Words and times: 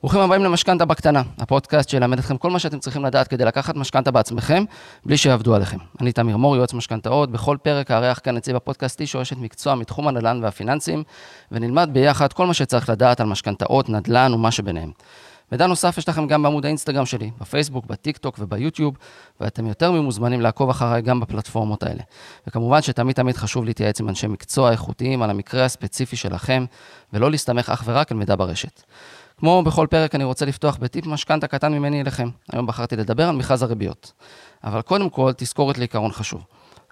ברוכים 0.00 0.20
הבאים 0.20 0.44
למשכנתה 0.44 0.84
בקטנה, 0.84 1.22
הפודקאסט 1.38 1.88
שילמד 1.88 2.18
אתכם 2.18 2.36
כל 2.36 2.50
מה 2.50 2.58
שאתם 2.58 2.78
צריכים 2.78 3.04
לדעת 3.04 3.28
כדי 3.28 3.44
לקחת 3.44 3.76
משכנתה 3.76 4.10
בעצמכם, 4.10 4.64
בלי 5.06 5.16
שיעבדו 5.16 5.54
עליכם. 5.54 5.76
אני 6.00 6.12
תמיר 6.12 6.36
מור, 6.36 6.56
יועץ 6.56 6.74
משכנתאות, 6.74 7.30
בכל 7.30 7.56
פרק 7.62 7.90
הארח 7.90 8.20
כאן 8.22 8.36
נציב 8.36 8.56
הפודקאסט 8.56 9.00
איש 9.00 9.16
או 9.16 9.20
מקצוע 9.36 9.74
מתחום 9.74 10.08
הנדל"ן 10.08 10.40
והפיננסים, 10.42 11.02
ונלמד 11.52 11.88
ביחד 11.92 12.32
כל 12.32 12.46
מה 12.46 12.54
שצריך 12.54 12.88
לדעת 12.88 13.20
על 13.20 13.26
משכנתאות, 13.26 13.88
נדל"ן 13.88 14.34
ומה 14.34 14.50
שביניהם. 14.50 14.90
מידע 15.52 15.66
נוסף 15.66 15.98
יש 15.98 16.08
לכם 16.08 16.26
גם 16.26 16.42
בעמוד 16.42 16.64
האינסטגרם 16.64 17.06
שלי, 17.06 17.30
בפייסבוק, 17.40 17.86
בטיק 17.86 18.16
טוק 18.16 18.36
וביוטיוב, 18.38 18.96
ואתם 19.40 19.66
יותר 19.66 19.92
ממוזמנים 19.92 20.40
לעקוב 20.40 20.70
אחריי 20.70 21.02
גם 21.02 21.20
בפלטפורמות 21.20 21.82
האלה. 21.82 22.02
וכמובן 22.46 22.82
שתמיד 22.82 23.16
תמיד 23.16 23.36
חשוב 23.36 23.64
להתייעץ 23.64 24.00
עם 24.00 24.08
אנשי 24.08 24.26
מקצוע 24.26 24.70
איכותיים 24.70 25.22
על 25.22 25.30
המקרה 25.30 25.64
הספציפי 25.64 26.16
שלכם, 26.16 26.64
ולא 27.12 27.30
להסתמך 27.30 27.70
אך 27.70 27.82
ורק 27.86 28.12
על 28.12 28.18
מידע 28.18 28.36
ברשת. 28.36 28.82
כמו 29.38 29.62
בכל 29.62 29.86
פרק, 29.90 30.14
אני 30.14 30.24
רוצה 30.24 30.46
לפתוח 30.46 30.76
בטיפ 30.76 31.06
משכנתה 31.06 31.46
קטן 31.46 31.72
ממני 31.72 32.00
אליכם. 32.00 32.28
היום 32.52 32.66
בחרתי 32.66 32.96
לדבר 32.96 33.28
על 33.28 33.36
מכרז 33.36 33.62
הריביות. 33.62 34.12
אבל 34.64 34.82
קודם 34.82 35.10
כל, 35.10 35.32
תזכורת 35.36 35.78
לעיקרון 35.78 36.12
חשוב. 36.12 36.44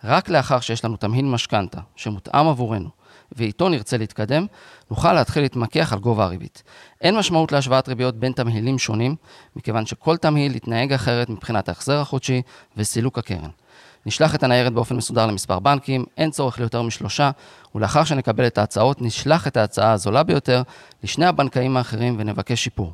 רק 0.04 0.28
לאחר 0.28 0.60
שיש 0.60 0.84
לנו 0.84 0.96
תמהיל 0.96 1.24
משכנתה 1.24 1.80
שמותאם 1.96 2.46
עבורנו, 2.46 2.88
ואיתו 3.32 3.68
נרצה 3.68 3.96
להתקדם, 3.96 4.46
נוכל 4.90 5.12
להתחיל 5.12 5.42
להתמקח 5.42 5.92
על 5.92 5.98
גובה 5.98 6.24
הריבית. 6.24 6.62
אין 7.00 7.16
משמעות 7.16 7.52
להשוואת 7.52 7.88
ריביות 7.88 8.16
בין 8.16 8.32
תמהילים 8.32 8.78
שונים, 8.78 9.16
מכיוון 9.56 9.86
שכל 9.86 10.16
תמהיל 10.16 10.56
יתנהג 10.56 10.92
אחרת 10.92 11.28
מבחינת 11.28 11.68
ההחזר 11.68 12.00
החודשי 12.00 12.42
וסילוק 12.76 13.18
הקרן. 13.18 13.50
נשלח 14.06 14.34
את 14.34 14.42
הניירת 14.42 14.72
באופן 14.72 14.96
מסודר 14.96 15.26
למספר 15.26 15.58
בנקים, 15.58 16.04
אין 16.16 16.30
צורך 16.30 16.58
ליותר 16.58 16.82
משלושה, 16.82 17.30
ולאחר 17.74 18.04
שנקבל 18.04 18.46
את 18.46 18.58
ההצעות, 18.58 19.02
נשלח 19.02 19.46
את 19.46 19.56
ההצעה 19.56 19.92
הזולה 19.92 20.22
ביותר 20.22 20.62
לשני 21.02 21.26
הבנקאים 21.26 21.76
האחרים 21.76 22.16
ונבקש 22.18 22.64
שיפור. 22.64 22.92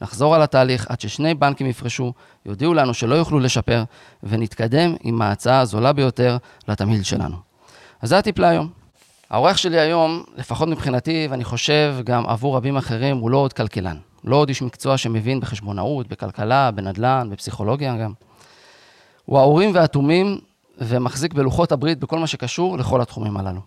נחזור 0.00 0.34
על 0.34 0.42
התהליך 0.42 0.86
עד 0.88 1.00
ששני 1.00 1.34
בנקים 1.34 1.66
יפרשו, 1.66 2.12
יודיעו 2.46 2.74
לנו 2.74 2.94
שלא 2.94 3.14
יוכלו 3.14 3.40
לשפר, 3.40 3.84
ונתקדם 4.22 4.94
עם 5.02 5.22
ההצעה 5.22 5.60
הזולה 5.60 5.92
ביותר 5.92 6.36
לתמהיל 6.68 7.02
שלנו. 7.02 7.36
אז 8.02 8.08
זה 8.08 8.18
הטיפ 8.18 8.38
להיום. 8.38 8.68
האורח 9.30 9.56
שלי 9.56 9.80
היום, 9.80 10.22
לפחות 10.36 10.68
מבחינתי, 10.68 11.26
ואני 11.30 11.44
חושב 11.44 11.96
גם 12.04 12.26
עבור 12.26 12.56
רבים 12.56 12.76
אחרים, 12.76 13.16
הוא 13.16 13.30
לא 13.30 13.36
עוד 13.36 13.52
כלכלן. 13.52 13.96
לא 14.24 14.36
עוד 14.36 14.48
איש 14.48 14.62
מקצוע 14.62 14.96
שמבין 14.96 15.40
בחשבונאות, 15.40 16.08
בכלכלה, 16.08 16.70
בנדל"ן, 16.70 17.28
בפסיכולוגיה 17.30 17.96
גם. 17.96 18.12
הוא 19.24 19.38
האורים 19.38 19.74
והתומים 19.74 20.38
ומחזיק 20.80 21.34
בלוחות 21.34 21.72
הברית 21.72 21.98
בכל 21.98 22.18
מה 22.18 22.26
שקשור 22.26 22.78
לכל 22.78 23.00
התחומים 23.00 23.36
הללו. 23.36 23.60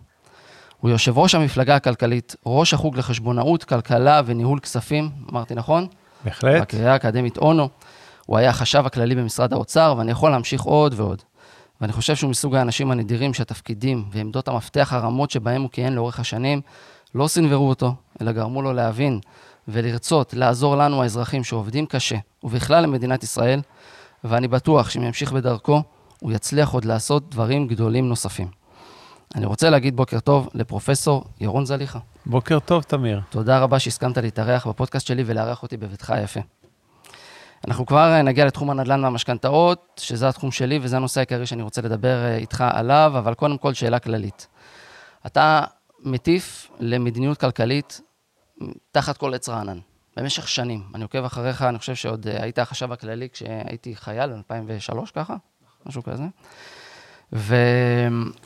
הוא 0.80 0.90
יושב 0.90 1.18
ראש 1.18 1.34
המפלגה 1.34 1.76
הכלכלית, 1.76 2.36
ראש 2.46 2.74
החוג 2.74 2.96
לחשבונאות, 2.96 3.64
כלכלה 3.64 4.20
וניהול 4.26 4.58
כספים, 4.60 5.10
אמרתי 5.30 5.54
נכון? 5.54 5.86
בהחלט. 6.24 6.62
בקריאה 6.62 6.92
האקדמית 6.92 7.38
אונו. 7.38 7.68
הוא 8.26 8.38
היה 8.38 8.50
החשב 8.50 8.86
הכללי 8.86 9.14
במשרד 9.14 9.52
האוצר, 9.52 9.94
ואני 9.98 10.10
יכול 10.10 10.30
להמשיך 10.30 10.62
עוד 10.62 10.94
ועוד. 10.96 11.22
ואני 11.80 11.92
חושב 11.92 12.16
שהוא 12.16 12.30
מסוג 12.30 12.54
האנשים 12.54 12.90
הנדירים 12.90 13.34
שהתפקידים 13.34 14.04
ועמדות 14.12 14.48
המפתח 14.48 14.92
הרמות 14.92 15.30
שבהם 15.30 15.62
הוא 15.62 15.70
כיהן 15.70 15.92
לאורך 15.92 16.20
השנים, 16.20 16.60
לא 17.14 17.26
סנוורו 17.26 17.68
אותו, 17.68 17.94
אלא 18.20 18.32
גרמו 18.32 18.62
לו 18.62 18.72
להבין 18.72 19.20
ולרצות 19.68 20.34
לעזור 20.34 20.76
לנו, 20.76 21.02
האזרחים 21.02 21.44
שעובדים 21.44 21.86
קשה, 21.86 22.16
ובכלל 22.44 22.82
למדינת 22.82 23.22
ישראל, 23.22 23.60
ואני 24.24 24.48
בטוח 24.48 24.90
שאם 24.90 25.02
ימשיך 25.02 25.32
בדרכו, 25.32 25.82
הוא 26.24 26.32
יצליח 26.32 26.70
עוד 26.70 26.84
לעשות 26.84 27.30
דברים 27.30 27.66
גדולים 27.66 28.08
נוספים. 28.08 28.48
אני 29.34 29.46
רוצה 29.46 29.70
להגיד 29.70 29.96
בוקר 29.96 30.20
טוב 30.20 30.48
לפרופסור 30.54 31.24
ירון 31.40 31.64
זליכה. 31.64 31.98
בוקר 32.26 32.58
טוב, 32.58 32.82
תמיר. 32.82 33.20
תודה 33.30 33.58
רבה 33.58 33.78
שהסכמת 33.78 34.18
להתארח 34.18 34.66
בפודקאסט 34.66 35.06
שלי 35.06 35.22
ולארח 35.26 35.62
אותי 35.62 35.76
בביתך 35.76 36.10
היפה. 36.10 36.40
אנחנו 37.66 37.86
כבר 37.86 38.22
נגיע 38.22 38.44
לתחום 38.44 38.70
הנדל"ן 38.70 39.04
והמשכנתאות, 39.04 40.00
שזה 40.04 40.28
התחום 40.28 40.50
שלי 40.50 40.78
וזה 40.82 40.96
הנושא 40.96 41.20
העיקרי 41.20 41.46
שאני 41.46 41.62
רוצה 41.62 41.82
לדבר 41.82 42.24
אה, 42.24 42.36
איתך 42.36 42.64
עליו, 42.72 43.12
אבל 43.18 43.34
קודם 43.34 43.58
כל 43.58 43.74
שאלה 43.74 43.98
כללית. 43.98 44.46
אתה 45.26 45.64
מטיף 46.00 46.70
למדיניות 46.80 47.38
כלכלית 47.38 48.00
תחת 48.92 49.16
כל 49.16 49.34
עץ 49.34 49.48
רענן, 49.48 49.78
במשך 50.16 50.48
שנים. 50.48 50.82
אני 50.94 51.02
עוקב 51.02 51.24
אחריך, 51.24 51.62
אני 51.62 51.78
חושב 51.78 51.94
שעוד 51.94 52.26
אה, 52.26 52.42
היית 52.42 52.58
החשב 52.58 52.92
הכללי 52.92 53.28
כשהייתי 53.32 53.96
חייל, 53.96 54.32
2003 54.32 55.10
ככה, 55.10 55.36
משהו 55.86 56.02
כזה. 56.02 56.24
ו... 57.32 57.56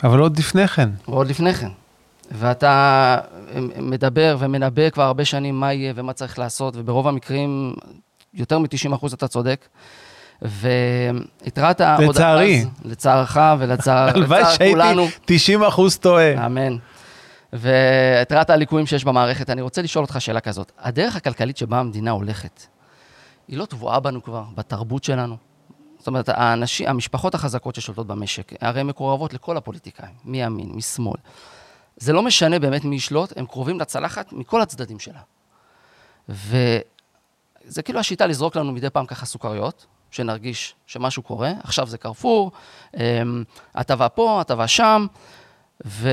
אבל 0.04 0.18
עוד 0.18 0.38
לפני 0.38 0.68
כן. 0.68 0.88
ועוד 1.08 1.26
לפני 1.26 1.54
כן. 1.54 1.68
ואתה 2.30 3.18
מדבר 3.78 4.36
ומנבא 4.38 4.90
כבר 4.90 5.02
הרבה 5.02 5.24
שנים 5.24 5.60
מה 5.60 5.72
יהיה 5.72 5.92
ומה 5.96 6.12
צריך 6.12 6.38
לעשות, 6.38 6.74
וברוב 6.76 7.08
המקרים, 7.08 7.74
יותר 8.34 8.58
מ-90% 8.58 9.14
אתה 9.14 9.28
צודק. 9.28 9.68
והתרעת 10.42 11.80
עוד 11.80 12.02
אז, 12.02 12.08
לצערי. 12.08 12.64
לצערך 12.84 13.38
ולצער 13.58 14.08
הלוואי 14.08 14.40
לצער 14.40 14.68
כולנו. 14.70 15.02
שהייתי 15.08 15.36
90 15.36 15.62
אחוז 15.62 15.98
טועה. 15.98 16.46
אמן. 16.46 16.76
והתרעת 17.52 18.50
על 18.50 18.58
ליקויים 18.58 18.86
שיש 18.86 19.04
במערכת. 19.04 19.50
אני 19.50 19.62
רוצה 19.62 19.82
לשאול 19.82 20.04
אותך 20.04 20.20
שאלה 20.20 20.40
כזאת. 20.40 20.72
הדרך 20.78 21.16
הכלכלית 21.16 21.56
שבה 21.56 21.78
המדינה 21.80 22.10
הולכת, 22.10 22.66
היא 23.48 23.58
לא 23.58 23.64
טבועה 23.64 24.00
בנו 24.00 24.22
כבר, 24.22 24.44
בתרבות 24.54 25.04
שלנו? 25.04 25.36
זאת 25.98 26.06
אומרת, 26.06 26.28
האנשים, 26.28 26.88
המשפחות 26.88 27.34
החזקות 27.34 27.74
ששולטות 27.74 28.06
במשק, 28.06 28.52
הרי 28.60 28.80
הן 28.80 28.86
מקורבות 28.86 29.34
לכל 29.34 29.56
הפוליטיקאים, 29.56 30.14
מימין, 30.24 30.70
משמאל. 30.74 31.20
זה 31.96 32.12
לא 32.12 32.22
משנה 32.22 32.58
באמת 32.58 32.84
מי 32.84 32.96
ישלוט, 32.96 33.32
הם 33.36 33.46
קרובים 33.46 33.80
לצלחת 33.80 34.32
מכל 34.32 34.60
הצדדים 34.60 34.98
שלה. 34.98 35.20
וזה 36.28 37.82
כאילו 37.84 38.00
השיטה 38.00 38.26
לזרוק 38.26 38.56
לנו 38.56 38.72
מדי 38.72 38.90
פעם 38.90 39.06
ככה 39.06 39.26
סוכריות, 39.26 39.86
שנרגיש 40.10 40.74
שמשהו 40.86 41.22
קורה, 41.22 41.52
עכשיו 41.62 41.86
זה 41.86 41.98
קרפור, 41.98 42.52
אמ, 42.96 43.44
הטבה 43.74 44.08
פה, 44.08 44.40
הטבה 44.40 44.68
שם, 44.68 45.06
ו... 45.86 46.10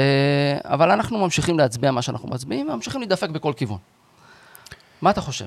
אבל 0.64 0.92
אנחנו 0.92 1.18
ממשיכים 1.18 1.60
להצביע 1.60 1.92
מה 1.92 2.02
שאנחנו 2.02 2.30
מצביעים, 2.30 2.70
וממשיכים 2.70 3.02
להידפק 3.02 3.30
בכל 3.30 3.54
כיוון. 3.58 3.78
מה 5.02 5.10
אתה 5.10 5.22
חושב? 5.22 5.46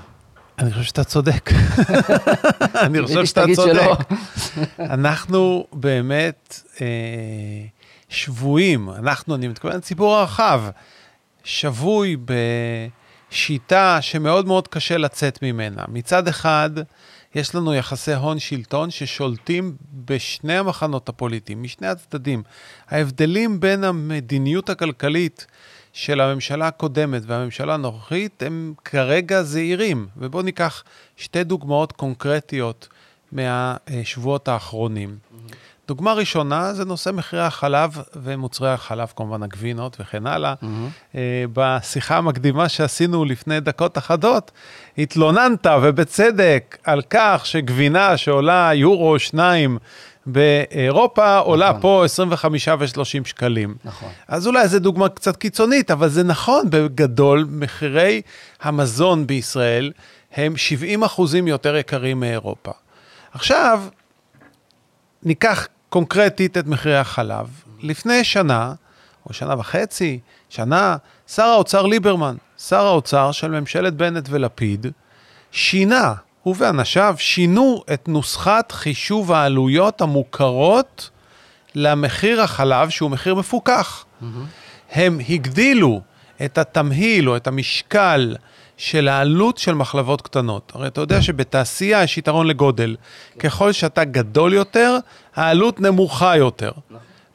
אני 0.58 0.70
חושב 0.70 0.82
שאתה 0.82 1.04
צודק. 1.04 1.50
אני 2.86 3.02
חושב 3.02 3.24
שאתה. 3.24 3.44
צודק. 3.54 3.80
אנחנו 4.78 5.66
באמת 5.72 6.60
אה, 6.80 6.86
שבויים, 8.08 8.90
אנחנו, 8.90 9.34
אני 9.34 9.48
מתכוון 9.48 9.76
לציבור 9.76 10.16
הרחב, 10.16 10.62
שבוי 11.44 12.16
בשיטה 13.30 13.98
שמאוד 14.00 14.46
מאוד 14.46 14.68
קשה 14.68 14.98
לצאת 14.98 15.42
ממנה. 15.42 15.84
מצד 15.88 16.28
אחד, 16.28 16.70
יש 17.34 17.54
לנו 17.54 17.74
יחסי 17.74 18.14
הון-שלטון 18.14 18.90
ששולטים 18.90 19.76
בשני 19.92 20.58
המחנות 20.58 21.08
הפוליטיים, 21.08 21.62
משני 21.62 21.86
הצדדים. 21.86 22.42
ההבדלים 22.88 23.60
בין 23.60 23.84
המדיניות 23.84 24.70
הכלכלית 24.70 25.46
של 25.98 26.20
הממשלה 26.20 26.66
הקודמת 26.68 27.22
והממשלה 27.26 27.74
הנוכחית 27.74 28.42
הם 28.42 28.74
כרגע 28.84 29.42
זהירים. 29.42 30.06
ובואו 30.16 30.42
ניקח 30.42 30.84
שתי 31.16 31.44
דוגמאות 31.44 31.92
קונקרטיות 31.92 32.88
מהשבועות 33.32 34.48
האחרונים. 34.48 35.16
דוגמה 35.88 36.12
ראשונה 36.12 36.74
זה 36.74 36.84
נושא 36.84 37.10
מחירי 37.10 37.42
החלב 37.42 37.98
ומוצרי 38.16 38.70
החלב, 38.70 39.12
כמובן 39.16 39.42
הגבינות 39.42 39.96
וכן 40.00 40.26
הלאה. 40.26 40.54
אה, 41.14 41.44
בשיחה 41.52 42.16
המקדימה 42.16 42.68
שעשינו 42.68 43.24
לפני 43.24 43.60
דקות 43.60 43.98
אחדות, 43.98 44.50
התלוננת, 44.98 45.66
ובצדק, 45.82 46.78
על 46.84 47.02
כך 47.10 47.42
שגבינה 47.44 48.16
שעולה 48.16 48.70
יורו 48.74 49.12
או 49.12 49.18
שניים 49.18 49.78
באירופה, 50.32 51.38
עולה 51.38 51.68
נכון. 51.68 51.80
פה 51.80 52.02
25 52.04 52.68
ו-30 52.68 53.04
שקלים. 53.24 53.76
נכון. 53.84 54.08
אז 54.28 54.46
אולי 54.46 54.68
זו 54.68 54.78
דוגמה 54.78 55.08
קצת 55.08 55.36
קיצונית, 55.36 55.90
אבל 55.90 56.08
זה 56.08 56.22
נכון, 56.22 56.70
בגדול, 56.70 57.46
מחירי 57.50 58.22
המזון 58.60 59.26
בישראל 59.26 59.92
הם 60.32 60.56
70 60.56 61.02
אחוזים 61.02 61.48
יותר 61.48 61.76
יקרים 61.76 62.20
מאירופה. 62.20 62.72
עכשיו, 63.32 63.82
ניקח 65.22 65.66
קונקרטית 65.88 66.58
את 66.58 66.66
מחירי 66.66 66.98
החלב. 66.98 67.48
לפני 67.80 68.24
שנה, 68.24 68.74
או 69.26 69.32
שנה 69.32 69.54
וחצי, 69.58 70.20
שנה, 70.48 70.96
שר 71.28 71.42
האוצר 71.42 71.86
ליברמן, 71.86 72.36
שר 72.58 72.86
האוצר 72.86 73.32
של 73.32 73.50
ממשלת 73.60 73.94
בנט 73.94 74.28
ולפיד, 74.30 74.86
שינה, 75.50 76.14
הוא 76.48 76.54
ואנשיו 76.58 77.14
שינו 77.18 77.82
את 77.92 78.08
נוסחת 78.08 78.72
חישוב 78.72 79.32
העלויות 79.32 80.00
המוכרות 80.00 81.10
למחיר 81.74 82.42
החלב, 82.42 82.88
שהוא 82.88 83.10
מחיר 83.10 83.34
מפוקח. 83.34 84.04
הם 84.92 85.20
הגדילו 85.28 86.00
את 86.44 86.58
התמהיל 86.58 87.30
או 87.30 87.36
את 87.36 87.46
המשקל 87.46 88.36
של 88.76 89.08
העלות 89.08 89.58
של 89.58 89.74
מחלבות 89.74 90.22
קטנות. 90.22 90.72
הרי 90.74 90.86
אתה 90.86 91.00
יודע 91.00 91.22
שבתעשייה 91.22 92.02
יש 92.02 92.18
יתרון 92.18 92.46
לגודל. 92.46 92.96
ככל 93.38 93.72
שאתה 93.72 94.04
גדול 94.04 94.52
יותר, 94.52 94.96
העלות 95.36 95.80
נמוכה 95.80 96.36
יותר. 96.36 96.72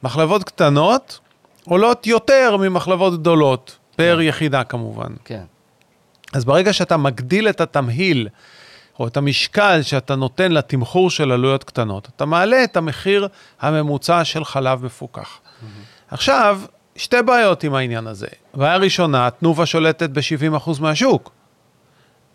מחלבות 0.02 0.44
קטנות 0.44 1.20
עולות 1.64 2.06
יותר 2.06 2.56
ממחלבות 2.56 3.20
גדולות, 3.20 3.76
פר 3.96 4.20
יחידה 4.20 4.64
כמובן. 4.64 5.12
כן. 5.24 5.44
אז 6.32 6.44
ברגע 6.44 6.72
שאתה 6.72 6.96
מגדיל 6.96 7.48
את 7.48 7.60
התמהיל, 7.60 8.28
או 8.98 9.06
את 9.06 9.16
המשקל 9.16 9.82
שאתה 9.82 10.16
נותן 10.16 10.52
לתמחור 10.52 11.10
של 11.10 11.32
עלויות 11.32 11.64
קטנות, 11.64 12.08
אתה 12.16 12.24
מעלה 12.24 12.64
את 12.64 12.76
המחיר 12.76 13.28
הממוצע 13.60 14.24
של 14.24 14.44
חלב 14.44 14.84
מפוקח. 14.84 15.38
עכשיו, 16.10 16.60
שתי 16.96 17.22
בעיות 17.22 17.64
עם 17.64 17.74
העניין 17.74 18.06
הזה. 18.06 18.26
בעיה 18.54 18.76
ראשונה, 18.76 19.30
תנובה 19.30 19.66
שולטת 19.66 20.10
ב-70% 20.10 20.70
מהשוק. 20.80 21.30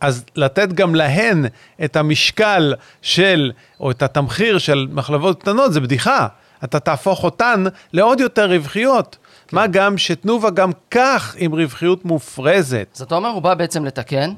אז 0.01 0.25
לתת 0.35 0.73
גם 0.73 0.95
להן 0.95 1.45
את 1.83 1.95
המשקל 1.95 2.73
של, 3.01 3.51
או 3.79 3.91
את 3.91 4.03
התמחיר 4.03 4.57
של 4.57 4.87
מחלבות 4.91 5.41
קטנות, 5.41 5.73
זה 5.73 5.79
בדיחה. 5.79 6.27
אתה 6.63 6.79
תהפוך 6.79 7.23
אותן 7.23 7.63
לעוד 7.93 8.19
יותר 8.19 8.51
רווחיות. 8.51 9.17
כן. 9.47 9.57
מה 9.57 9.67
גם 9.67 9.97
שתנובה 9.97 10.49
גם 10.49 10.71
כך 10.91 11.35
עם 11.37 11.53
רווחיות 11.53 12.05
מופרזת. 12.05 12.87
אז 12.95 13.01
אתה 13.01 13.15
אומר, 13.15 13.29
הוא 13.29 13.41
בא 13.41 13.53
בעצם 13.53 13.85
לתקן. 13.85 14.33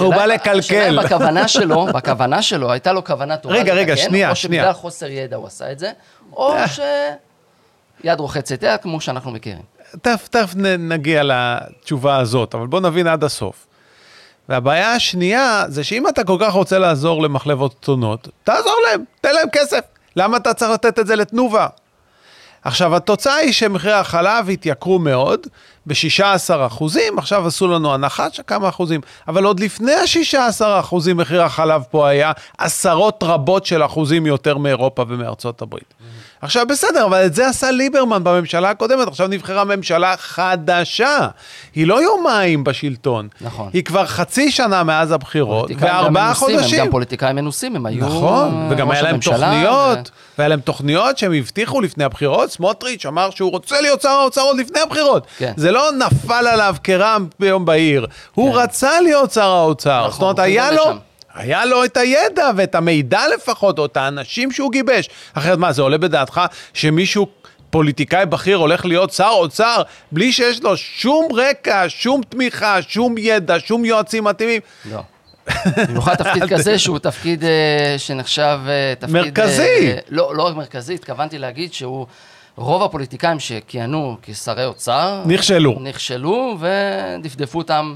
הוא 0.00 0.14
בא 0.14 0.24
לקלקל. 0.24 0.58
השאלה 0.58 0.88
אם 0.88 1.04
בכוונה 1.04 1.48
שלו, 1.48 1.86
בכוונה 1.86 2.42
שלו, 2.42 2.72
הייתה 2.72 2.92
לו 2.92 3.04
כוונה 3.04 3.36
טובה 3.36 3.54
רגע, 3.54 3.74
רגע, 3.74 3.96
שנייה, 3.96 4.30
או 4.30 4.36
שנייה. 4.36 4.62
שבגלל 4.62 4.72
חוסר 4.72 5.06
ידע 5.06 5.36
הוא 5.36 5.46
עשה 5.46 5.72
את 5.72 5.78
זה, 5.78 5.90
או 6.32 6.52
אה. 6.52 6.64
שיד 6.68 8.20
רוחצת 8.20 8.62
יד, 8.62 8.80
כמו 8.82 9.00
שאנחנו 9.00 9.30
מכירים. 9.30 9.62
תכף, 10.02 10.54
נגיע 10.78 11.22
לתשובה 11.24 12.16
הזאת, 12.16 12.54
אבל 12.54 12.66
בוא 12.66 12.80
נבין 12.80 13.06
עד 13.06 13.24
הסוף. 13.24 13.66
והבעיה 14.48 14.92
השנייה 14.92 15.64
זה 15.68 15.84
שאם 15.84 16.08
אתה 16.08 16.24
כל 16.24 16.36
כך 16.40 16.52
רוצה 16.52 16.78
לעזור 16.78 17.22
למחלבות 17.22 17.74
קטנות, 17.80 18.28
תעזור 18.44 18.76
להם, 18.90 19.04
תן 19.20 19.34
להם 19.34 19.48
כסף. 19.52 19.80
למה 20.16 20.36
אתה 20.36 20.54
צריך 20.54 20.70
לתת 20.70 20.98
את 20.98 21.06
זה 21.06 21.16
לתנובה? 21.16 21.66
עכשיו, 22.64 22.96
התוצאה 22.96 23.34
היא 23.34 23.52
שמחירי 23.52 23.92
החלב 23.92 24.50
התייקרו 24.50 24.98
מאוד, 24.98 25.46
ב-16 25.86 26.66
אחוזים, 26.66 27.18
עכשיו 27.18 27.46
עשו 27.46 27.68
לנו 27.68 27.94
הנחה 27.94 28.30
של 28.32 28.42
כמה 28.46 28.68
אחוזים, 28.68 29.00
אבל 29.28 29.44
עוד 29.44 29.60
לפני 29.60 29.92
ה-16 29.92 30.64
אחוזים 30.80 31.16
מחיר 31.16 31.42
החלב 31.42 31.82
פה 31.90 32.08
היה 32.08 32.32
עשרות 32.58 33.22
רבות 33.22 33.66
של 33.66 33.84
אחוזים 33.84 34.26
יותר 34.26 34.58
מאירופה 34.58 35.04
ומארצות 35.08 35.62
הברית. 35.62 35.94
עכשיו, 36.42 36.66
בסדר, 36.66 37.06
אבל 37.06 37.26
את 37.26 37.34
זה 37.34 37.48
עשה 37.48 37.70
ליברמן 37.70 38.24
בממשלה 38.24 38.70
הקודמת, 38.70 39.08
עכשיו 39.08 39.28
נבחרה 39.28 39.64
ממשלה 39.64 40.14
חדשה. 40.16 41.28
היא 41.74 41.86
לא 41.86 42.02
יומיים 42.02 42.64
בשלטון. 42.64 43.28
נכון. 43.40 43.70
היא 43.72 43.84
כבר 43.84 44.06
חצי 44.06 44.50
שנה 44.50 44.82
מאז 44.82 45.12
הבחירות, 45.12 45.70
וארבעה 45.78 46.34
חודשים. 46.34 46.80
הם 46.80 46.86
גם 46.86 46.90
פוליטיקאים 46.90 47.36
מנוסים, 47.36 47.76
הם 47.76 47.86
היו 47.86 48.06
נכון, 48.06 48.68
וגם 48.70 48.90
היה 48.90 49.02
להם 49.02 49.18
תוכניות, 49.20 49.98
ו- 49.98 50.38
והיה 50.38 50.48
להם 50.48 50.60
תוכניות 50.60 51.18
שהם 51.18 51.32
הבטיחו 51.32 51.80
לפני 51.80 52.04
הבחירות. 52.04 52.50
סמוטריץ' 52.50 53.06
אמר 53.06 53.30
שהוא 53.30 53.50
רוצה 53.50 53.80
להיות 53.80 54.02
שר 54.02 54.08
האוצר 54.08 54.40
עוד 54.40 54.58
לפני 54.58 54.80
הבחירות. 54.80 55.26
כן. 55.38 55.52
זה 55.56 55.70
לא 55.70 55.90
נפל 55.98 56.46
עליו 56.46 56.76
כרעם 56.84 57.26
ביום 57.40 57.64
בהיר. 57.64 58.06
הוא 58.34 58.52
כן. 58.52 58.58
רצה 58.58 59.00
להיות 59.00 59.32
שר 59.32 59.50
האוצר. 59.50 60.00
נכון, 60.00 60.10
זאת 60.12 60.22
אומרת, 60.22 60.38
היה 60.38 60.70
לו... 60.70 60.82
לשם. 60.82 60.96
היה 61.34 61.64
לו 61.64 61.84
את 61.84 61.96
הידע 61.96 62.50
ואת 62.56 62.74
המידע 62.74 63.22
לפחות, 63.34 63.78
או 63.78 63.86
את 63.86 63.96
האנשים 63.96 64.52
שהוא 64.52 64.72
גיבש. 64.72 65.08
אחרת 65.34 65.58
מה, 65.58 65.72
זה 65.72 65.82
עולה 65.82 65.98
בדעתך 65.98 66.40
שמישהו, 66.74 67.26
פוליטיקאי 67.70 68.26
בכיר, 68.26 68.56
הולך 68.56 68.84
להיות 68.84 69.12
שר 69.12 69.30
אוצר 69.32 69.82
בלי 70.12 70.32
שיש 70.32 70.62
לו 70.62 70.76
שום 70.76 71.28
רקע, 71.34 71.84
שום 71.88 72.22
תמיכה, 72.28 72.82
שום 72.82 73.14
ידע, 73.18 73.56
שום 73.58 73.84
יועצים 73.84 74.24
מתאימים? 74.24 74.60
לא. 74.90 75.00
במיוחד 75.88 76.14
תפקיד 76.14 76.44
כזה 76.54 76.78
שהוא 76.78 76.98
תפקיד 76.98 77.44
אה, 77.44 77.94
שנחשב 77.98 78.58
אה, 78.68 78.94
תפקיד... 78.98 79.14
מרכזי. 79.14 79.62
אה, 79.62 79.98
לא, 80.08 80.36
לא 80.36 80.42
רק 80.42 80.56
מרכזי, 80.56 80.94
התכוונתי 80.94 81.38
להגיד 81.38 81.72
שהוא, 81.72 82.06
רוב 82.56 82.82
הפוליטיקאים 82.82 83.40
שכיהנו 83.40 84.16
כשרי 84.22 84.64
אוצר... 84.64 85.22
נכשלו. 85.26 85.78
נכשלו 85.80 86.58
ודפדפו 86.60 87.58
אותם 87.58 87.94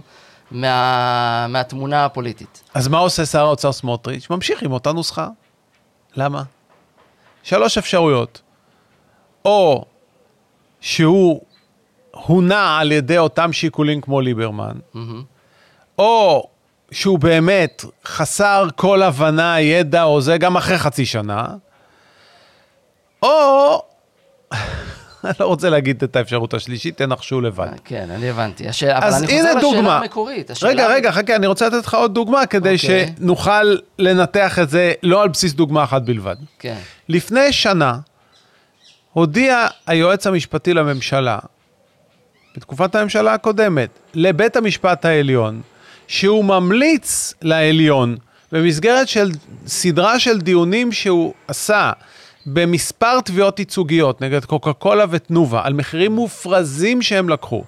מה, 0.51 1.47
מהתמונה 1.49 2.05
הפוליטית. 2.05 2.63
אז 2.75 2.89
מה 2.89 2.99
עושה 2.99 3.27
שר 3.27 3.41
האוצר 3.41 3.73
סמוטריץ'? 3.73 4.31
ממשיך 4.31 4.63
עם 4.63 4.73
אותה 4.73 4.93
נוסחה. 4.93 5.29
למה? 6.17 6.43
שלוש 7.43 7.79
אפשרויות. 7.79 8.43
או 9.45 9.85
שהוא 10.81 11.41
הונע 12.11 12.79
על 12.79 12.93
ידי 12.93 13.19
אותם 13.19 13.53
שיקולים 13.53 14.01
כמו 14.01 14.21
ליברמן, 14.21 14.77
מהמם. 14.95 15.23
או 15.99 16.49
שהוא 16.93 17.19
באמת 17.19 17.85
חסר 18.05 18.69
כל 18.77 19.03
הבנה, 19.03 19.61
ידע, 19.61 20.03
או 20.03 20.21
זה 20.21 20.39
גם 20.39 20.57
אחרי 20.57 20.79
חצי 20.79 21.07
שנה, 21.07 21.47
או, 23.23 23.83
לא 25.41 25.47
רוצה 25.47 25.71
להגיד 25.71 26.03
את 26.03 26.17
האפשרות 26.17 26.55
השלישית, 26.55 26.97
תנחשו 26.97 27.41
לבד. 27.41 27.69
כן, 27.85 28.11
אני 28.11 28.31
הבנתי. 28.31 28.69
הש... 28.69 28.85
אבל 28.85 29.13
אני 29.15 29.27
חוזר 29.27 29.43
לשאלה 29.43 29.61
דוגמה. 29.61 29.99
המקורית. 29.99 30.51
השאלה... 30.51 30.71
רגע, 30.71 30.87
רגע, 30.89 31.13
חכה, 31.13 31.37
אני 31.37 31.47
רוצה 31.47 31.67
לתת 31.67 31.87
לך 31.87 31.95
עוד 31.95 32.15
דוגמה 32.15 32.47
כדי 32.47 32.75
אוקיי. 32.75 33.15
שנוכל 33.19 33.77
לנתח 33.99 34.59
את 34.59 34.71
זה 34.71 34.93
לא 35.03 35.23
על 35.23 35.29
בסיס 35.29 35.53
דוגמה 35.53 35.85
אחת 35.85 36.03
בלבד. 36.03 36.37
כן. 36.59 36.77
לפני 37.09 37.53
שנה 37.53 37.99
הודיע 39.13 39.67
היועץ 39.87 40.27
המשפטי 40.27 40.75
לממשלה, 40.75 41.39
בתקופת 42.57 42.95
הממשלה 42.95 43.35
הקודמת, 43.35 43.89
לבית 44.15 44.57
המשפט 44.57 45.05
העליון, 45.05 45.61
שהוא 46.09 46.45
ממליץ 46.45 47.35
לעליון, 47.43 48.17
במסגרת 48.53 49.09
של 49.09 49.31
סדרה 49.67 50.19
של 50.19 50.39
דיונים 50.39 50.93
שהוא 50.93 51.35
עשה 51.49 51.93
במספר 52.47 53.21
תביעות 53.21 53.59
ייצוגיות 53.59 54.21
נגד 54.21 54.45
קוקה 54.45 54.73
קולה 54.73 55.05
ותנובה, 55.11 55.61
על 55.65 55.73
מחירים 55.73 56.13
מופרזים 56.13 57.03
שהם 57.03 57.29
לקחו. 57.29 57.65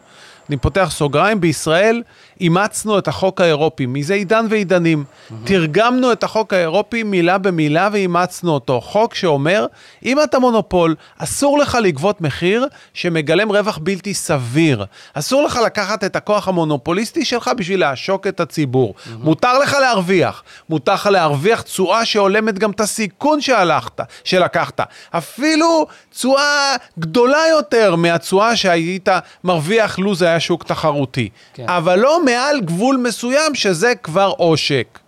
אני 0.49 0.57
פותח 0.57 0.89
סוגריים, 0.91 1.41
בישראל 1.41 2.03
אימצנו 2.41 2.99
את 2.99 3.09
החוק 3.09 3.41
האירופי, 3.41 3.87
מזה 3.87 4.15
עידן 4.15 4.47
ועידנים. 4.51 5.05
תרגמנו 5.45 6.13
את 6.13 6.25
החוק 6.25 6.53
האירופי 6.53 7.03
מילה 7.03 7.39
במילה 7.39 7.89
ואימצנו 7.93 8.51
אותו. 8.53 8.81
חוק 8.81 9.15
שאומר, 9.15 9.67
אם 10.05 10.23
אתה 10.23 10.39
מונופול, 10.39 10.95
אסור 11.19 11.59
לך 11.59 11.79
לגבות 11.83 12.21
מחיר 12.21 12.67
שמגלם 12.95 13.49
רווח 13.53 13.79
בלתי 13.83 14.15
סביר. 14.15 14.85
אסור 15.15 15.43
לך 15.43 15.61
לקחת 15.65 16.05
את 16.05 16.17
הכוח 16.17 16.49
המונופוליסטי 16.49 17.25
שלך 17.25 17.51
בשביל 17.57 17.81
לעשוק 17.81 18.27
את 18.27 18.41
הציבור. 18.41 18.95
מותר 19.19 19.59
לך 19.59 19.77
להרוויח. 19.81 20.43
מותר 20.69 20.95
לך 20.95 21.07
להרוויח 21.07 21.63
תשואה 21.63 22.05
שהולמת 22.05 22.59
גם 22.59 22.71
את 22.71 22.81
הסיכון 22.81 23.41
שהלכת, 23.41 24.01
שלקחת. 24.25 24.81
אפילו 25.11 25.87
תשואה 26.11 26.77
גדולה 26.99 27.43
יותר 27.51 27.97
מהתשואה 27.97 28.57
שהיית 28.57 29.09
מרוויח 29.45 29.99
לו 29.99 30.15
זה 30.15 30.27
היה 30.27 30.38
שוק 30.41 30.65
תחרותי. 30.65 31.29
כן. 31.55 31.65
אבל 31.69 31.99
לא 31.99 32.25
מעל 32.25 32.61
גבול 32.61 32.97
מסוים 32.97 33.55
שזה 33.55 33.95
כבר 34.03 34.33
עושק. 34.37 34.99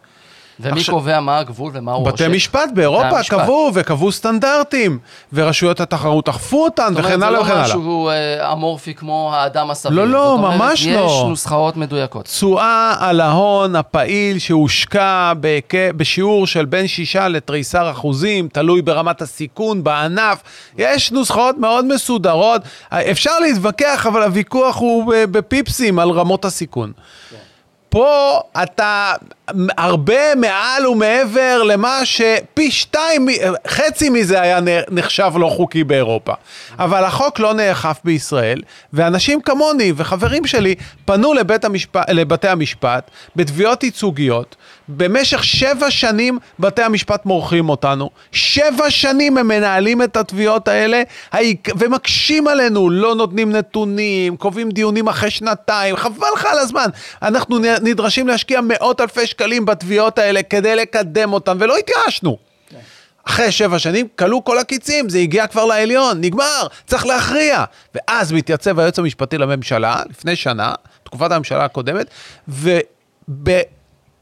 ומי 0.62 0.80
עכשיו- 0.80 0.94
קובע 0.94 1.20
מה 1.20 1.38
הגבול 1.38 1.70
ומה 1.74 1.92
הוא 1.92 2.06
בתי 2.06 2.24
עושק? 2.24 2.36
משפט 2.36 2.70
באירופה 2.74 3.08
המשפט. 3.18 3.40
קבעו 3.40 3.70
וקבעו 3.74 4.12
סטנדרטים, 4.12 4.98
ורשויות 5.32 5.80
התחרות 5.80 6.28
אכפו 6.28 6.64
אותן 6.64 6.82
זאת 6.94 6.98
אומרת, 6.98 7.04
וכן 7.12 7.22
הלאה 7.22 7.40
וכן 7.40 7.48
זה 7.48 7.54
לא 7.54 7.60
הלאה. 7.60 7.66
משהו 7.76 8.08
אה, 8.08 8.52
אמורפי 8.52 8.94
כמו 8.94 9.30
האדם 9.34 9.70
הסביר. 9.70 9.96
לא, 9.96 10.08
לא, 10.08 10.18
זאת 10.36 10.44
אומרת, 10.44 10.56
ממש 10.60 10.86
לא. 10.86 10.90
יש 11.06 11.28
נוסחאות 11.28 11.76
מדויקות. 11.76 12.24
תשואה 12.24 12.70
על 13.00 13.20
ההון 13.20 13.76
הפעיל 13.76 14.38
שהושקע 14.38 15.32
בהיקף- 15.40 15.92
בשיעור 15.96 16.46
של 16.46 16.64
בין 16.64 16.86
6 16.88 17.16
לתריסר 17.16 17.90
אחוזים, 17.90 18.48
תלוי 18.52 18.82
ברמת 18.82 19.22
הסיכון 19.22 19.84
בענף. 19.84 20.42
יש 20.78 21.12
נוסחאות 21.12 21.58
מאוד 21.58 21.84
מסודרות. 21.94 22.62
אפשר 22.90 23.38
להתווכח, 23.40 24.06
אבל 24.06 24.22
הוויכוח 24.22 24.76
הוא 24.76 25.12
ב- 25.12 25.24
בפיפסים 25.38 25.98
על 25.98 26.10
רמות 26.10 26.44
הסיכון. 26.44 26.92
פה 27.90 28.40
אתה 28.62 29.12
הרבה 29.78 30.34
מעל 30.34 30.86
ומעבר 30.86 31.62
למה 31.62 32.00
שפי 32.04 32.70
שתיים, 32.70 33.26
חצי 33.68 34.10
מזה 34.10 34.40
היה 34.40 34.58
נחשב 34.90 35.32
לא 35.36 35.48
חוקי 35.48 35.84
באירופה. 35.84 36.32
אבל 36.78 37.04
החוק 37.04 37.38
לא 37.38 37.54
נאכף 37.54 37.98
בישראל, 38.04 38.62
ואנשים 38.92 39.40
כמוני 39.40 39.92
וחברים 39.96 40.46
שלי 40.46 40.74
פנו 41.04 41.34
לבית 41.34 41.64
המשפט, 41.64 42.10
לבתי 42.10 42.48
המשפט 42.48 43.10
בתביעות 43.36 43.82
ייצוגיות. 43.82 44.56
במשך 44.96 45.44
שבע 45.44 45.90
שנים 45.90 46.38
בתי 46.58 46.82
המשפט 46.82 47.26
מורחים 47.26 47.68
אותנו. 47.68 48.10
שבע 48.32 48.90
שנים 48.90 49.38
הם 49.38 49.48
מנהלים 49.48 50.02
את 50.02 50.16
התביעות 50.16 50.68
האלה 50.68 51.02
ומקשים 51.78 52.48
עלינו, 52.48 52.90
לא 52.90 53.14
נותנים 53.14 53.52
נתונים, 53.52 54.36
קובעים 54.36 54.70
דיונים 54.70 55.08
אחרי 55.08 55.30
שנתיים, 55.30 55.96
חבל 55.96 56.26
לך 56.34 56.44
על 56.44 56.58
הזמן. 56.58 56.86
אנחנו 57.22 57.58
נדרשים 57.58 58.28
להשקיע 58.28 58.60
מאות 58.62 59.00
אלפי 59.00 59.26
שקלים 59.26 59.66
בתביעות 59.66 60.18
האלה 60.18 60.42
כדי 60.42 60.76
לקדם 60.76 61.32
אותן, 61.32 61.56
ולא 61.60 61.76
התייאשנו. 61.76 62.38
אחרי 63.24 63.52
שבע 63.52 63.78
שנים 63.78 64.06
כלו 64.18 64.44
כל 64.44 64.58
הקיצים, 64.58 65.08
זה 65.08 65.18
הגיע 65.18 65.46
כבר 65.46 65.64
לעליון, 65.64 66.20
נגמר, 66.20 66.66
צריך 66.86 67.06
להכריע. 67.06 67.64
ואז 67.94 68.32
מתייצב 68.32 68.78
היועץ 68.78 68.98
המשפטי 68.98 69.38
לממשלה, 69.38 70.02
לפני 70.10 70.36
שנה, 70.36 70.72
תקופת 71.02 71.32
הממשלה 71.32 71.64
הקודמת, 71.64 72.06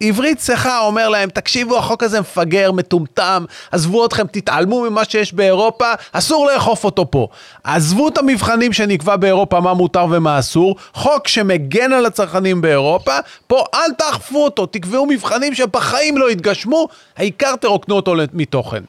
עברית 0.00 0.38
צחה 0.38 0.80
אומר 0.80 1.08
להם, 1.08 1.30
תקשיבו, 1.30 1.78
החוק 1.78 2.02
הזה 2.02 2.20
מפגר, 2.20 2.72
מטומטם, 2.72 3.44
עזבו 3.72 4.06
אתכם, 4.06 4.26
תתעלמו 4.26 4.80
ממה 4.80 5.04
שיש 5.04 5.32
באירופה, 5.32 5.92
אסור 6.12 6.46
לאכוף 6.46 6.84
אותו 6.84 7.10
פה. 7.10 7.28
עזבו 7.64 8.08
את 8.08 8.18
המבחנים 8.18 8.72
שנקבע 8.72 9.16
באירופה, 9.16 9.60
מה 9.60 9.74
מותר 9.74 10.06
ומה 10.10 10.38
אסור, 10.38 10.76
חוק 10.94 11.28
שמגן 11.28 11.92
על 11.92 12.06
הצרכנים 12.06 12.60
באירופה, 12.60 13.18
פה 13.46 13.64
אל 13.74 13.92
תאכפו 13.98 14.44
אותו, 14.44 14.66
תקבעו 14.66 15.06
מבחנים 15.06 15.54
שבחיים 15.54 16.18
לא 16.18 16.30
יתגשמו, 16.30 16.88
העיקר 17.16 17.56
תרוקנו 17.56 17.96
אותו 17.96 18.14
מתוכן. 18.32 18.82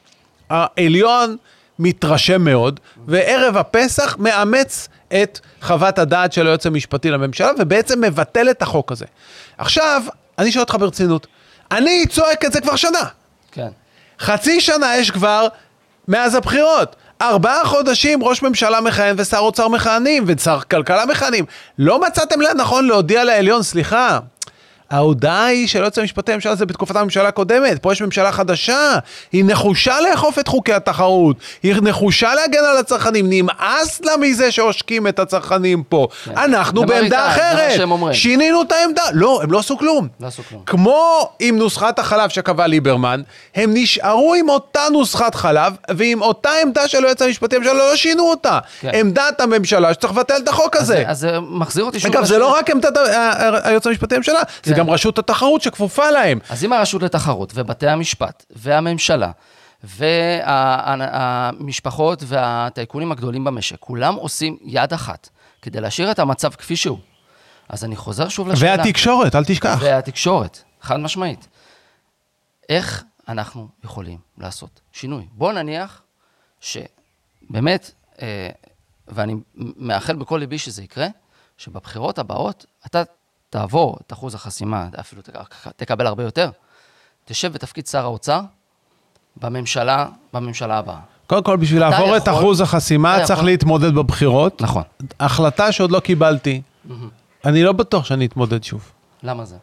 העליון 0.49 1.35
מתרשם 1.79 2.41
מאוד, 2.41 2.79
וערב 3.07 3.57
הפסח 3.57 4.15
מאמץ 4.19 4.89
את 5.13 5.39
חוות 5.61 5.99
הדעת 5.99 6.33
של 6.33 6.47
היועץ 6.47 6.65
המשפטי 6.65 7.11
לממשלה, 7.11 7.51
ובעצם 7.59 8.01
מבטל 8.01 8.49
את 8.49 8.61
החוק 8.61 8.91
הזה. 8.91 9.05
עכשיו, 9.57 10.01
אני 10.39 10.51
שואל 10.51 10.63
אותך 10.63 10.75
ברצינות, 10.79 11.27
אני 11.71 12.05
צועק 12.09 12.45
את 12.45 12.51
זה 12.51 12.61
כבר 12.61 12.75
שנה. 12.75 13.03
כן. 13.51 13.67
חצי 14.19 14.61
שנה 14.61 14.97
יש 14.97 15.11
כבר 15.11 15.47
מאז 16.07 16.35
הבחירות. 16.35 16.95
ארבעה 17.21 17.65
חודשים 17.65 18.23
ראש 18.23 18.43
ממשלה 18.43 18.81
מכהן 18.81 19.15
ושר 19.19 19.37
אוצר 19.37 19.67
מכהנים 19.67 20.23
ושר 20.27 20.59
כלכלה 20.61 21.05
מכהנים. 21.05 21.45
לא 21.79 22.01
מצאתם 22.01 22.41
לנכון 22.41 22.87
להודיע 22.87 23.23
לעליון, 23.23 23.63
סליחה, 23.63 24.19
ההודעה 24.91 25.45
היא 25.45 25.67
של 25.67 25.79
היועץ 25.79 25.97
המשפטי 25.97 26.31
לממשלה 26.31 26.55
זה 26.55 26.65
בתקופת 26.65 26.95
הממשלה 26.95 27.27
הקודמת, 27.27 27.79
פה 27.81 27.91
יש 27.91 28.01
ממשלה 28.01 28.31
חדשה, 28.31 28.97
היא 29.31 29.45
נחושה 29.45 30.01
לאכוף 30.01 30.39
את 30.39 30.47
חוקי 30.47 30.73
התחרות, 30.73 31.37
היא 31.63 31.75
נחושה 31.81 32.35
להגן 32.35 32.63
על 32.71 32.77
הצרכנים, 32.77 33.25
נמאס 33.29 34.01
לה 34.01 34.17
מזה 34.17 34.51
שעושקים 34.51 35.07
את 35.07 35.19
הצרכנים 35.19 35.83
פה. 35.83 36.07
כן. 36.25 36.37
אנחנו 36.37 36.85
בעמדה 36.85 37.27
אחרת, 37.27 37.81
שינינו 38.13 38.61
את 38.61 38.71
העמדה, 38.71 39.03
לא, 39.13 39.39
הם 39.43 39.51
לא 39.51 39.59
עשו 39.59 39.77
כלום. 39.77 40.07
לא 40.19 40.27
עשו 40.27 40.43
כלום. 40.49 40.61
כמו 40.65 41.29
עם 41.39 41.57
נוסחת 41.57 41.99
החלב 41.99 42.29
שקבע 42.29 42.67
ליברמן, 42.67 43.21
הם 43.55 43.71
נשארו 43.73 44.33
עם 44.33 44.49
אותה 44.49 44.81
נוסחת 44.91 45.35
חלב, 45.35 45.73
ועם 45.89 46.21
אותה 46.21 46.49
עמדה 46.63 46.87
של 46.87 47.03
היועץ 47.03 47.21
המשפטי 47.21 47.55
לממשלה, 47.55 47.73
לא 47.73 47.95
שינו 47.95 48.23
אותה. 48.23 48.59
כן. 48.81 48.91
עמדת 48.93 49.41
הממשלה 49.41 49.93
שצריך 49.93 50.13
לבטל 50.13 50.37
את 50.43 50.47
החוק 50.47 50.75
הזה. 50.75 51.03
אז 51.07 51.19
זה 51.19 51.39
מחזיר 51.39 51.83
אותי 51.83 51.99
שוב... 51.99 52.15
אגב, 52.15 52.25
זה 52.25 52.37
לא 52.37 52.53
רק 52.53 52.69
עמדת 52.69 52.97
היועץ 53.63 53.87
המשפטי 53.87 54.15
לממשלה. 54.15 54.39
זה 54.63 54.78
גם 54.79 54.89
רשות 54.89 55.19
התחרות 55.19 55.61
שכפופה 55.61 56.11
להם. 56.11 56.39
אז 56.49 56.63
אם 56.65 56.73
הרשות 56.73 57.03
לתחרות 57.03 57.51
ובתי 57.55 57.87
המשפט 57.87 58.45
והממשלה 58.49 59.31
והמשפחות 61.03 62.23
והטייקונים 62.25 63.11
הגדולים 63.11 63.43
במשק, 63.43 63.79
כולם 63.79 64.15
עושים 64.15 64.57
יד 64.61 64.93
אחת 64.93 65.29
כדי 65.61 65.81
להשאיר 65.81 66.11
את 66.11 66.19
המצב 66.19 66.53
כפי 66.53 66.75
שהוא. 66.75 66.97
אז 67.69 67.83
אני 67.83 67.95
חוזר 67.95 68.29
שוב 68.29 68.47
לשאלה. 68.47 68.71
והתקשורת, 68.77 69.35
אל 69.35 69.43
תשכח. 69.45 69.77
והתקשורת, 69.81 70.63
חד 70.81 70.99
משמעית. 70.99 71.47
איך 72.69 73.03
אנחנו 73.27 73.67
יכולים 73.83 74.17
לעשות 74.37 74.81
שינוי? 74.91 75.25
בוא 75.31 75.51
נניח 75.53 76.01
שבאמת, 76.59 77.91
אה, 78.21 78.49
ואני 79.07 79.35
מאחל 79.55 80.15
בכל 80.15 80.37
ליבי 80.37 80.57
שזה 80.57 80.83
יקרה, 80.83 81.07
שבבחירות 81.57 82.19
הבאות 82.19 82.65
אתה 82.85 83.03
תעבור 83.49 83.97
את 84.07 84.13
אחוז 84.13 84.35
החסימה, 84.35 84.87
אפילו 84.99 85.21
תקבל 85.75 86.07
הרבה 86.07 86.23
יותר, 86.23 86.49
תשב 87.25 87.53
בתפקיד 87.53 87.87
שר 87.87 88.03
האוצר 88.03 88.41
בממשלה, 89.37 90.07
בממשלה 90.33 90.77
הבאה. 90.77 90.99
קודם 91.27 91.43
כל, 91.43 91.57
בשביל 91.57 91.79
לעבור 91.79 92.05
יכול, 92.05 92.17
את 92.17 92.29
אחוז 92.29 92.61
החסימה, 92.61 93.17
צריך 93.23 93.39
יכול... 93.39 93.49
להתמודד 93.49 93.93
בבחירות. 93.93 94.61
נכון. 94.61 94.83
החלטה 95.19 95.71
שעוד 95.71 95.91
לא 95.91 95.99
קיבלתי. 95.99 96.61
Mm-hmm. 96.61 96.93
אני 97.45 97.63
לא 97.63 97.71
בטוח 97.71 98.05
שאני 98.05 98.25
אתמודד 98.25 98.63
שוב. 98.63 98.91
למה 99.23 99.45
זה? 99.45 99.55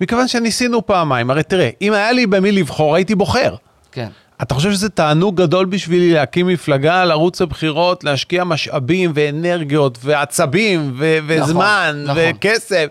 מכיוון 0.00 0.28
שניסינו 0.28 0.86
פעמיים. 0.86 1.30
הרי 1.30 1.42
תראה, 1.42 1.70
אם 1.82 1.92
היה 1.92 2.12
לי 2.12 2.26
במי 2.26 2.52
לבחור, 2.52 2.94
הייתי 2.94 3.14
בוחר. 3.14 3.54
כן. 3.92 4.08
אתה 4.42 4.54
חושב 4.54 4.72
שזה 4.72 4.88
תענוג 4.88 5.36
גדול 5.36 5.66
בשבילי 5.66 6.12
להקים 6.12 6.46
מפלגה, 6.46 7.04
לרוץ 7.04 7.40
לבחירות, 7.40 8.04
להשקיע 8.04 8.44
משאבים 8.44 9.12
ואנרגיות 9.14 9.98
ועצבים 10.02 10.92
ו- 10.96 11.18
נכון, 11.22 11.42
וזמן 11.42 12.02
נכון. 12.04 12.22
וכסף? 12.30 12.86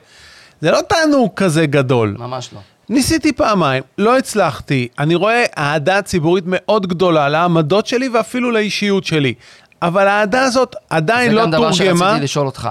זה 0.62 0.72
לא 0.72 0.82
תענוג 0.90 1.32
כזה 1.36 1.66
גדול. 1.66 2.16
ממש 2.20 2.50
לא. 2.54 2.60
ניסיתי 2.90 3.34
פעמיים, 3.34 3.84
לא 3.98 4.18
הצלחתי. 4.18 4.88
אני 5.00 5.16
רואה 5.16 5.44
אהדה 5.58 6.02
ציבורית 6.02 6.44
מאוד 6.48 6.88
גדולה 6.88 7.30
לעמדות 7.30 7.88
שלי 7.88 8.10
ואפילו 8.10 8.52
לאישיות 8.52 9.06
שלי. 9.06 9.34
אבל 9.82 10.08
האהדה 10.08 10.44
הזאת 10.44 10.76
עדיין 10.90 11.32
לא 11.32 11.42
תורגמה... 11.42 11.52
זה 11.52 11.86
גם 11.86 11.96
דבר 11.98 11.98
שרציתי 11.98 12.24
לשאול 12.24 12.46
אותך. 12.46 12.70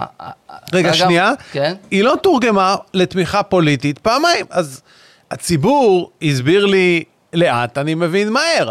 רגע, 0.73 0.88
רגע 0.88 0.95
שנייה. 0.95 1.33
כן? 1.53 1.75
היא 1.91 2.05
לא 2.05 2.14
תורגמה 2.23 2.76
לתמיכה 2.95 3.43
פוליטית 3.43 3.99
פעמיים. 3.99 4.47
אז 4.50 4.83
הציבור 5.31 6.11
הסביר 6.23 6.67
לי 6.67 7.05
לאט, 7.33 7.79
אני 7.79 7.95
מבין 7.95 8.29
מהר. 8.29 8.71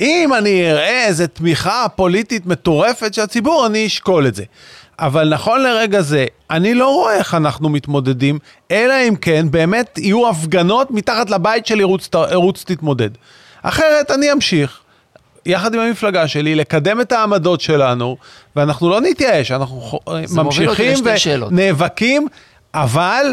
אם 0.00 0.34
אני 0.38 0.70
אראה 0.70 1.06
איזה 1.06 1.26
תמיכה 1.26 1.86
פוליטית 1.96 2.46
מטורפת 2.46 3.14
של 3.14 3.22
הציבור, 3.22 3.66
אני 3.66 3.86
אשקול 3.86 4.26
את 4.26 4.34
זה. 4.34 4.44
אבל 4.98 5.28
נכון 5.28 5.62
לרגע 5.62 6.00
זה, 6.00 6.26
אני 6.50 6.74
לא 6.74 6.88
רואה 6.88 7.14
איך 7.14 7.34
אנחנו 7.34 7.68
מתמודדים, 7.68 8.38
אלא 8.70 8.94
אם 9.08 9.16
כן 9.16 9.46
באמת 9.50 9.98
יהיו 9.98 10.28
הפגנות 10.28 10.90
מתחת 10.90 11.30
לבית 11.30 11.66
שלי, 11.66 11.82
רוץ, 11.82 12.08
רוץ 12.32 12.64
תתמודד. 12.64 13.10
אחרת 13.62 14.10
אני 14.10 14.32
אמשיך, 14.32 14.80
יחד 15.46 15.74
עם 15.74 15.80
המפלגה 15.80 16.28
שלי, 16.28 16.54
לקדם 16.54 17.00
את 17.00 17.12
העמדות 17.12 17.60
שלנו, 17.60 18.16
ואנחנו 18.56 18.90
לא 18.90 19.00
נתייאש, 19.00 19.50
אנחנו 19.50 20.00
ממשיכים 20.36 20.94
ונאבקים, 21.48 22.26
אבל 22.74 23.26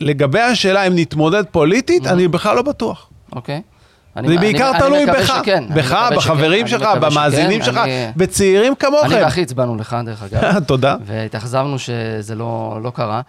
לגבי 0.00 0.40
השאלה 0.40 0.86
אם 0.86 0.92
נתמודד 0.96 1.44
פוליטית, 1.50 2.06
mm-hmm. 2.06 2.10
אני 2.10 2.28
בכלל 2.28 2.56
לא 2.56 2.62
בטוח. 2.62 3.10
אוקיי. 3.32 3.62
Okay. 3.64 3.77
זה 4.26 4.36
בעיקר 4.38 4.78
תלוי 4.78 5.06
בך, 5.06 5.32
בך, 5.74 6.08
בחברים 6.16 6.68
שלך, 6.68 6.88
במאזינים 7.00 7.62
שלך, 7.62 7.80
בצעירים 8.16 8.74
כמוכם. 8.74 9.12
אני 9.12 9.22
ואחי 9.24 9.42
הצבענו 9.42 9.76
לך, 9.76 9.96
דרך 10.04 10.22
אגב. 10.22 10.58
תודה. 10.66 10.96
והתאכזבנו 11.04 11.78
שזה 11.78 12.34
לא, 12.34 12.80
לא 12.82 12.90
קרה. 12.90 13.20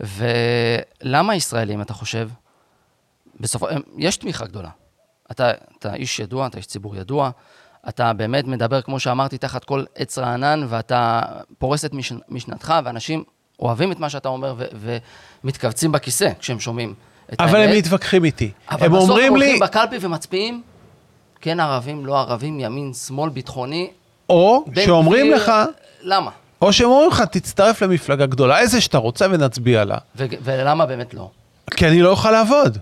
ולמה 0.00 1.34
ישראלים, 1.34 1.82
אתה 1.82 1.94
חושב? 1.94 2.28
בסופו, 3.40 3.66
יש 3.98 4.16
תמיכה 4.16 4.46
גדולה. 4.46 4.68
אתה, 5.30 5.50
אתה 5.78 5.94
איש 5.94 6.18
ידוע, 6.18 6.46
אתה 6.46 6.56
איש 6.56 6.66
ציבור 6.66 6.96
ידוע, 6.96 7.30
אתה 7.88 8.12
באמת 8.12 8.46
מדבר, 8.46 8.82
כמו 8.82 9.00
שאמרתי, 9.00 9.38
תחת 9.38 9.64
כל 9.64 9.84
עץ 9.94 10.18
רענן, 10.18 10.66
ואתה 10.68 11.20
פורס 11.58 11.84
את 11.84 11.92
משנתך, 12.28 12.74
ואנשים 12.84 13.24
אוהבים 13.60 13.92
את 13.92 13.98
מה 13.98 14.10
שאתה 14.10 14.28
אומר 14.28 14.54
ומתכווצים 15.44 15.92
בכיסא 15.92 16.30
כשהם 16.38 16.60
שומעים. 16.60 16.94
אבל 17.38 17.60
הם 17.60 17.76
מתווכחים 17.76 18.24
איתי. 18.24 18.50
הם 18.68 18.94
אומרים 18.94 19.36
לי... 19.36 19.46
אבל 19.46 19.66
בסוף 19.66 19.70
הולכים 19.70 19.88
בקלפי 19.88 20.06
ומצביעים, 20.06 20.62
כן 21.40 21.60
ערבים, 21.60 22.06
לא 22.06 22.20
ערבים, 22.20 22.60
ימין, 22.60 22.92
שמאל, 22.92 23.30
ביטחוני. 23.30 23.90
או 24.30 24.64
שאומרים 24.84 25.26
גביר, 25.26 25.36
לך... 25.36 25.52
למה? 26.02 26.30
או 26.62 26.72
שהם 26.72 26.88
אומרים 26.88 27.10
לך, 27.10 27.20
תצטרף 27.20 27.82
למפלגה 27.82 28.26
גדולה, 28.26 28.58
איזה 28.58 28.80
שאתה 28.80 28.98
רוצה 28.98 29.26
ונצביע 29.30 29.84
לה. 29.84 29.96
ו- 30.16 30.24
ולמה 30.42 30.86
באמת 30.86 31.14
לא? 31.14 31.30
כי 31.70 31.88
אני 31.88 32.02
לא 32.02 32.10
אוכל 32.10 32.30
לעבוד. 32.30 32.78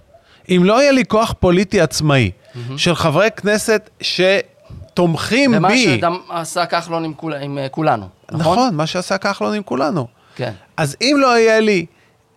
אם 0.49 0.61
לא 0.65 0.81
יהיה 0.83 0.93
לי 0.93 1.05
כוח 1.05 1.35
פוליטי 1.41 1.81
עצמאי, 1.81 2.31
mm-hmm. 2.31 2.59
של 2.77 2.95
חברי 2.95 3.29
כנסת 3.37 3.91
שתומכים 4.01 5.55
ומה 5.57 5.69
בי... 5.69 5.87
ומה 5.87 5.97
שגם 5.97 6.19
עשה 6.29 6.67
כחלון 6.67 7.05
עם, 7.05 7.15
כול, 7.15 7.35
עם 7.35 7.59
uh, 7.67 7.69
כולנו, 7.69 8.07
נכון? 8.33 8.59
נכון, 8.59 8.75
מה 8.75 8.87
שעשה 8.87 9.19
כחלון 9.19 9.55
עם 9.55 9.63
כולנו. 9.63 10.07
כן. 10.35 10.53
אז 10.77 10.97
אם 11.01 11.17
לא 11.19 11.39
יהיה 11.39 11.61
לי 11.61 11.87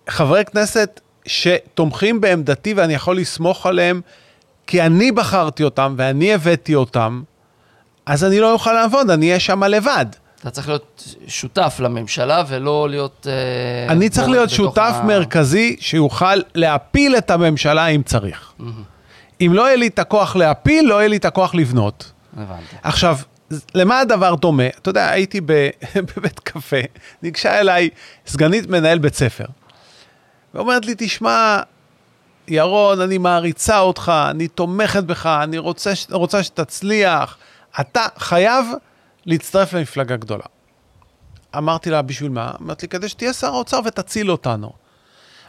חברי 0.10 0.46
כנסת 0.46 1.02
שתומכים 1.26 2.22
בעמדתי 2.22 2.74
ואני 2.74 2.94
יכול 2.94 3.18
לסמוך 3.18 3.66
עליהם, 3.66 4.02
כי 4.68 4.82
אני 4.82 5.12
בחרתי 5.12 5.64
אותם 5.64 5.96
ואני 5.98 6.34
הבאתי 6.34 6.76
אותם, 6.76 7.22
אז 8.06 8.24
אני 8.24 8.40
לא 8.40 8.54
אוכל 8.54 8.74
לעבוד, 8.74 9.10
אני 9.10 9.28
אהיה 9.28 9.40
שם 9.40 9.64
לבד. 9.64 10.06
אתה 10.40 10.52
צריך 10.52 10.68
להיות 10.68 11.16
שותף 11.28 11.78
לממשלה 11.80 12.44
ולא 12.48 12.90
להיות... 12.90 13.28
אה, 13.30 13.94
אני 13.94 14.10
צריך 14.10 14.28
להיות 14.28 14.50
שותף 14.50 14.96
ה... 14.96 15.04
מרכזי 15.04 15.76
שיוכל 15.80 16.36
להפיל 16.56 17.18
את 17.18 17.32
הממשלה 17.32 17.88
אם 17.88 18.04
צריך. 18.04 18.54
Mm-hmm. 18.60 18.64
אם 19.42 19.52
לא 19.54 19.68
יהיה 19.68 19.76
לי 19.76 19.88
את 19.88 20.00
הכוח 20.00 20.36
להפיל, 20.36 20.86
לא 20.86 20.96
יהיה 20.96 21.08
לי 21.08 21.18
את 21.18 21.26
הכוח 21.26 21.56
לבנות. 21.56 22.12
הבנתי. 22.38 22.76
עכשיו, 22.84 23.18
למה 23.76 24.00
הדבר 24.00 24.36
דומה? 24.36 24.68
אתה 24.68 24.90
יודע, 24.90 25.10
הייתי 25.10 25.42
בבית 26.18 26.40
קפה, 26.40 26.78
ניגשה 27.22 27.60
אליי 27.60 27.90
סגנית 28.28 28.70
מנהל 28.70 28.98
בית 28.98 29.16
ספר. 29.16 29.46
ואומרת 30.54 30.86
לי, 30.86 30.96
תשמע, 30.98 31.60
ירון, 32.48 33.02
אני 33.02 33.18
מעריצה 33.18 33.80
אותך, 33.80 34.12
אני 34.30 34.48
תומכת 34.48 35.04
בך, 35.04 35.26
אני 35.26 35.58
רוצה, 35.58 35.92
רוצה 36.12 36.44
שתצליח, 36.44 37.38
אתה 37.80 38.06
חייב 38.18 38.66
להצטרף 39.26 39.74
למפלגה 39.74 40.16
גדולה. 40.16 40.46
אמרתי 41.58 41.90
לה, 41.90 42.02
בשביל 42.02 42.30
מה? 42.30 42.52
אמרת 42.62 42.82
לי, 42.82 42.88
כדי 42.88 43.10
שתהיה 43.10 43.34
שר 43.34 43.48
האוצר 43.48 43.80
ותציל 43.86 44.32
אותנו. 44.32 44.72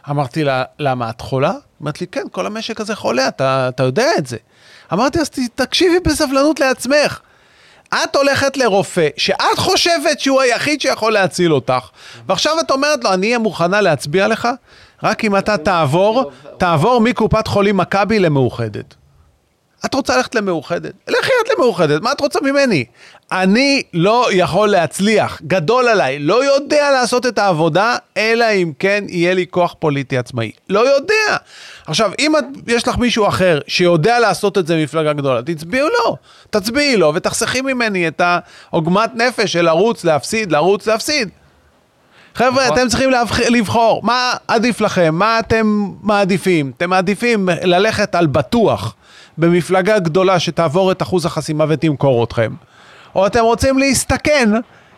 אמרתי 0.09 0.43
לה, 0.43 0.63
למה, 0.79 1.09
את 1.09 1.21
חולה? 1.21 1.53
אמרת 1.81 2.01
לי, 2.01 2.07
כן, 2.07 2.23
כל 2.31 2.45
המשק 2.45 2.81
הזה 2.81 2.95
חולה, 2.95 3.27
אתה, 3.27 3.69
אתה 3.69 3.83
יודע 3.83 4.07
את 4.17 4.27
זה. 4.27 4.37
אמרתי, 4.93 5.19
אז 5.19 5.29
תקשיבי 5.55 5.99
בסבלנות 5.99 6.59
לעצמך. 6.59 7.19
את 8.03 8.15
הולכת 8.15 8.57
לרופא 8.57 9.07
שאת 9.17 9.57
חושבת 9.57 10.19
שהוא 10.19 10.41
היחיד 10.41 10.81
שיכול 10.81 11.13
להציל 11.13 11.53
אותך, 11.53 11.89
ועכשיו 12.27 12.59
את 12.59 12.71
אומרת 12.71 13.03
לו, 13.03 13.13
אני 13.13 13.27
אהיה 13.27 13.39
מוכנה 13.39 13.81
להצביע 13.81 14.27
לך? 14.27 14.47
רק 15.03 15.23
אם 15.23 15.37
אתה 15.37 15.57
תעבור, 15.57 16.31
תעבור 16.57 17.01
מקופת 17.01 17.47
חולים 17.47 17.77
מכבי 17.77 18.19
למאוחדת. 18.19 18.95
את 19.85 19.93
רוצה 19.93 20.17
ללכת 20.17 20.35
למאוחדת? 20.35 20.93
לכי 21.07 21.31
את 21.43 21.49
למאוחדת, 21.57 22.01
מה 22.01 22.11
את 22.11 22.21
רוצה 22.21 22.39
ממני? 22.41 22.85
אני 23.31 23.83
לא 23.93 24.27
יכול 24.31 24.69
להצליח, 24.69 25.41
גדול 25.47 25.87
עליי, 25.87 26.19
לא 26.19 26.45
יודע 26.53 26.91
לעשות 26.91 27.25
את 27.25 27.37
העבודה, 27.37 27.95
אלא 28.17 28.45
אם 28.53 28.71
כן 28.79 29.03
יהיה 29.07 29.33
לי 29.33 29.45
כוח 29.49 29.75
פוליטי 29.79 30.17
עצמאי. 30.17 30.51
לא 30.69 30.95
יודע. 30.95 31.37
עכשיו, 31.87 32.11
אם 32.19 32.37
את, 32.37 32.43
יש 32.67 32.87
לך 32.87 32.97
מישהו 32.97 33.27
אחר 33.27 33.59
שיודע 33.67 34.19
לעשות 34.19 34.57
את 34.57 34.67
זה 34.67 34.75
במפלגה 34.75 35.13
גדולה, 35.13 35.41
תצביעו 35.41 35.87
לו, 35.89 36.17
תצביעי 36.49 36.97
לו 36.97 37.13
ותחסכי 37.15 37.61
ממני 37.61 38.07
את 38.07 38.21
העוגמת 38.71 39.15
נפש 39.15 39.53
של 39.53 39.61
לרוץ, 39.61 40.03
להפסיד, 40.03 40.51
לרוץ, 40.51 40.87
להפסיד. 40.87 41.29
חבר'ה, 42.35 42.63
נכון. 42.63 42.77
אתם 42.77 42.87
צריכים. 42.87 43.09
לבחור, 43.49 44.01
מה 44.03 44.33
עדיף 44.47 44.81
לכם? 44.81 45.15
מה 45.15 45.39
אתם 45.39 45.89
מעדיפים? 46.01 46.71
אתם 46.77 46.89
מעדיפים 46.89 47.49
ללכת 47.63 48.15
על 48.15 48.27
בטוח 48.27 48.95
במפלגה 49.37 49.99
גדולה 49.99 50.39
שתעבור 50.39 50.91
את 50.91 51.01
אחוז 51.01 51.25
החסימה 51.25 51.65
ותמכור 51.69 52.23
אתכם, 52.23 52.53
או 53.15 53.27
אתם 53.27 53.43
רוצים 53.43 53.77
להסתכן 53.77 54.49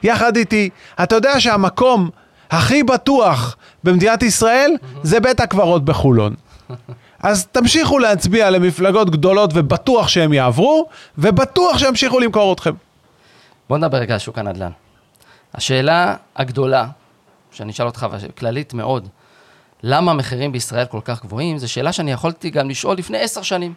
יחד 0.03 0.35
איתי. 0.35 0.69
אתה 1.03 1.15
יודע 1.15 1.39
שהמקום 1.39 2.09
הכי 2.51 2.83
בטוח 2.83 3.57
במדינת 3.83 4.23
ישראל 4.23 4.71
זה 5.03 5.19
בית 5.19 5.39
הקברות 5.39 5.85
בחולון. 5.85 6.35
אז 7.19 7.45
תמשיכו 7.45 7.99
להצביע 7.99 8.49
למפלגות 8.49 9.09
גדולות 9.09 9.51
ובטוח 9.53 10.07
שהם 10.07 10.33
יעברו, 10.33 10.89
ובטוח 11.17 11.77
שימשיכו 11.77 12.19
למכור 12.19 12.53
אתכם. 12.53 12.73
בוא 13.69 13.77
נדבר 13.77 13.97
רגע 13.97 14.13
על 14.13 14.19
שוק 14.19 14.37
הנדל"ן. 14.37 14.71
השאלה 15.53 16.15
הגדולה, 16.35 16.87
שאני 17.51 17.71
אשאל 17.71 17.85
אותך, 17.85 18.07
כללית 18.37 18.73
מאוד, 18.73 19.07
למה 19.83 20.11
המחירים 20.11 20.51
בישראל 20.51 20.85
כל 20.85 20.99
כך 21.03 21.21
גבוהים, 21.21 21.57
זו 21.57 21.71
שאלה 21.71 21.93
שאני 21.93 22.11
יכולתי 22.11 22.49
גם 22.49 22.69
לשאול 22.69 22.97
לפני 22.97 23.17
עשר 23.17 23.41
שנים. 23.41 23.73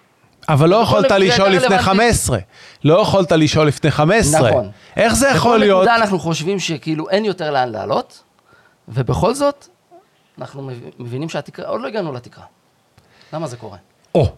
אבל 0.53 0.69
לא 0.69 0.83
בכל 0.83 0.87
יכולת 0.99 1.11
לשאול 1.13 1.49
לפני 1.49 1.59
רלוונטית. 1.67 1.87
15. 1.87 2.39
לא 2.85 3.01
יכולת 3.03 3.33
לשאול 3.33 3.67
לפני 3.67 3.91
15. 3.91 4.51
נכון. 4.51 4.71
איך 4.97 5.15
זה 5.15 5.29
יכול 5.29 5.51
בכל 5.51 5.57
להיות? 5.57 5.83
נקודה 5.83 5.97
אנחנו 5.97 6.19
חושבים 6.19 6.59
שכאילו 6.59 7.09
אין 7.11 7.25
יותר 7.25 7.51
לאן 7.51 7.69
לעלות, 7.69 8.23
ובכל 8.89 9.35
זאת, 9.35 9.67
אנחנו 10.39 10.63
מב- 10.63 10.75
מבינים 10.99 11.29
שהתקרה, 11.29 11.67
עוד 11.69 11.81
לא 11.81 11.87
הגענו 11.87 12.13
לתקרה. 12.13 12.45
למה 13.33 13.47
זה 13.47 13.57
קורה? 13.57 13.79
או, 14.15 14.33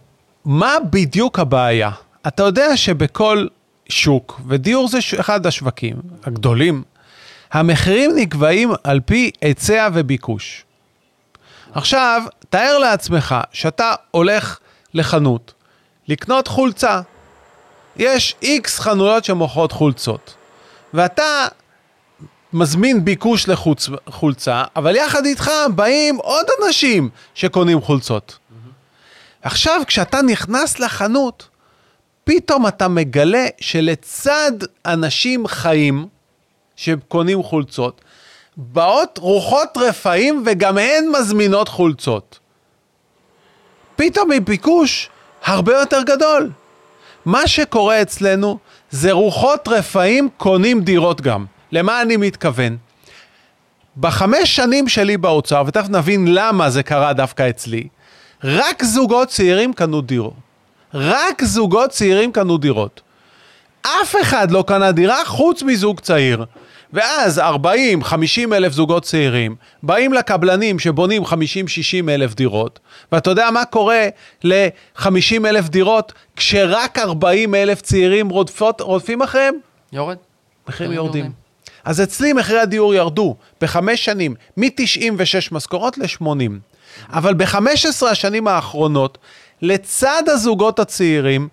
מה 0.45 0.73
בדיוק 0.89 1.39
הבעיה? 1.39 1.91
אתה 2.27 2.43
יודע 2.43 2.77
שבכל 2.77 3.47
שוק, 3.89 4.41
ודיור 4.47 4.87
זה 4.87 4.97
אחד 5.19 5.45
השווקים 5.45 5.95
הגדולים, 6.23 6.83
המחירים 7.51 8.11
נקבעים 8.15 8.71
על 8.83 8.99
פי 8.99 9.31
היצע 9.41 9.87
וביקוש. 9.93 10.65
עכשיו, 11.73 12.21
תאר 12.49 12.77
לעצמך 12.77 13.35
שאתה 13.51 13.93
הולך 14.11 14.59
לחנות 14.93 15.53
לקנות 16.07 16.47
חולצה. 16.47 17.01
יש 17.95 18.35
איקס 18.41 18.79
חנויות 18.79 19.25
שמוכרות 19.25 19.71
חולצות, 19.71 20.35
ואתה 20.93 21.47
מזמין 22.53 23.05
ביקוש 23.05 23.47
לחולצה, 23.47 24.63
אבל 24.75 24.95
יחד 24.95 25.25
איתך 25.25 25.51
באים 25.75 26.15
עוד 26.15 26.45
אנשים 26.63 27.09
שקונים 27.35 27.81
חולצות. 27.81 28.37
עכשיו, 29.41 29.81
כשאתה 29.87 30.21
נכנס 30.21 30.79
לחנות, 30.79 31.47
פתאום 32.23 32.67
אתה 32.67 32.87
מגלה 32.87 33.45
שלצד 33.59 34.51
אנשים 34.85 35.47
חיים 35.47 36.07
שקונים 36.75 37.43
חולצות, 37.43 38.01
באות 38.57 39.17
רוחות 39.17 39.77
רפאים 39.77 40.43
וגם 40.45 40.77
הן 40.77 41.05
מזמינות 41.19 41.67
חולצות. 41.67 42.39
פתאום 43.95 44.31
מביקוש 44.31 45.09
הרבה 45.45 45.73
יותר 45.73 46.01
גדול. 46.01 46.49
מה 47.25 47.47
שקורה 47.47 48.01
אצלנו 48.01 48.57
זה 48.91 49.11
רוחות 49.11 49.67
רפאים 49.67 50.29
קונים 50.37 50.81
דירות 50.81 51.21
גם. 51.21 51.45
למה 51.71 52.01
אני 52.01 52.17
מתכוון? 52.17 52.77
בחמש 53.97 54.55
שנים 54.55 54.87
שלי 54.87 55.17
באוצר, 55.17 55.63
ותכף 55.67 55.89
נבין 55.89 56.25
למה 56.27 56.69
זה 56.69 56.83
קרה 56.83 57.13
דווקא 57.13 57.49
אצלי, 57.49 57.87
רק 58.43 58.83
זוגות 58.83 59.27
צעירים 59.27 59.73
קנו 59.73 60.01
דירות. 60.01 60.33
רק 60.93 61.43
זוגות 61.43 61.89
צעירים 61.89 62.31
קנו 62.31 62.57
דירות. 62.57 63.01
אף 63.81 64.15
אחד 64.21 64.51
לא 64.51 64.63
קנה 64.67 64.91
דירה 64.91 65.25
חוץ 65.25 65.63
מזוג 65.63 65.99
צעיר. 65.99 66.45
ואז 66.93 67.39
40, 67.39 68.03
50 68.03 68.53
אלף 68.53 68.73
זוגות 68.73 69.03
צעירים 69.03 69.55
באים 69.83 70.13
לקבלנים 70.13 70.79
שבונים 70.79 71.25
50, 71.25 71.67
60 71.67 72.09
אלף 72.09 72.35
דירות, 72.35 72.79
ואתה 73.11 73.29
יודע 73.29 73.49
מה 73.51 73.65
קורה 73.65 74.07
ל-50 74.43 75.45
אלף 75.45 75.69
דירות 75.69 76.13
כשרק 76.35 76.99
40 76.99 77.55
אלף 77.55 77.81
צעירים 77.81 78.29
רודפות, 78.29 78.81
רודפים 78.81 79.21
אחריהם? 79.21 79.55
יורד? 79.91 80.17
מחירים 80.67 80.91
מחירים 80.91 80.91
יורדים. 80.91 81.23
יורדים. 81.23 81.43
אז 81.83 82.01
אצלי 82.01 82.33
מחירי 82.33 82.59
הדיור 82.59 82.93
ירדו 82.93 83.35
בחמש 83.61 84.05
שנים 84.05 84.35
מ-96 84.57 85.47
משכורות 85.51 85.97
ל-80. 85.97 86.25
אבל 87.09 87.33
ב-15 87.33 88.05
השנים 88.11 88.47
האחרונות, 88.47 89.17
לצד 89.61 90.23
הזוגות 90.27 90.79
הצעירים, 90.79 91.47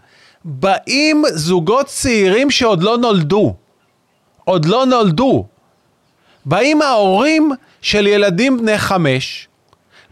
באים 0.44 1.22
זוגות 1.32 1.86
צעירים 1.86 2.50
שעוד 2.50 2.82
לא 2.82 2.98
נולדו. 2.98 3.54
עוד 4.44 4.64
לא 4.64 4.86
נולדו. 4.86 5.46
באים 6.44 6.82
ההורים 6.82 7.50
של 7.82 8.06
ילדים 8.06 8.58
בני 8.58 8.78
חמש, 8.78 9.48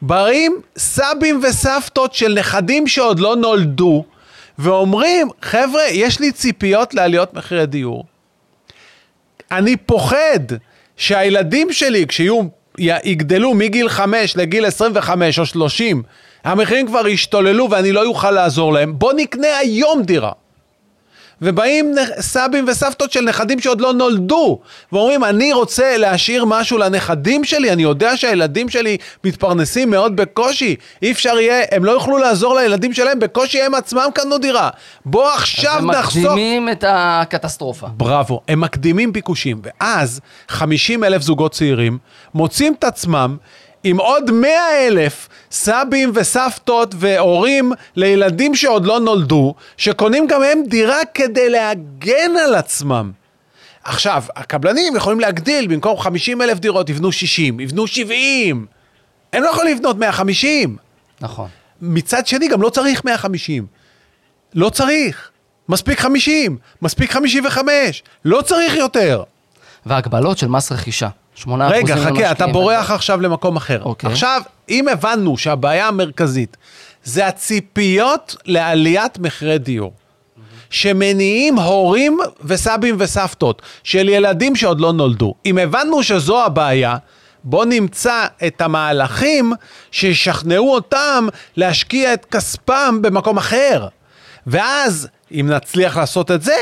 באים 0.02 0.60
סבים 0.76 1.40
וסבתות 1.42 2.14
של 2.14 2.34
נכדים 2.34 2.86
שעוד 2.86 3.20
לא 3.20 3.36
נולדו, 3.36 4.04
ואומרים, 4.58 5.28
חבר'ה, 5.42 5.82
יש 5.90 6.20
לי 6.20 6.32
ציפיות 6.32 6.94
לעליות 6.94 7.34
מחירי 7.34 7.66
דיור. 7.66 8.04
אני 9.50 9.76
פוחד 9.76 10.40
שהילדים 10.96 11.72
שלי, 11.72 12.06
כשיהיו, 12.06 12.40
יגדלו 12.78 13.54
מגיל 13.54 13.88
5 13.88 14.36
לגיל 14.36 14.66
25 14.66 15.38
או 15.38 15.46
30, 15.46 16.02
המחירים 16.44 16.86
כבר 16.86 17.08
ישתוללו 17.08 17.70
ואני 17.70 17.92
לא 17.92 18.04
אוכל 18.04 18.30
לעזור 18.30 18.72
להם, 18.72 18.98
בוא 18.98 19.12
נקנה 19.12 19.56
היום 19.58 20.02
דירה. 20.02 20.32
ובאים 21.42 21.94
סבים 22.20 22.64
וסבתות 22.68 23.12
של 23.12 23.20
נכדים 23.20 23.60
שעוד 23.60 23.80
לא 23.80 23.92
נולדו, 23.92 24.60
ואומרים, 24.92 25.24
אני 25.24 25.52
רוצה 25.52 25.96
להשאיר 25.96 26.44
משהו 26.44 26.78
לנכדים 26.78 27.44
שלי, 27.44 27.72
אני 27.72 27.82
יודע 27.82 28.16
שהילדים 28.16 28.68
שלי 28.68 28.96
מתפרנסים 29.24 29.90
מאוד 29.90 30.16
בקושי, 30.16 30.76
אי 31.02 31.12
אפשר 31.12 31.38
יהיה, 31.38 31.64
הם 31.70 31.84
לא 31.84 31.90
יוכלו 31.90 32.18
לעזור 32.18 32.54
לילדים 32.54 32.92
שלהם, 32.92 33.18
בקושי 33.18 33.62
הם 33.62 33.74
עצמם 33.74 34.08
קנו 34.14 34.38
דירה. 34.38 34.70
בוא 35.04 35.28
עכשיו 35.28 35.78
הם 35.78 35.90
נחסוך... 35.90 36.24
מקדימים 36.24 36.68
את 36.68 36.84
הקטסטרופה. 36.88 37.86
בראבו, 37.86 38.40
הם 38.48 38.60
מקדימים 38.60 39.12
ביקושים, 39.12 39.60
ואז 39.62 40.20
50 40.48 41.04
אלף 41.04 41.22
זוגות 41.22 41.52
צעירים 41.52 41.98
מוצאים 42.34 42.74
את 42.78 42.84
עצמם 42.84 43.36
עם 43.84 44.00
עוד 44.00 44.30
100 44.30 44.50
אלף 44.86 45.28
סבים 45.50 46.12
וסבתות 46.14 46.94
והורים 46.98 47.72
לילדים 47.96 48.54
שעוד 48.54 48.86
לא 48.86 49.00
נולדו, 49.00 49.54
שקונים 49.76 50.26
גם 50.26 50.42
הם 50.42 50.62
דירה 50.68 50.98
כדי 51.14 51.50
להגן 51.50 52.36
על 52.44 52.54
עצמם. 52.54 53.12
עכשיו, 53.84 54.22
הקבלנים 54.36 54.96
יכולים 54.96 55.20
להגדיל, 55.20 55.66
במקום 55.66 55.98
50 55.98 56.42
אלף 56.42 56.58
דירות 56.58 56.90
יבנו 56.90 57.12
60, 57.12 57.60
יבנו 57.60 57.86
70. 57.86 58.66
הם 59.32 59.42
לא 59.42 59.48
יכולים 59.48 59.76
לבנות 59.76 59.96
150. 59.96 60.76
נכון. 61.20 61.48
מצד 61.82 62.26
שני, 62.26 62.48
גם 62.48 62.62
לא 62.62 62.68
צריך 62.68 63.04
150. 63.04 63.66
לא 64.54 64.70
צריך. 64.70 65.30
מספיק 65.68 66.00
50, 66.00 66.58
מספיק 66.82 67.12
55, 67.12 68.02
לא 68.24 68.42
צריך 68.42 68.74
יותר. 68.74 69.22
והגבלות 69.86 70.38
של 70.38 70.48
מס 70.48 70.72
רכישה. 70.72 71.08
8% 71.44 71.50
רגע, 71.70 71.96
חכה, 71.96 72.08
למשקיעים. 72.10 72.30
אתה 72.30 72.46
בורח 72.46 72.90
עכשיו 72.90 73.20
למקום 73.20 73.56
אחר. 73.56 73.82
אוקיי. 73.82 74.10
עכשיו, 74.10 74.42
אם 74.68 74.88
הבנו 74.88 75.38
שהבעיה 75.38 75.88
המרכזית 75.88 76.56
זה 77.04 77.26
הציפיות 77.26 78.36
לעליית 78.44 79.18
מחירי 79.18 79.58
דיור, 79.58 79.92
שמניעים 80.70 81.58
הורים 81.58 82.18
וסבים 82.44 82.96
וסבתות 82.98 83.62
של 83.84 84.08
ילדים 84.08 84.56
שעוד 84.56 84.80
לא 84.80 84.92
נולדו, 84.92 85.34
אם 85.46 85.58
הבנו 85.58 86.02
שזו 86.02 86.44
הבעיה, 86.44 86.96
בוא 87.44 87.64
נמצא 87.64 88.26
את 88.46 88.60
המהלכים 88.60 89.52
שישכנעו 89.90 90.74
אותם 90.74 91.26
להשקיע 91.56 92.14
את 92.14 92.24
כספם 92.24 92.98
במקום 93.02 93.36
אחר. 93.36 93.86
ואז, 94.46 95.08
אם 95.32 95.50
נצליח 95.50 95.96
לעשות 95.96 96.30
את 96.30 96.42
זה, 96.42 96.56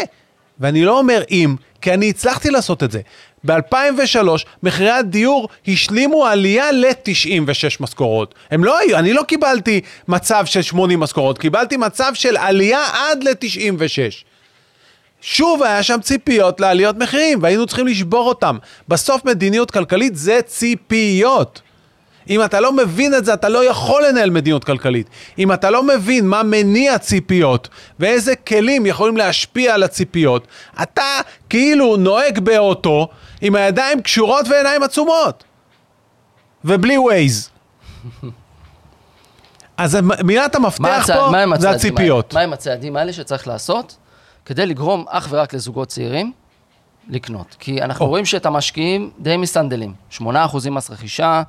ואני 0.60 0.84
לא 0.84 0.98
אומר 0.98 1.22
אם, 1.30 1.56
כי 1.80 1.94
אני 1.94 2.10
הצלחתי 2.10 2.50
לעשות 2.50 2.82
את 2.82 2.90
זה. 2.90 3.00
ב-2003 3.46 4.28
מחירי 4.62 4.90
הדיור 4.90 5.48
השלימו 5.68 6.26
עלייה 6.26 6.72
ל-96 6.72 7.76
משכורות. 7.80 8.34
הם 8.50 8.64
לא 8.64 8.78
היו, 8.78 8.98
אני 8.98 9.12
לא 9.12 9.22
קיבלתי 9.22 9.80
מצב 10.08 10.46
של 10.46 10.62
80 10.62 11.00
משכורות, 11.00 11.38
קיבלתי 11.38 11.76
מצב 11.76 12.10
של 12.14 12.36
עלייה 12.36 12.80
עד 12.92 13.24
ל-96. 13.24 14.24
שוב 15.20 15.62
היה 15.62 15.82
שם 15.82 16.00
ציפיות 16.02 16.60
לעליות 16.60 16.96
מחירים, 16.96 17.38
והיינו 17.42 17.66
צריכים 17.66 17.86
לשבור 17.86 18.28
אותם. 18.28 18.56
בסוף 18.88 19.24
מדיניות 19.24 19.70
כלכלית 19.70 20.16
זה 20.16 20.40
ציפיות. 20.46 21.60
אם 22.30 22.44
אתה 22.44 22.60
לא 22.60 22.72
מבין 22.72 23.14
את 23.14 23.24
זה, 23.24 23.34
אתה 23.34 23.48
לא 23.48 23.64
יכול 23.64 24.02
לנהל 24.08 24.30
מדיניות 24.30 24.64
כלכלית. 24.64 25.06
אם 25.38 25.52
אתה 25.52 25.70
לא 25.70 25.82
מבין 25.82 26.26
מה 26.26 26.42
מניע 26.42 26.98
ציפיות 26.98 27.68
ואיזה 28.00 28.36
כלים 28.36 28.86
יכולים 28.86 29.16
להשפיע 29.16 29.74
על 29.74 29.82
הציפיות, 29.82 30.46
אתה 30.82 31.20
כאילו 31.50 31.96
נוהג 31.96 32.38
באוטו 32.38 33.08
עם 33.40 33.54
הידיים 33.54 34.02
קשורות 34.02 34.48
ועיניים 34.48 34.82
עצומות. 34.82 35.44
ובלי 36.64 36.98
ווייז. 36.98 37.50
אז 39.76 39.98
מילת 40.24 40.54
המפתח 40.54 41.02
הצע- 41.02 41.14
פה 41.14 41.30
מה 41.30 41.58
זה 41.58 41.70
הצעדים 41.70 41.76
הציפיות. 41.94 42.34
האלה? 42.36 42.46
מה 42.46 42.54
הצעדים 42.54 42.96
האלה 42.96 43.12
שצריך 43.12 43.48
לעשות 43.48 43.96
כדי 44.44 44.66
לגרום 44.66 45.04
אך 45.08 45.28
ורק 45.30 45.54
לזוגות 45.54 45.88
צעירים 45.88 46.32
לקנות? 47.08 47.56
כי 47.58 47.82
אנחנו 47.82 48.04
או. 48.04 48.10
רואים 48.10 48.24
שאת 48.24 48.46
המשקיעים 48.46 49.10
די 49.18 49.36
מסנדלים. 49.36 49.94
8% 50.18 50.24
מס 50.70 50.90
רכישה, 50.90 51.42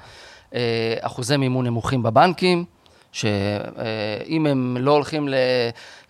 אה, 0.55 0.59
אחוזי 1.01 1.37
מימון 1.37 1.65
נמוכים 1.65 2.03
בבנקים, 2.03 2.65
שאם 3.11 4.45
הם 4.45 4.77
לא 4.79 4.91
הולכים 4.91 5.29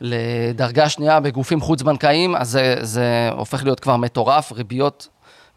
לדרגה 0.02 0.90
שנייה 0.90 1.20
בגופים 1.20 1.62
חוץ-בנקאיים, 1.62 2.36
אז 2.36 2.50
זה, 2.50 2.76
זה 2.82 3.30
הופך 3.32 3.64
להיות 3.64 3.80
כבר 3.80 3.96
מטורף, 3.96 4.52
ריביות 4.52 5.08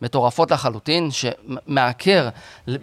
מטורפות 0.03 0.51
לחלוטין, 0.51 1.09
שמעקר 1.11 2.29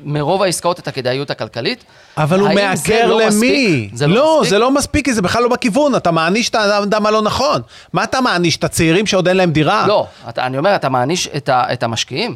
מרוב 0.04 0.44
העסקאות 0.44 0.80
את 0.80 0.88
הכדאיות 0.88 1.30
הכלכלית. 1.32 1.84
אבל 2.18 2.40
הוא 2.40 2.50
מעקר 2.50 3.08
לא 3.08 3.22
למי? 3.22 3.28
מספיק? 3.28 3.96
זה 3.96 4.08
לא, 4.08 4.38
מספיק? 4.40 4.50
זה 4.50 4.60
לא 4.60 4.72
מספיק, 4.72 5.06
כי 5.06 5.14
זה 5.14 5.22
בכלל 5.22 5.44
לא 5.44 5.50
בכיוון, 5.50 5.96
אתה 5.96 6.12
מעניש 6.12 6.50
את 6.50 6.56
האדם 6.56 7.06
הלא 7.06 7.22
נכון. 7.22 7.62
מה 7.94 8.04
אתה 8.04 8.22
מעניש? 8.22 8.58
את 8.58 8.64
הצעירים 8.64 9.06
שעוד 9.06 9.28
אין 9.28 9.38
להם 9.38 9.52
דירה? 9.52 9.88
לא, 9.88 10.08
אתה, 10.30 10.46
אני 10.46 10.58
אומר, 10.58 10.76
אתה 10.76 10.90
מעניש 10.90 11.28
את, 11.38 11.50
ה, 11.50 11.74
את 11.74 11.84
המשקיעים. 11.84 12.36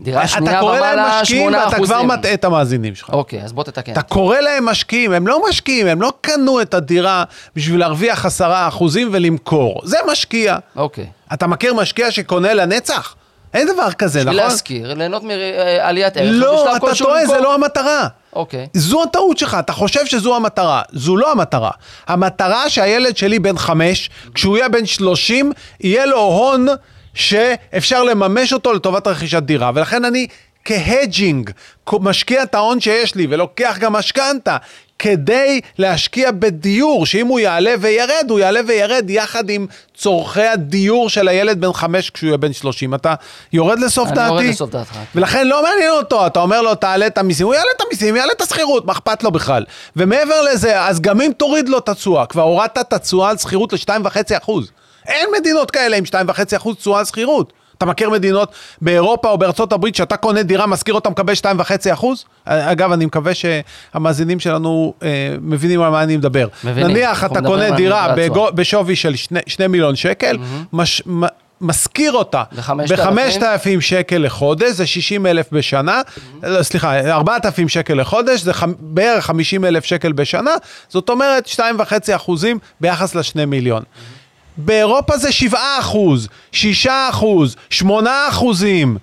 דירה 0.00 0.20
אתה 0.20 0.28
שנייה 0.28 0.60
קורא 0.60 0.78
להם 0.80 0.98
ומעלה, 0.98 1.20
משקיעים 1.22 1.50
8 1.50 1.64
ואתה 1.64 1.76
כבר. 1.76 2.02
מטעה 2.02 2.34
את 2.34 2.44
המאזינים 2.44 2.94
שלך. 2.94 3.10
אוקיי, 3.12 3.42
אז 3.42 3.52
בוא 3.52 3.64
תתקן. 3.64 3.92
אתה 3.92 4.02
קורא 4.02 4.40
להם 4.40 4.64
משקיעים, 4.64 5.12
הם 5.12 5.26
לא 5.26 5.42
משקיעים, 5.48 5.86
הם 5.86 6.02
לא 6.02 6.12
קנו 6.20 6.60
את 6.60 6.74
הדירה 6.74 7.24
בשביל 7.56 7.80
להרוויח 7.80 8.26
עשרה 8.26 8.68
אחוזים 8.68 9.08
ולמכור. 9.12 9.80
זה 9.84 9.96
משקיע. 10.12 10.56
אוקיי. 10.76 11.06
אתה 11.32 11.46
מכיר 11.46 11.74
משקיע 11.74 12.10
שקונה 12.10 12.54
לנצח? 12.54 13.14
אין 13.54 13.68
דבר 13.74 13.92
כזה, 13.92 14.18
בשביל 14.20 14.36
נכון? 14.36 14.50
להשכיר, 14.50 14.94
ליהנות 14.94 15.22
מעליית 15.22 16.16
ערך. 16.16 16.30
לא, 16.32 16.76
אתה 16.76 16.94
טועה. 16.98 17.26
זה 17.26 17.40
לא 17.40 17.54
המטרה. 17.54 18.08
אוקיי. 18.32 18.66
זו 18.74 19.02
הטעות 19.02 19.38
שלך, 19.38 19.56
אתה 19.58 19.72
חושב 19.72 20.06
שזו 20.06 20.36
המטרה. 20.36 20.82
זו 20.92 21.16
לא 21.16 21.32
המטרה. 21.32 21.70
המטרה 22.06 22.70
שהילד 22.70 23.16
שלי 23.16 23.38
בן 23.38 23.58
חמש, 23.58 24.10
כשהוא 24.34 24.56
יהיה 24.56 24.68
בן 24.68 24.86
שלושים, 24.86 25.52
יהיה 25.80 26.06
לו 26.06 26.18
הון 26.18 26.66
שאפשר 27.14 28.02
לממש 28.02 28.52
אותו 28.52 28.72
לטובת 28.72 29.06
רכישת 29.06 29.42
דירה. 29.42 29.70
ולכן 29.74 30.04
אני 30.04 30.26
כהדג'ינג 30.64 31.50
משקיע 31.92 32.42
את 32.42 32.54
ההון 32.54 32.80
שיש 32.80 33.14
לי 33.14 33.26
ולוקח 33.30 33.76
גם 33.80 33.92
משכנתה. 33.92 34.56
כדי 35.00 35.60
להשקיע 35.78 36.30
בדיור, 36.30 37.06
שאם 37.06 37.26
הוא 37.26 37.40
יעלה 37.40 37.74
וירד, 37.80 38.26
הוא 38.28 38.40
יעלה 38.40 38.60
וירד 38.66 39.10
יחד 39.10 39.50
עם 39.50 39.66
צורכי 39.96 40.42
הדיור 40.42 41.08
של 41.08 41.28
הילד 41.28 41.60
בן 41.60 41.72
חמש 41.72 42.10
כשהוא 42.10 42.28
יהיה 42.28 42.36
בן 42.36 42.52
שלושים. 42.52 42.94
אתה 42.94 43.14
יורד 43.52 43.78
לסוף 43.78 44.08
אני 44.08 44.16
דעתי? 44.16 44.30
יורד 44.30 44.44
לסוף 44.44 44.70
דעתך. 44.70 44.96
ולכן 45.14 45.46
לא 45.46 45.62
מעניין 45.62 45.90
אותו, 45.90 46.26
אתה 46.26 46.40
אומר 46.40 46.62
לו, 46.62 46.74
תעלה 46.74 47.06
את 47.06 47.18
המיסים, 47.18 47.46
הוא 47.46 47.54
יעלה 47.54 47.70
את 47.76 47.82
המיסים, 47.86 48.16
יעלה 48.16 48.32
את 48.32 48.40
השכירות, 48.40 48.86
מה 48.86 48.92
אכפת 48.92 49.22
לו 49.22 49.30
בכלל? 49.30 49.64
ומעבר 49.96 50.42
לזה, 50.52 50.84
אז 50.84 51.00
גם 51.00 51.20
אם 51.20 51.30
תוריד 51.36 51.68
לו 51.68 51.78
את 51.78 51.88
התשואה, 51.88 52.26
כבר 52.26 52.42
הורדת 52.42 52.78
את 52.78 52.92
התשואה 52.92 53.30
על 53.30 53.36
שכירות 53.36 53.72
ל-2.5%. 53.72 54.50
אין 55.06 55.28
מדינות 55.38 55.70
כאלה 55.70 55.96
עם 55.96 56.04
2.5% 56.04 56.74
תשואה 56.74 56.98
על 56.98 57.04
שכירות. 57.04 57.52
אתה 57.82 57.88
מכיר 57.88 58.10
מדינות 58.10 58.52
באירופה 58.80 59.28
או 59.30 59.38
בארצות 59.38 59.72
הברית 59.72 59.94
שאתה 59.94 60.16
קונה 60.16 60.42
דירה, 60.42 60.66
משכיר 60.66 60.94
אותה, 60.94 61.10
מקבל 61.10 61.32
2.5%? 61.34 62.04
אגב, 62.44 62.92
אני 62.92 63.06
מקווה 63.06 63.32
שהמאזינים 63.34 64.40
שלנו 64.40 64.94
אה, 65.02 65.08
מבינים 65.40 65.82
על 65.82 65.90
מה 65.90 66.02
אני 66.02 66.16
מדבר. 66.16 66.48
מבינים. 66.64 66.90
נניח 66.90 67.24
אתה 67.24 67.40
קונה 67.42 67.70
דירה. 67.76 68.04
בגו- 68.16 68.52
בשווי 68.54 68.96
של 68.96 69.14
2 69.46 69.70
מיליון 69.72 69.96
שקל, 69.96 70.36
מש- 70.72 71.02
מ- 71.06 71.26
משכיר 71.60 72.12
אותה 72.12 72.42
ב-5,000? 72.52 72.72
ב-5,000 73.40 73.80
שקל 73.80 74.18
לחודש, 74.18 74.70
זה 74.70 74.86
60 74.86 75.26
אלף 75.26 75.52
בשנה, 75.52 76.00
לא, 76.42 76.62
סליחה, 76.62 77.00
4,000 77.10 77.68
שקל 77.68 77.94
לחודש, 78.00 78.40
זה 78.40 78.52
חמ- 78.52 78.64
בערך 78.80 79.24
50 79.26 79.64
אלף 79.64 79.84
שקל 79.84 80.12
בשנה, 80.12 80.50
זאת 80.88 81.08
אומרת 81.08 81.46
2.5 81.46 81.62
אחוזים 82.16 82.58
ביחס 82.80 83.14
ל-2 83.14 83.46
מיליון. 83.46 83.82
באירופה 84.56 85.16
זה 85.16 85.32
7 85.32 85.58
אחוז, 85.78 86.28
6 86.52 86.86
אחוז, 86.86 87.56
8 87.70 88.26
אחוזים. 88.28 88.98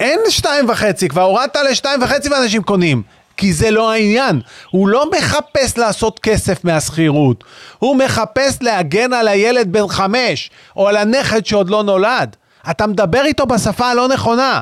אין 0.00 0.20
2.5, 0.40 1.08
כבר 1.08 1.22
הורדת 1.22 1.56
ל-2.5 1.56 2.30
ואנשים 2.30 2.62
קונים. 2.62 3.02
כי 3.36 3.52
זה 3.52 3.70
לא 3.70 3.92
העניין. 3.92 4.40
הוא 4.70 4.88
לא 4.88 5.10
מחפש 5.10 5.78
לעשות 5.78 6.18
כסף 6.18 6.64
מהשכירות. 6.64 7.44
הוא 7.78 7.96
מחפש 7.96 8.58
להגן 8.60 9.12
על 9.12 9.28
הילד 9.28 9.72
בן 9.72 9.88
חמש, 9.88 10.50
או 10.76 10.88
על 10.88 10.96
הנכד 10.96 11.46
שעוד 11.46 11.70
לא 11.70 11.82
נולד. 11.82 12.36
אתה 12.70 12.86
מדבר 12.86 13.24
איתו 13.24 13.46
בשפה 13.46 13.86
הלא 13.86 14.08
נכונה. 14.08 14.60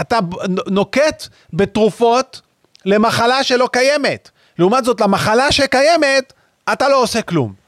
אתה 0.00 0.18
נוקט 0.66 1.26
בתרופות 1.52 2.40
למחלה 2.84 3.42
שלא 3.42 3.68
קיימת. 3.72 4.30
לעומת 4.58 4.84
זאת, 4.84 5.00
למחלה 5.00 5.52
שקיימת, 5.52 6.32
אתה 6.72 6.88
לא 6.88 7.02
עושה 7.02 7.22
כלום. 7.22 7.61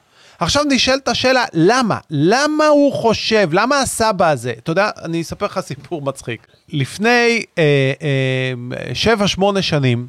עכשיו 0.44 0.64
נשאלת 0.68 1.09
השאלה, 1.09 1.44
למה? 1.52 1.98
למה 2.11 2.66
הוא 2.66 2.92
חושב, 2.92 3.48
למה 3.52 3.80
הסבא 3.80 4.30
הזה? 4.30 4.52
אתה 4.59 4.72
יודע, 4.72 4.90
אני 5.04 5.20
אספר 5.20 5.46
לך 5.46 5.61
סיפור 5.61 6.02
מצחיק. 6.02 6.46
לפני 6.68 7.42
אה, 7.59 7.92
אה, 8.02 8.94
שבע, 8.94 9.28
שמונה 9.28 9.62
שנים, 9.62 10.07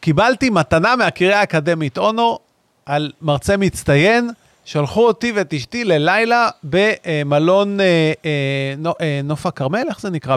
קיבלתי 0.00 0.50
מתנה 0.50 0.96
מהקריה 0.96 1.40
האקדמית 1.40 1.98
אונו 1.98 2.38
על 2.86 3.12
מרצה 3.22 3.56
מצטיין, 3.56 4.30
שלחו 4.64 5.06
אותי 5.06 5.32
ואת 5.32 5.54
אשתי 5.54 5.84
ללילה 5.84 6.48
במלון 6.64 7.80
אה, 7.80 8.12
אה, 8.24 8.74
נו- 8.78 8.94
אה, 9.00 9.20
נוף 9.24 9.46
הכרמל, 9.46 9.84
איך 9.88 10.00
זה 10.00 10.10
נקרא? 10.10 10.36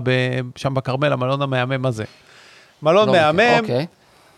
שם 0.55 0.73
בכרמל, 0.73 1.13
המלון 1.13 1.41
המהמם 1.41 1.85
הזה. 1.85 2.03
מלון 2.83 3.07
לא. 3.07 3.13
מהמם, 3.13 3.59
אוקיי. 3.61 3.85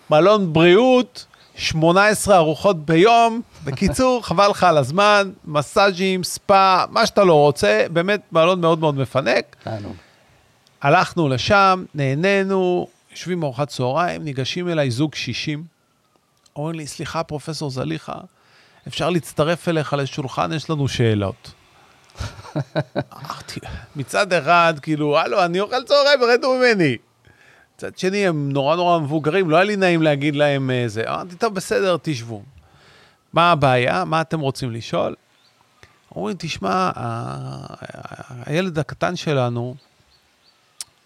מלון 0.09 0.53
בריאות, 0.53 1.25
18 1.55 2.37
ארוחות 2.37 2.85
ביום. 2.85 3.41
בקיצור, 3.63 4.21
חבל 4.27 4.47
לך 4.47 4.63
על 4.63 4.77
הזמן, 4.77 5.31
מסאז'ים, 5.45 6.23
ספא, 6.23 6.85
מה 6.89 7.05
שאתה 7.05 7.23
לא 7.23 7.33
רוצה, 7.33 7.85
באמת 7.93 8.21
מלון 8.31 8.61
מאוד 8.61 8.79
מאוד 8.79 8.95
מפנק. 8.95 9.55
הלכנו 10.81 11.29
לשם, 11.29 11.85
נהנינו, 11.95 12.87
יושבים 13.11 13.39
בארוחת 13.39 13.67
צהריים, 13.67 14.23
ניגשים 14.23 14.69
אליי 14.69 14.91
זוג 14.91 15.11
קשישים. 15.11 15.63
אומרים 16.55 16.75
לי, 16.75 16.87
סליחה, 16.87 17.23
פרופסור 17.23 17.69
זליכה, 17.69 18.15
אפשר 18.87 19.09
להצטרף 19.09 19.67
אליך 19.69 19.93
לשולחן, 19.93 20.53
יש 20.53 20.69
לנו 20.69 20.87
שאלות. 20.87 21.51
אמרתי, 22.95 23.59
מצד 23.95 24.33
אחד, 24.33 24.73
כאילו, 24.81 25.19
הלו, 25.19 25.45
אני 25.45 25.59
אוכל 25.59 25.83
צהריים, 25.83 26.19
רדו 26.23 26.55
ממני. 26.55 26.97
מצד 27.77 27.97
שני, 27.97 28.27
הם 28.27 28.51
נורא 28.51 28.75
נורא 28.75 28.99
מבוגרים, 28.99 29.49
לא 29.49 29.55
היה 29.55 29.65
לי 29.65 29.75
נעים 29.75 30.01
להגיד 30.01 30.35
להם 30.35 30.71
אה, 30.71 30.83
זה. 30.87 31.03
אמרתי, 31.09 31.35
טוב, 31.35 31.53
בסדר, 31.55 31.97
תשבו. 32.01 32.41
מה 33.33 33.51
הבעיה? 33.51 34.05
מה 34.05 34.21
אתם 34.21 34.39
רוצים 34.39 34.71
לשאול? 34.71 35.15
אומרים, 36.15 36.35
תשמע, 36.39 36.91
ה- 36.95 37.73
הילד 38.45 38.79
הקטן 38.79 39.15
שלנו, 39.15 39.75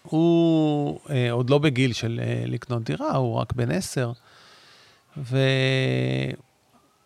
הוא 0.02 1.00
אה, 1.10 1.32
עוד 1.32 1.50
לא 1.50 1.58
בגיל 1.58 1.92
של 1.92 2.20
אה, 2.22 2.42
לקנות 2.46 2.82
דירה, 2.84 3.16
הוא 3.16 3.34
רק 3.36 3.52
בן 3.52 3.70
עשר, 3.70 4.12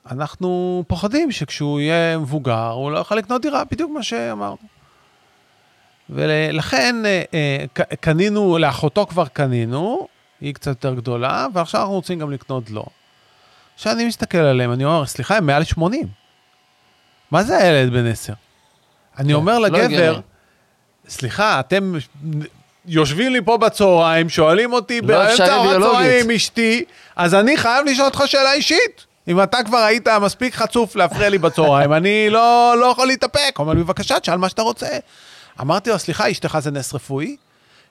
ואנחנו 0.06 0.84
פוחדים 0.88 1.32
שכשהוא 1.32 1.80
יהיה 1.80 2.18
מבוגר, 2.18 2.68
הוא 2.70 2.90
לא 2.92 2.98
יוכל 2.98 3.14
לקנות 3.14 3.42
דירה, 3.42 3.62
בדיוק 3.70 3.90
מה 3.94 4.02
שאמרנו. 4.02 4.71
ולכן 6.10 7.06
אה, 7.06 7.22
אה, 7.34 7.64
קנינו, 8.00 8.58
לאחותו 8.58 9.06
כבר 9.06 9.26
קנינו, 9.26 10.08
היא 10.40 10.54
קצת 10.54 10.66
יותר 10.66 10.94
גדולה, 10.94 11.46
ועכשיו 11.54 11.80
אנחנו 11.80 11.94
רוצים 11.94 12.18
גם 12.18 12.30
לקנות 12.30 12.70
לו. 12.70 12.84
עכשיו 13.74 13.92
אני 13.92 14.04
מסתכל 14.04 14.38
עליהם, 14.38 14.72
אני 14.72 14.84
אומר, 14.84 15.06
סליחה, 15.06 15.36
הם 15.36 15.46
מעל 15.46 15.64
80. 15.64 16.06
מה 17.30 17.42
זה 17.42 17.58
הילד 17.58 17.92
בן 17.92 18.06
10? 18.06 18.32
אני 19.18 19.28
כן, 19.28 19.34
אומר 19.34 19.58
לא 19.58 19.68
לגבר. 19.68 20.20
סליחה, 21.08 21.60
אתם 21.60 21.94
יושבים 22.86 23.32
לי 23.32 23.40
פה 23.44 23.56
בצהריים, 23.58 24.28
שואלים 24.28 24.72
אותי 24.72 25.00
לא 25.00 25.06
באמצע 25.06 25.32
אפשרי 25.32 25.50
ארוחת 25.50 25.68
ביולוגית. 25.68 25.92
צהריים 25.92 26.24
עם 26.24 26.36
אשתי, 26.36 26.84
אז 27.16 27.34
אני 27.34 27.56
חייב 27.56 27.86
לשאול 27.86 28.06
אותך 28.06 28.22
שאלה 28.26 28.52
אישית. 28.52 29.06
אם 29.28 29.42
אתה 29.42 29.58
כבר 29.66 29.78
היית 29.78 30.08
מספיק 30.08 30.54
חצוף 30.54 30.96
להפריע 30.96 31.28
לי 31.28 31.38
בצהריים, 31.38 31.92
אני 31.92 32.30
לא, 32.30 32.74
לא 32.80 32.86
יכול 32.86 33.06
להתאפק. 33.06 33.52
הוא 33.56 33.64
אומר 33.64 33.74
לי, 33.74 33.82
בבקשה, 33.82 34.20
תשאל 34.20 34.36
מה 34.36 34.48
שאתה 34.48 34.62
רוצה. 34.62 34.88
אמרתי 35.60 35.90
לו, 35.90 35.98
סליחה, 35.98 36.30
אשתך 36.30 36.58
זה 36.60 36.70
נס 36.70 36.94
רפואי? 36.94 37.36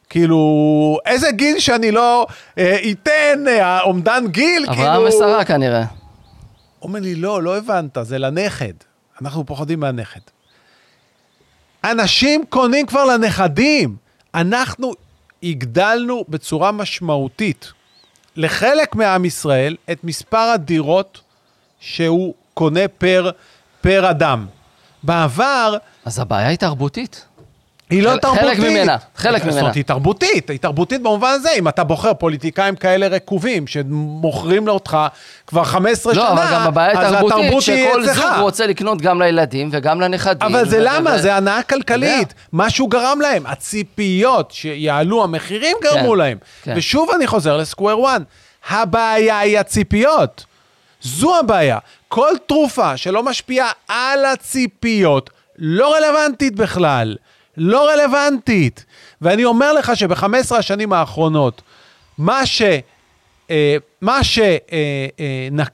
כאילו, 0.09 0.97
איזה 1.05 1.31
גיל 1.31 1.59
שאני 1.59 1.91
לא 1.91 2.27
אה, 2.57 2.77
אתן 2.91 3.47
אה, 3.47 3.81
אומדן 3.81 4.23
גיל, 4.27 4.65
כאילו... 4.65 4.81
אברהם 4.81 5.07
ושרה 5.07 5.45
כנראה. 5.45 5.85
הוא 6.79 6.87
אומר 6.87 6.99
לי, 6.99 7.15
לא, 7.15 7.43
לא 7.43 7.57
הבנת, 7.57 7.97
זה 8.01 8.17
לנכד. 8.17 8.73
אנחנו 9.21 9.45
פוחדים 9.45 9.79
מהנכד. 9.79 10.19
אנשים 11.83 12.45
קונים 12.49 12.85
כבר 12.85 13.05
לנכדים. 13.05 13.95
אנחנו, 14.35 14.91
הגדלנו 15.43 16.25
בצורה 16.29 16.71
משמעותית 16.71 17.71
לחלק 18.35 18.95
מעם 18.95 19.25
ישראל 19.25 19.75
את 19.91 20.03
מספר 20.03 20.37
הדירות 20.37 21.21
שהוא 21.79 22.33
קונה 22.53 22.87
פר, 22.87 23.31
פר 23.81 24.09
אדם. 24.09 24.45
בעבר, 25.03 25.77
אז 26.05 26.19
הבעיה 26.19 26.47
היא 26.47 26.57
תרבותית. 26.57 27.25
היא 27.91 28.03
לא 28.03 28.09
חלק 28.09 28.21
תרבותית. 28.21 28.59
ממנה, 28.59 28.97
חלק 29.15 29.37
זאת 29.37 29.47
ממנה. 29.47 29.61
אומרת, 29.61 29.75
היא 29.75 29.83
תרבותית, 29.83 30.49
היא 30.49 30.59
תרבותית 30.59 31.01
במובן 31.01 31.31
הזה, 31.31 31.49
אם 31.59 31.67
אתה 31.67 31.83
בוחר 31.83 32.13
פוליטיקאים 32.13 32.75
כאלה 32.75 33.07
רקובים, 33.07 33.67
שמוכרים 33.67 34.67
אותך 34.67 34.97
כבר 35.47 35.63
15 35.63 36.13
שנה, 36.13 36.23
לא, 36.23 36.31
אבל 36.31 36.45
גם 36.53 36.61
הבעיה 36.61 36.91
אז 36.91 36.97
היא 36.97 37.07
התרבות 37.07 37.31
תרבותית, 37.31 37.51
היא 37.69 37.87
שכל 37.89 38.03
אצלך. 38.03 38.15
זוג 38.15 38.25
רוצה 38.39 38.67
לקנות 38.67 39.01
גם 39.01 39.21
לילדים 39.21 39.69
וגם 39.71 40.01
לנכדים. 40.01 40.49
אבל 40.55 40.69
זה 40.69 40.77
למה? 40.79 41.17
זה 41.17 41.35
הנאה 41.35 41.63
כלכלית. 41.63 42.33
משהו 42.53 42.87
גרם 42.87 43.21
להם. 43.21 43.45
הציפיות 43.45 44.51
שיעלו 44.51 45.23
המחירים 45.23 45.77
גרמו 45.83 46.11
כן, 46.11 46.17
להם. 46.17 46.37
כן. 46.63 46.73
ושוב 46.77 47.09
אני 47.15 47.27
חוזר 47.27 47.57
לסקוואר 47.57 48.05
1. 48.05 48.21
הבעיה 48.69 49.39
היא 49.39 49.59
הציפיות. 49.59 50.45
זו 51.01 51.39
הבעיה. 51.39 51.77
כל 52.07 52.31
תרופה 52.45 52.97
שלא 52.97 53.23
משפיעה 53.23 53.71
על 53.87 54.25
הציפיות, 54.25 55.29
לא 55.57 55.95
רלוונטית 55.95 56.55
בכלל. 56.55 57.15
לא 57.57 57.89
רלוונטית. 57.89 58.85
ואני 59.21 59.45
אומר 59.45 59.73
לך 59.73 59.91
שב-15 59.95 60.55
השנים 60.57 60.93
האחרונות, 60.93 61.61
מה 62.17 62.45
ש... 62.45 62.61
אה, 63.49 63.77
מה 64.01 64.19
שננקט 64.23 65.71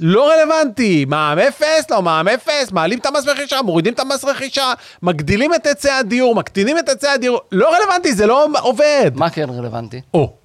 לא 0.00 0.30
רלוונטי. 0.30 1.04
מע"מ 1.04 1.38
אפס, 1.38 1.90
לא 1.90 2.02
מע"מ 2.02 2.28
אפס, 2.28 2.72
מעלים 2.72 2.98
את 2.98 3.06
המס 3.06 3.26
רכישה, 3.26 3.62
מורידים 3.62 3.94
את 3.94 4.00
המס 4.00 4.24
רכישה, 4.24 4.72
מגדילים 5.02 5.54
את 5.54 5.66
היצע 5.66 5.96
הדיור, 5.96 6.34
מקטינים 6.34 6.78
את 6.78 6.88
היצע 6.88 7.12
הדיור, 7.12 7.40
לא 7.52 7.74
רלוונטי, 7.76 8.14
זה 8.14 8.26
לא 8.26 8.46
עובד. 8.60 9.10
מה 9.14 9.30
כן 9.30 9.50
רלוונטי? 9.50 10.00
או. 10.14 10.36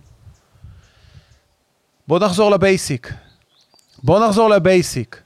בוא 2.07 2.19
נחזור 2.19 2.51
לבייסיק. 2.51 3.13
בוא 4.03 4.27
נחזור 4.27 4.49
לבייסיק. 4.49 5.21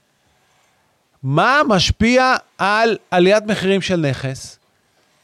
מה 1.24 1.62
משפיע 1.68 2.36
על 2.58 2.98
עליית 3.12 3.44
מחירים 3.46 3.82
של 3.82 3.96
נכס? 3.96 4.60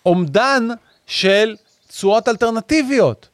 אומדן 0.05 0.67
של 1.07 1.55
תשואות 1.87 2.27
אלטרנטיביות. 2.27 3.27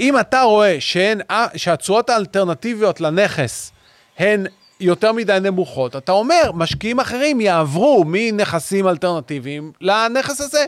אם 0.00 0.20
אתה 0.20 0.42
רואה 0.42 0.76
שהן, 0.80 1.20
שהתשואות 1.56 2.10
האלטרנטיביות 2.10 3.00
לנכס 3.00 3.72
הן 4.18 4.46
יותר 4.80 5.12
מדי 5.12 5.38
נמוכות, 5.42 5.96
אתה 5.96 6.12
אומר, 6.12 6.50
משקיעים 6.54 7.00
אחרים 7.00 7.40
יעברו 7.40 8.04
מנכסים 8.06 8.88
אלטרנטיביים 8.88 9.72
לנכס 9.80 10.40
הזה. 10.40 10.64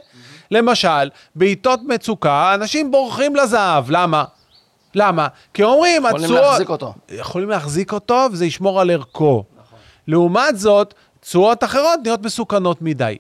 למשל, 0.51 1.11
בעיתות 1.35 1.81
מצוקה, 1.83 2.55
אנשים 2.55 2.91
בורחים 2.91 3.37
לזהב. 3.37 3.85
למה? 3.91 4.25
למה? 4.95 5.29
כי 5.55 5.63
אומרים, 5.63 6.03
יכולים 6.07 6.25
התשואות... 6.25 6.43
להחזיק 6.43 6.69
אותו. 6.69 6.95
יכולים 7.09 7.49
להחזיק 7.49 7.93
אותו, 7.93 8.27
וזה 8.33 8.47
ישמור 8.47 8.81
על 8.81 8.91
ערכו. 8.91 9.45
נכון. 9.59 9.79
לעומת 10.07 10.59
זאת, 10.59 10.95
תשואות 11.21 11.65
אחרות 11.65 12.01
נהיות 12.03 12.23
מסוכנות 12.23 12.83
מדי. 12.83 13.17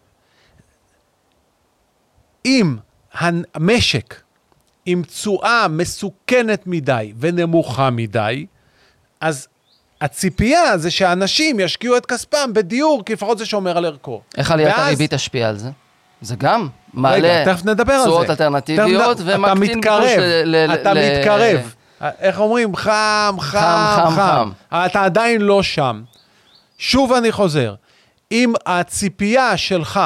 אם 2.46 2.76
המשק 3.54 4.20
עם 4.87 5.02
תשואה 5.02 5.66
מסוכנת 5.68 6.62
מדי 6.66 7.12
ונמוכה 7.20 7.90
מדי, 7.90 8.46
אז 9.20 9.48
הציפייה 10.00 10.78
זה 10.78 10.90
שאנשים 10.90 11.61
ישקיעו 11.61 11.96
את 11.96 12.06
כספם 12.06 12.50
בדיור, 12.52 13.02
כי 13.06 13.12
לפחות 13.12 13.38
זה 13.38 13.46
שומר 13.46 13.76
על 13.78 13.85
ערכו. 13.85 14.20
איך 14.37 14.50
עליית 14.50 14.68
ואז- 14.68 14.87
הריבית 14.87 15.14
תשפיע 15.14 15.48
על 15.48 15.56
זה? 15.59 15.68
זה 16.20 16.37
גם 16.37 16.68
מעלה. 16.94 17.44
תשואות 18.04 18.30
אלטרנטיביות 18.30 19.18
ומקטין 19.24 19.80
ביקוש 19.80 20.11
ל- 20.44 20.70
אתה 20.74 20.92
מתקרב. 20.94 21.74
איך 22.20 22.40
אומרים? 22.40 22.76
חם, 22.76 22.90
חם, 23.40 23.59
חם, 23.96 24.11
חם. 24.11 24.50
חם. 24.70 24.76
אתה 24.87 25.04
עדיין 25.04 25.40
לא 25.40 25.62
שם. 25.62 26.02
שוב 26.78 27.12
אני 27.12 27.32
חוזר, 27.32 27.74
אם 28.32 28.52
הציפייה 28.66 29.56
שלך 29.56 30.00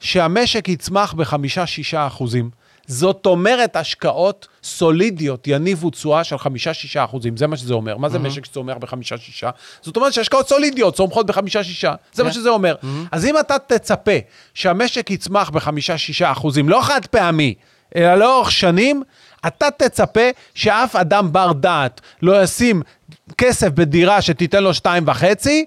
שהמשק 0.00 0.68
יצמח 0.68 1.12
בחמישה-שישה 1.12 2.06
אחוזים, 2.06 2.50
זאת 2.86 3.26
אומרת 3.26 3.76
השקעות 3.76 4.48
סולידיות 4.62 5.46
יניבו 5.46 5.90
תשואה 5.90 6.24
של 6.24 6.38
חמישה-שישה 6.38 7.04
אחוזים, 7.04 7.36
זה 7.36 7.46
מה 7.46 7.56
שזה 7.56 7.74
אומר. 7.74 7.96
מה 7.96 8.08
זה 8.08 8.18
משק 8.18 8.44
שצומח 8.44 8.76
בחמישה-שישה? 8.76 9.50
זאת 9.82 9.96
אומרת 9.96 10.12
שהשקעות 10.12 10.48
סולידיות 10.48 10.94
צומחות 10.94 11.26
בחמישה-שישה, 11.26 11.94
זה 12.12 12.24
מה. 12.24 12.32
שזה 12.32 12.48
אומר. 12.48 12.74
אז 13.12 13.24
אם 13.24 13.38
אתה 13.38 13.56
תצפה 13.58 14.18
שהמשק 14.54 15.10
יצמח 15.10 15.50
בחמישה-שישה 15.50 16.32
אחוזים, 16.32 16.68
לא 16.68 16.80
חד 16.82 17.06
פעמי, 17.06 17.54
אלא 17.96 18.14
לאורך 18.14 18.50
שנים, 18.50 19.02
אתה 19.46 19.70
תצפה 19.76 20.28
שאף 20.54 20.96
אדם 20.96 21.32
בר 21.32 21.52
דעת 21.52 22.00
לא 22.22 22.42
ישים 22.42 22.82
כסף 23.38 23.68
בדירה 23.68 24.22
שתיתן 24.22 24.62
לו 24.62 24.74
שתיים 24.74 25.04
וחצי, 25.06 25.64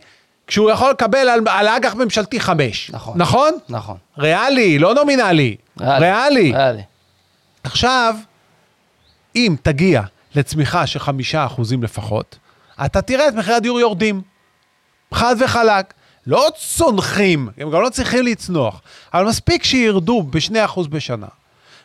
כשהוא 0.51 0.71
יכול 0.71 0.89
לקבל 0.89 1.29
על, 1.29 1.39
על 1.47 1.67
אג"ח 1.67 1.95
ממשלתי 1.95 2.39
חמש. 2.39 2.91
נכון. 2.93 3.21
נכון? 3.21 3.53
נכון. 3.69 3.97
ריאלי, 4.17 4.79
לא 4.79 4.93
נומינלי. 4.93 5.55
ריאלי. 5.79 6.51
ריאלי. 6.51 6.81
עכשיו, 7.63 8.15
אם 9.35 9.55
תגיע 9.61 10.01
לצמיחה 10.35 10.87
של 10.87 10.99
חמישה 10.99 11.45
אחוזים 11.45 11.83
לפחות, 11.83 12.37
אתה 12.85 13.01
תראה 13.01 13.27
את 13.27 13.33
מחירי 13.33 13.55
הדיור 13.55 13.79
יורדים. 13.79 14.21
חד 15.13 15.35
וחלק. 15.39 15.93
לא 16.27 16.47
צונחים, 16.57 17.49
הם 17.57 17.71
גם 17.71 17.81
לא 17.81 17.89
צריכים 17.89 18.25
לצנוח, 18.25 18.81
אבל 19.13 19.25
מספיק 19.25 19.63
שירדו 19.63 20.23
ב-2% 20.23 20.87
בשנה, 20.89 21.27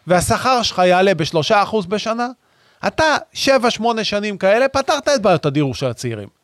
והשכר 0.07 0.63
שלך 0.63 0.83
יעלה 0.87 1.15
ב-3% 1.15 1.87
בשנה, 1.89 2.29
אתה 2.87 3.17
7-8 3.35 3.39
שנים 4.03 4.39
כאלה, 4.39 4.69
פתרת 4.69 5.09
את 5.09 5.23
בעיות 5.23 5.47
הדיור 5.47 5.75
של 5.75 5.87
הצעירים. 5.87 6.36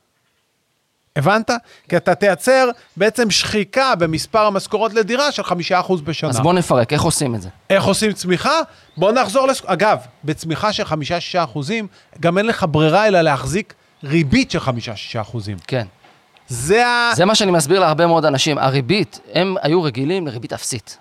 הבנת? 1.16 1.50
כי 1.88 1.96
אתה 1.96 2.14
תייצר 2.14 2.68
בעצם 2.96 3.30
שחיקה 3.30 3.94
במספר 3.94 4.46
המשכורות 4.46 4.94
לדירה 4.94 5.32
של 5.32 5.42
5% 5.42 6.02
בשנה. 6.04 6.30
אז 6.30 6.40
בוא 6.40 6.52
נפרק, 6.52 6.92
איך 6.92 7.02
עושים 7.02 7.34
את 7.34 7.42
זה? 7.42 7.48
איך 7.70 7.84
עושים 7.84 8.12
צמיחה? 8.12 8.60
בוא 8.96 9.12
נחזור 9.12 9.46
לס... 9.46 9.62
אגב, 9.66 9.98
בצמיחה 10.24 10.72
של 10.72 10.82
5-6 10.82 10.88
אחוזים, 11.36 11.86
גם 12.20 12.38
אין 12.38 12.46
לך 12.46 12.66
ברירה 12.70 13.06
אלא 13.06 13.20
להחזיק 13.20 13.74
ריבית 14.04 14.50
של 14.50 14.58
5-6 14.58 14.60
אחוזים. 15.20 15.56
כן. 15.66 15.86
זה 16.48 16.86
ה... 16.86 17.10
זה 17.14 17.24
מה 17.24 17.34
שאני 17.34 17.50
מסביר 17.50 17.80
להרבה 17.80 18.06
מאוד 18.06 18.24
אנשים. 18.24 18.58
הריבית, 18.58 19.20
הם 19.34 19.54
היו 19.62 19.82
רגילים 19.82 20.26
לריבית 20.26 20.52
אפסית. 20.52 20.98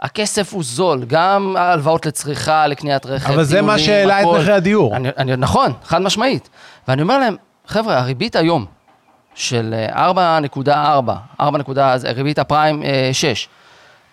הכסף 0.00 0.52
הוא 0.52 0.64
זול, 0.64 1.04
גם 1.06 1.56
ההלוואות 1.58 2.06
לצריכה, 2.06 2.66
לקניית 2.66 3.06
רכב, 3.06 3.32
אבל 3.32 3.44
זה 3.44 3.62
מה 3.62 3.78
שהעלה 3.78 4.22
את. 4.22 4.26
מחירי 4.26 4.52
הדיור. 4.52 4.96
אני, 4.96 5.08
אני, 5.16 5.36
נכון, 5.36 5.72
חד 5.84 6.02
משמעית. 6.02 6.48
ואני 6.88 7.02
אומר 7.02 7.18
להם, 7.18 7.36
חבר'ה, 7.66 7.98
הריבית 7.98 8.36
היום 8.36 8.66
של 9.36 9.74
אה, 9.74 10.10
4.4, 10.10 10.70
4 11.40 11.58
נקודה, 11.58 11.98
זה 11.98 12.10
ריבית 12.10 12.38
הפריים 12.38 12.82
אה, 12.82 13.10
6. 13.12 13.48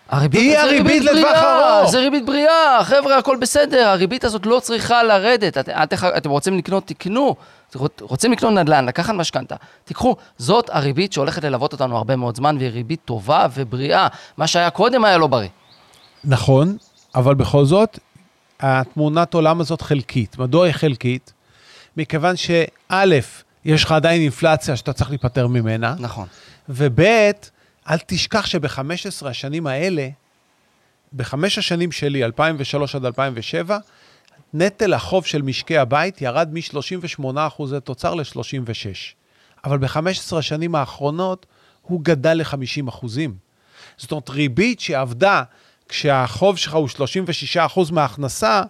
הריבית, 0.10 0.42
היא 0.42 0.58
הריבית 0.58 1.02
ריבית 1.02 1.04
לטווח 1.04 1.44
ארוך. 1.44 1.92
זה 1.92 2.00
ריבית 2.00 2.26
בריאה, 2.26 2.84
חבר'ה, 2.84 3.18
הכל 3.18 3.38
בסדר, 3.42 3.88
הריבית 3.88 4.24
הזאת 4.24 4.46
לא 4.46 4.60
צריכה 4.60 5.04
לרדת. 5.04 5.58
את, 5.58 5.70
את, 5.70 5.94
אתם 6.18 6.30
רוצים 6.30 6.58
לקנות, 6.58 6.88
תקנו. 6.88 7.36
רוצים 8.02 8.32
לקנות 8.32 8.54
נדל"ן, 8.54 8.86
לקחת 8.86 9.14
משכנתה, 9.14 9.56
תיקחו. 9.86 10.16
זאת 10.38 10.70
הריבית 10.74 11.14
שהולכת 11.14 11.44
ללוות 11.44 11.74
אותנו 11.74 11.98
הרבה 11.98 12.16
מאוד 12.16 12.36
זמן, 12.36 12.58
והיא 12.58 12.70
ריבית 12.70 13.00
טובה 13.06 13.48
ובריאה. 13.54 14.08
מה 14.38 14.48
שהיה 14.48 14.70
קודם 14.70 15.06
היה 15.06 15.18
לא 15.18 15.28
בריא. 15.28 15.50
נכון, 16.24 16.78
אבל 17.16 17.36
בכל 17.36 17.66
זאת, 17.66 18.00
התמונת 18.60 19.34
עולם 19.34 19.62
הזאת 19.62 19.82
חלקית. 19.82 20.38
מדוע 20.38 20.66
היא 20.66 20.74
חלקית? 20.74 21.34
מכיוון 21.98 22.36
שא', 22.36 23.06
יש 23.66 23.84
לך 23.84 23.92
עדיין 23.92 24.22
אינפלציה 24.22 24.76
שאתה 24.76 24.94
צריך 24.94 25.10
להיפטר 25.10 25.48
ממנה, 25.48 25.96
נכון. 26.00 26.28
וב', 26.70 27.00
אל 27.90 27.98
תשכח 28.06 28.46
שב-15 28.46 29.28
השנים 29.28 29.68
האלה, 29.68 30.10
בחמש 31.14 31.58
השנים 31.58 31.92
שלי, 31.92 32.26
2003 32.26 32.96
עד 32.96 33.06
2007, 33.06 33.78
נטל 34.54 34.94
החוב 34.94 35.26
של 35.26 35.42
משקי 35.42 35.78
הבית 35.78 36.22
ירד 36.22 36.50
מ-38 36.54 37.24
אחוזי 37.38 37.80
תוצר 37.80 38.14
ל-36. 38.14 39.14
אבל 39.66 39.78
ב-15 39.78 40.38
השנים 40.38 40.76
האחרונות 40.76 41.46
הוא 41.82 42.02
גדל 42.04 42.34
ל-50 42.34 42.90
אחוזים. 42.90 43.36
זאת 43.98 44.12
אומרת, 44.12 44.30
ריבית 44.30 44.80
שעבדה 44.80 45.44
כשהחוב 45.90 46.58
שלך 46.58 46.74
הוא 46.74 46.88
36 46.88 47.58
אחוז 47.58 47.92
מההכנסה, 47.92 48.62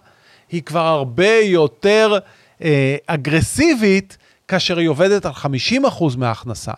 היא 0.50 0.62
כבר 0.62 0.86
הרבה 0.86 1.38
יותר 1.38 2.18
אה, 2.62 2.96
אגרסיבית 3.06 4.16
כאשר 4.48 4.78
היא 4.78 4.88
עובדת 4.88 5.26
על 5.26 5.32
50% 5.32 5.88
אחוז 5.88 6.16
מההכנסה. 6.16 6.72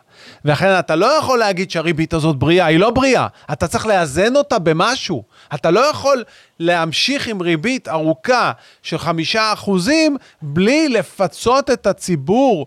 ולכן 0.44 0.78
אתה 0.78 0.96
לא 0.96 1.06
יכול 1.06 1.38
להגיד 1.38 1.70
שהריבית 1.70 2.14
הזאת 2.14 2.36
בריאה, 2.36 2.66
היא 2.66 2.78
לא 2.78 2.90
בריאה. 2.90 3.26
אתה 3.52 3.68
צריך 3.68 3.86
לאזן 3.86 4.36
אותה 4.36 4.58
במשהו. 4.58 5.22
אתה 5.54 5.70
לא 5.70 5.80
יכול 5.80 6.24
להמשיך 6.60 7.28
עם 7.28 7.40
ריבית 7.40 7.88
ארוכה 7.88 8.52
של 8.82 8.96
5% 8.96 9.08
אחוזים 9.36 10.16
בלי 10.42 10.88
לפצות 10.88 11.70
את 11.70 11.86
הציבור 11.86 12.66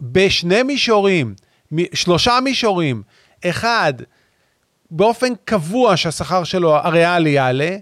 בשני 0.00 0.62
מישורים, 0.62 1.34
שלושה 1.94 2.38
מישורים. 2.44 3.02
אחד, 3.44 3.94
באופן 4.90 5.32
קבוע 5.44 5.96
שהשכר 5.96 6.44
שלו 6.44 6.76
הריאלי 6.76 7.30
יעלה. 7.30 7.76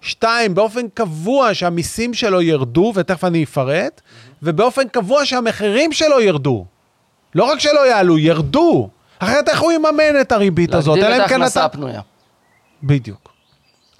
שתיים, 0.00 0.54
באופן 0.54 0.88
קבוע 0.94 1.54
שהמיסים 1.54 2.14
שלו 2.14 2.42
ירדו, 2.42 2.92
ותכף 2.94 3.24
אני 3.24 3.44
אפרט, 3.44 4.00
ובאופן 4.42 4.88
קבוע 4.88 5.24
שהמחירים 5.26 5.92
שלו 5.92 6.20
ירדו. 6.20 6.66
לא 7.34 7.44
רק 7.44 7.60
שלא 7.60 7.88
יעלו, 7.88 8.18
ירדו. 8.18 8.88
אחרת 9.18 9.48
איך 9.48 9.60
הוא 9.60 9.72
יממן 9.72 10.20
את 10.20 10.32
הריבית 10.32 10.74
הזאת? 10.74 10.98
להגדיל 10.98 11.22
את 11.22 11.28
כן 11.28 11.34
ההכנסה 11.34 11.64
הפנויה. 11.64 12.00
בדיוק. 12.82 13.30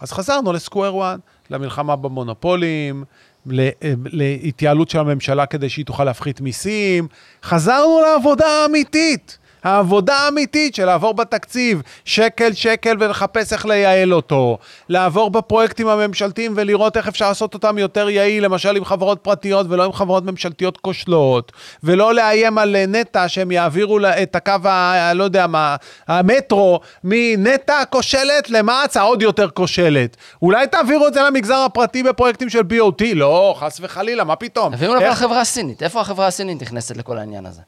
אז 0.00 0.12
חזרנו 0.12 0.52
לסקוואר 0.52 0.96
וואן, 0.96 1.18
למלחמה 1.50 1.96
במונופולים, 1.96 3.04
להתייעלות 3.46 4.90
של 4.90 4.98
הממשלה 4.98 5.46
כדי 5.46 5.68
שהיא 5.68 5.86
תוכל 5.86 6.04
להפחית 6.04 6.40
מיסים. 6.40 7.08
חזרנו 7.42 8.00
לעבודה 8.00 8.46
האמיתית. 8.46 9.38
העבודה 9.64 10.14
האמיתית 10.16 10.74
של 10.74 10.84
לעבור 10.84 11.14
בתקציב 11.14 11.82
שקל 12.04 12.52
שקל 12.52 12.96
ולחפש 13.00 13.52
איך 13.52 13.66
לייעל 13.66 14.14
אותו, 14.14 14.58
לעבור 14.88 15.30
בפרויקטים 15.30 15.88
הממשלתיים 15.88 16.52
ולראות 16.56 16.96
איך 16.96 17.08
אפשר 17.08 17.28
לעשות 17.28 17.54
אותם 17.54 17.78
יותר 17.78 18.08
יעיל, 18.10 18.44
למשל 18.44 18.76
עם 18.76 18.84
חברות 18.84 19.18
פרטיות 19.22 19.66
ולא 19.70 19.84
עם 19.84 19.92
חברות 19.92 20.24
ממשלתיות 20.24 20.76
כושלות, 20.76 21.52
ולא 21.84 22.14
לאיים 22.14 22.58
על 22.58 22.76
נטע 22.88 23.28
שהם 23.28 23.50
יעבירו 23.50 23.98
את 24.22 24.36
הקו, 24.36 24.52
ה- 24.68 25.12
לא 25.14 25.24
יודע 25.24 25.46
מה, 25.46 25.76
המטרו, 26.08 26.80
מנטע 27.04 27.84
כושלת 27.90 28.50
למע"צ 28.50 28.96
העוד 28.96 29.22
יותר 29.22 29.50
כושלת. 29.50 30.16
אולי 30.42 30.66
תעבירו 30.66 31.06
את 31.06 31.14
זה 31.14 31.20
למגזר 31.22 31.56
הפרטי 31.58 32.02
בפרויקטים 32.02 32.48
של 32.48 32.60
BOT? 32.60 33.04
לא, 33.14 33.54
חס 33.58 33.78
וחלילה, 33.80 34.24
מה 34.24 34.36
פתאום? 34.36 34.72
לפה 34.96 35.04
איך- 35.04 35.12
החברה 35.12 35.40
הסינית. 35.40 35.82
איפה 35.82 36.00
החברה 36.00 36.26
הסינית 36.26 36.62
נכנסת 36.62 36.96
לכל 36.96 37.18
העניין 37.18 37.46
הזה? 37.46 37.60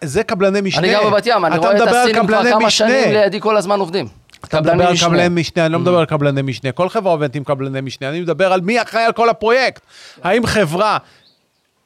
זה 0.00 0.22
קבלני 0.22 0.60
משנה. 0.60 0.80
אני 0.80 0.90
גר 0.92 1.10
בבת 1.10 1.26
ים, 1.26 1.44
אני 1.44 1.58
רואה 1.58 1.76
את 1.76 1.88
הסינים 1.88 2.26
כבר 2.26 2.44
כמה 2.50 2.66
משנה. 2.66 2.88
שנים 2.88 3.12
לידי 3.12 3.40
כל 3.40 3.56
הזמן 3.56 3.80
עובדים. 3.80 4.08
אתה 4.44 4.60
מדבר 4.60 4.86
על 4.86 4.96
קבלני 5.00 5.40
משנה, 5.40 5.66
אני 5.66 5.72
לא 5.72 5.78
מדבר 5.78 5.98
על 5.98 6.06
קבלני 6.06 6.42
משנה. 6.42 6.72
כל 6.72 6.88
חברה 6.88 7.12
עובדת 7.12 7.34
עם 7.34 7.44
קבלני 7.44 7.80
משנה, 7.80 8.08
אני 8.08 8.20
מדבר 8.20 8.52
על 8.52 8.60
מי 8.60 8.82
אחראי 8.82 9.04
על 9.04 9.12
כל 9.12 9.28
הפרויקט. 9.28 9.82
האם 10.22 10.46
חברה 10.46 10.98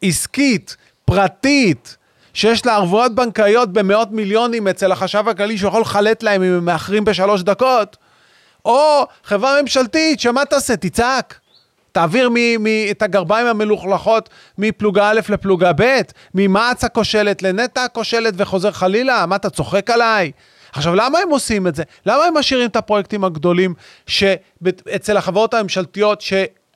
עסקית, 0.03 0.77
פרטית, 1.05 1.97
שיש 2.35 2.67
לה 2.67 2.75
ערבויות 2.75 3.15
בנקאיות 3.15 3.73
במאות 3.73 4.11
מיליונים 4.11 4.69
אצל 4.69 4.93
החשב 4.93 5.29
הכללי 5.29 5.59
שהוא 5.59 5.69
יכול 5.69 5.81
לחלט 5.81 6.23
להם 6.23 6.43
אם 6.43 6.53
הם 6.53 6.65
מאחרים 6.65 7.05
בשלוש 7.05 7.43
דקות, 7.43 7.97
או 8.65 9.07
חברה 9.25 9.63
ממשלתית, 9.63 10.21
שמה 10.21 10.45
תעשה? 10.45 10.77
תצעק. 10.77 11.39
תעביר 11.93 12.29
מ- 12.35 12.63
מ- 12.65 12.91
את 12.91 13.03
הגרביים 13.03 13.47
המלוכלכות 13.47 14.29
מפלוגה 14.59 15.09
א' 15.11 15.21
לפלוגה 15.29 15.73
ב', 15.77 16.01
ממע"צ 16.35 16.85
הכושלת 16.85 17.43
לנטע 17.43 17.85
הכושלת 17.85 18.35
וחוזר 18.37 18.71
חלילה? 18.71 19.27
מה, 19.27 19.37
אתה 19.37 19.51
צוחק 19.51 19.91
עליי? 19.91 20.33
עכשיו, 20.73 20.95
למה 20.95 21.19
הם 21.19 21.31
עושים 21.31 21.67
את 21.67 21.75
זה? 21.75 21.83
למה 22.07 22.25
הם 22.25 22.37
משאירים 22.39 22.69
את 22.69 22.77
הפרויקטים 22.77 23.25
הגדולים 23.25 23.75
שאצל 24.07 25.17
החברות 25.17 25.55
הממשלתיות 25.55 26.23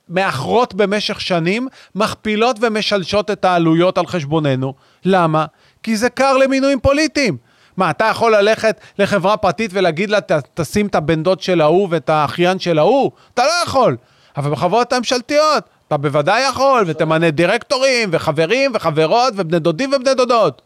שמאחרות 0.09 0.73
במשך 0.73 1.21
שנים, 1.21 1.67
מכפילות 1.95 2.57
ומשלשות 2.61 3.31
את 3.31 3.45
העלויות 3.45 3.97
על 3.97 4.07
חשבוננו? 4.07 4.73
למה? 5.05 5.45
כי 5.83 5.97
זה 5.97 6.09
קר 6.09 6.37
למינויים 6.37 6.79
פוליטיים. 6.79 7.37
מה, 7.77 7.89
אתה 7.89 8.05
יכול 8.05 8.35
ללכת 8.35 8.79
לחברה 8.99 9.37
פרטית 9.37 9.71
ולהגיד 9.73 10.09
לה, 10.09 10.21
"ת- 10.21 10.31
תשים 10.53 10.87
את 10.87 10.95
הבן 10.95 11.23
דוד 11.23 11.41
של 11.41 11.61
ההוא 11.61 11.87
ואת 11.91 12.09
האחיין 12.09 12.59
של 12.59 12.79
ההוא? 12.79 13.11
אתה 13.33 13.43
לא 13.43 13.51
יכול. 13.63 13.97
אבל 14.37 14.51
בחברות 14.51 14.93
הממשלתיות, 14.93 15.63
אתה 15.87 15.97
בוודאי 15.97 16.41
יכול, 16.49 16.83
ותמנה 16.87 17.31
דירקטורים, 17.31 18.09
וחברים, 18.11 18.71
וחברות, 18.73 19.33
ובני 19.35 19.59
דודים 19.59 19.91
ובני 19.93 20.13
דודות. 20.13 20.61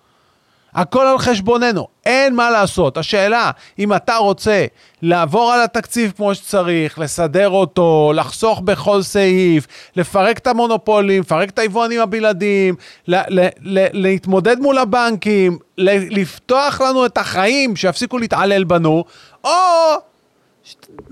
הכל 0.73 1.07
על 1.07 1.17
חשבוננו, 1.17 1.87
אין 2.05 2.35
מה 2.35 2.49
לעשות. 2.51 2.97
השאלה, 2.97 3.51
אם 3.79 3.93
אתה 3.93 4.15
רוצה 4.15 4.65
לעבור 5.01 5.51
על 5.53 5.61
התקציב 5.61 6.13
כמו 6.17 6.35
שצריך, 6.35 6.99
לסדר 6.99 7.49
אותו, 7.49 8.11
לחסוך 8.15 8.59
בכל 8.59 9.01
סעיף, 9.01 9.67
לפרק 9.95 10.37
את 10.37 10.47
המונופולים, 10.47 11.21
לפרק 11.21 11.49
את 11.49 11.59
היבואנים 11.59 12.01
הבלעדיים, 12.01 12.75
ל- 13.07 13.15
ל- 13.15 13.49
ל- 13.61 13.87
להתמודד 13.93 14.59
מול 14.59 14.77
הבנקים, 14.77 15.57
לפתוח 15.77 16.81
לנו 16.81 17.05
את 17.05 17.17
החיים, 17.17 17.75
שיפסיקו 17.75 18.17
להתעלל 18.17 18.63
בנו, 18.63 19.03
או 19.43 19.51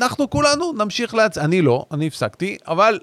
אנחנו 0.02 0.30
כולנו 0.30 0.74
נמשיך 0.74 1.16
להצביע, 1.16 1.46
אני 1.46 1.62
לא, 1.62 1.86
אני 1.92 2.08
הפסקתי, 2.08 2.58
אבל 2.68 3.00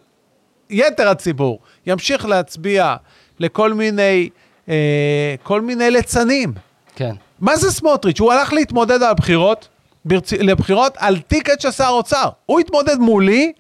יתר 0.71 1.09
הציבור 1.09 1.59
ימשיך 1.87 2.25
להצביע 2.25 2.97
לכל 3.39 3.75
מיני, 3.75 4.29
אה, 4.69 5.35
כל 5.43 5.61
מיני 5.61 5.91
ליצנים. 5.91 6.53
כן. 6.97 7.15
מה 7.41 7.57
זה 7.57 7.71
סמוטריץ'? 7.71 8.21
הוא 8.21 8.33
הלך 8.33 8.53
להתמודד 8.53 9.03
על 9.03 9.11
הבחירות, 9.11 9.69
ברצ... 10.05 10.33
לבחירות 10.33 10.93
על 10.97 11.19
טיקט 11.19 11.61
של 11.61 11.71
שר 11.71 11.85
האוצר. 11.85 12.29
הוא 12.47 12.61
התמודד 12.61 12.97
מולי, 12.99 13.53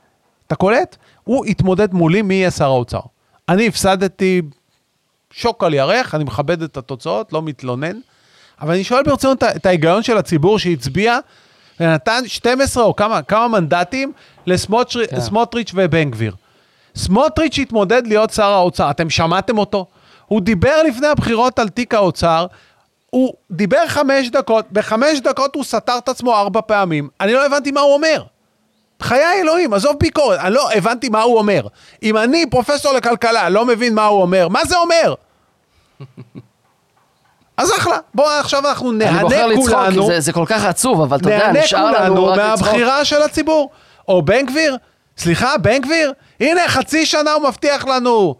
אתה 0.46 0.54
קולט? 0.54 0.96
הוא 1.24 1.44
התמודד 1.44 1.94
מולי 1.94 2.22
מי 2.22 2.34
יהיה 2.34 2.50
שר 2.50 2.64
האוצר. 2.64 3.00
אני 3.48 3.66
הפסדתי 3.66 4.42
שוק 5.30 5.64
על 5.64 5.74
ירך, 5.74 6.14
אני 6.14 6.24
מכבד 6.24 6.62
את 6.62 6.76
התוצאות, 6.76 7.32
לא 7.32 7.42
מתלונן, 7.42 7.98
אבל 8.60 8.74
אני 8.74 8.84
שואל 8.84 9.02
ברצינות 9.02 9.42
את 9.42 9.66
ההיגיון 9.66 10.02
של 10.02 10.16
הציבור 10.16 10.58
שהצביע 10.58 11.18
ונתן 11.80 12.22
12 12.26 12.84
או 12.84 12.96
כמה, 12.96 13.22
כמה 13.22 13.48
מנדטים 13.48 14.12
לסמוטריץ' 14.46 15.70
כן. 15.70 15.76
ובן 15.76 16.10
גביר. 16.10 16.34
סמוטריץ' 16.96 17.58
התמודד 17.58 18.06
להיות 18.06 18.30
שר 18.30 18.52
האוצר, 18.52 18.90
אתם 18.90 19.10
שמעתם 19.10 19.58
אותו? 19.58 19.86
הוא 20.26 20.40
דיבר 20.40 20.82
לפני 20.82 21.06
הבחירות 21.06 21.58
על 21.58 21.68
תיק 21.68 21.94
האוצר, 21.94 22.46
הוא 23.10 23.34
דיבר 23.50 23.86
חמש 23.86 24.28
דקות, 24.28 24.66
בחמש 24.72 25.20
דקות 25.20 25.54
הוא 25.54 25.64
סתר 25.64 25.98
את 25.98 26.08
עצמו 26.08 26.36
ארבע 26.36 26.60
פעמים, 26.60 27.08
אני 27.20 27.32
לא 27.32 27.46
הבנתי 27.46 27.70
מה 27.70 27.80
הוא 27.80 27.94
אומר. 27.94 28.22
חיי 29.02 29.40
אלוהים, 29.42 29.74
עזוב 29.74 29.96
ביקורת, 30.00 30.40
אני 30.40 30.54
לא 30.54 30.72
הבנתי 30.72 31.08
מה 31.08 31.22
הוא 31.22 31.38
אומר. 31.38 31.66
אם 32.02 32.16
אני, 32.16 32.46
פרופסור 32.50 32.92
לכלכלה, 32.92 33.48
לא 33.48 33.66
מבין 33.66 33.94
מה 33.94 34.06
הוא 34.06 34.22
אומר, 34.22 34.48
מה 34.48 34.64
זה 34.64 34.76
אומר? 34.76 35.14
אז 37.56 37.70
אחלה, 37.78 37.98
בואו 38.14 38.28
עכשיו 38.30 38.68
אנחנו 38.68 38.90
אני 38.90 38.98
נהנה 38.98 39.20
בוחר 39.22 39.46
לצחוק, 39.46 39.66
כי 39.68 39.72
כולנו, 39.74 40.06
זה- 40.06 40.20
זה 40.20 40.32
כל 40.32 40.44
כך 40.46 40.64
עצוב, 40.64 41.00
אבל 41.02 41.16
אתה 41.16 41.30
יודע, 41.34 41.52
נשאר 41.52 41.90
לנו 41.90 42.14
כולנו 42.16 42.26
רק 42.26 42.38
לצחוק. 42.38 42.66
מהבחירה 42.68 43.04
של 43.04 43.22
הציבור. 43.22 43.70
או 44.08 44.22
בן 44.22 44.46
גביר, 44.46 44.76
סליחה, 45.18 45.58
בן 45.58 45.78
גביר, 45.78 46.12
הנה 46.40 46.60
חצי 46.68 47.06
שנה 47.06 47.32
הוא 47.32 47.48
מבטיח 47.48 47.84
לנו, 47.86 48.34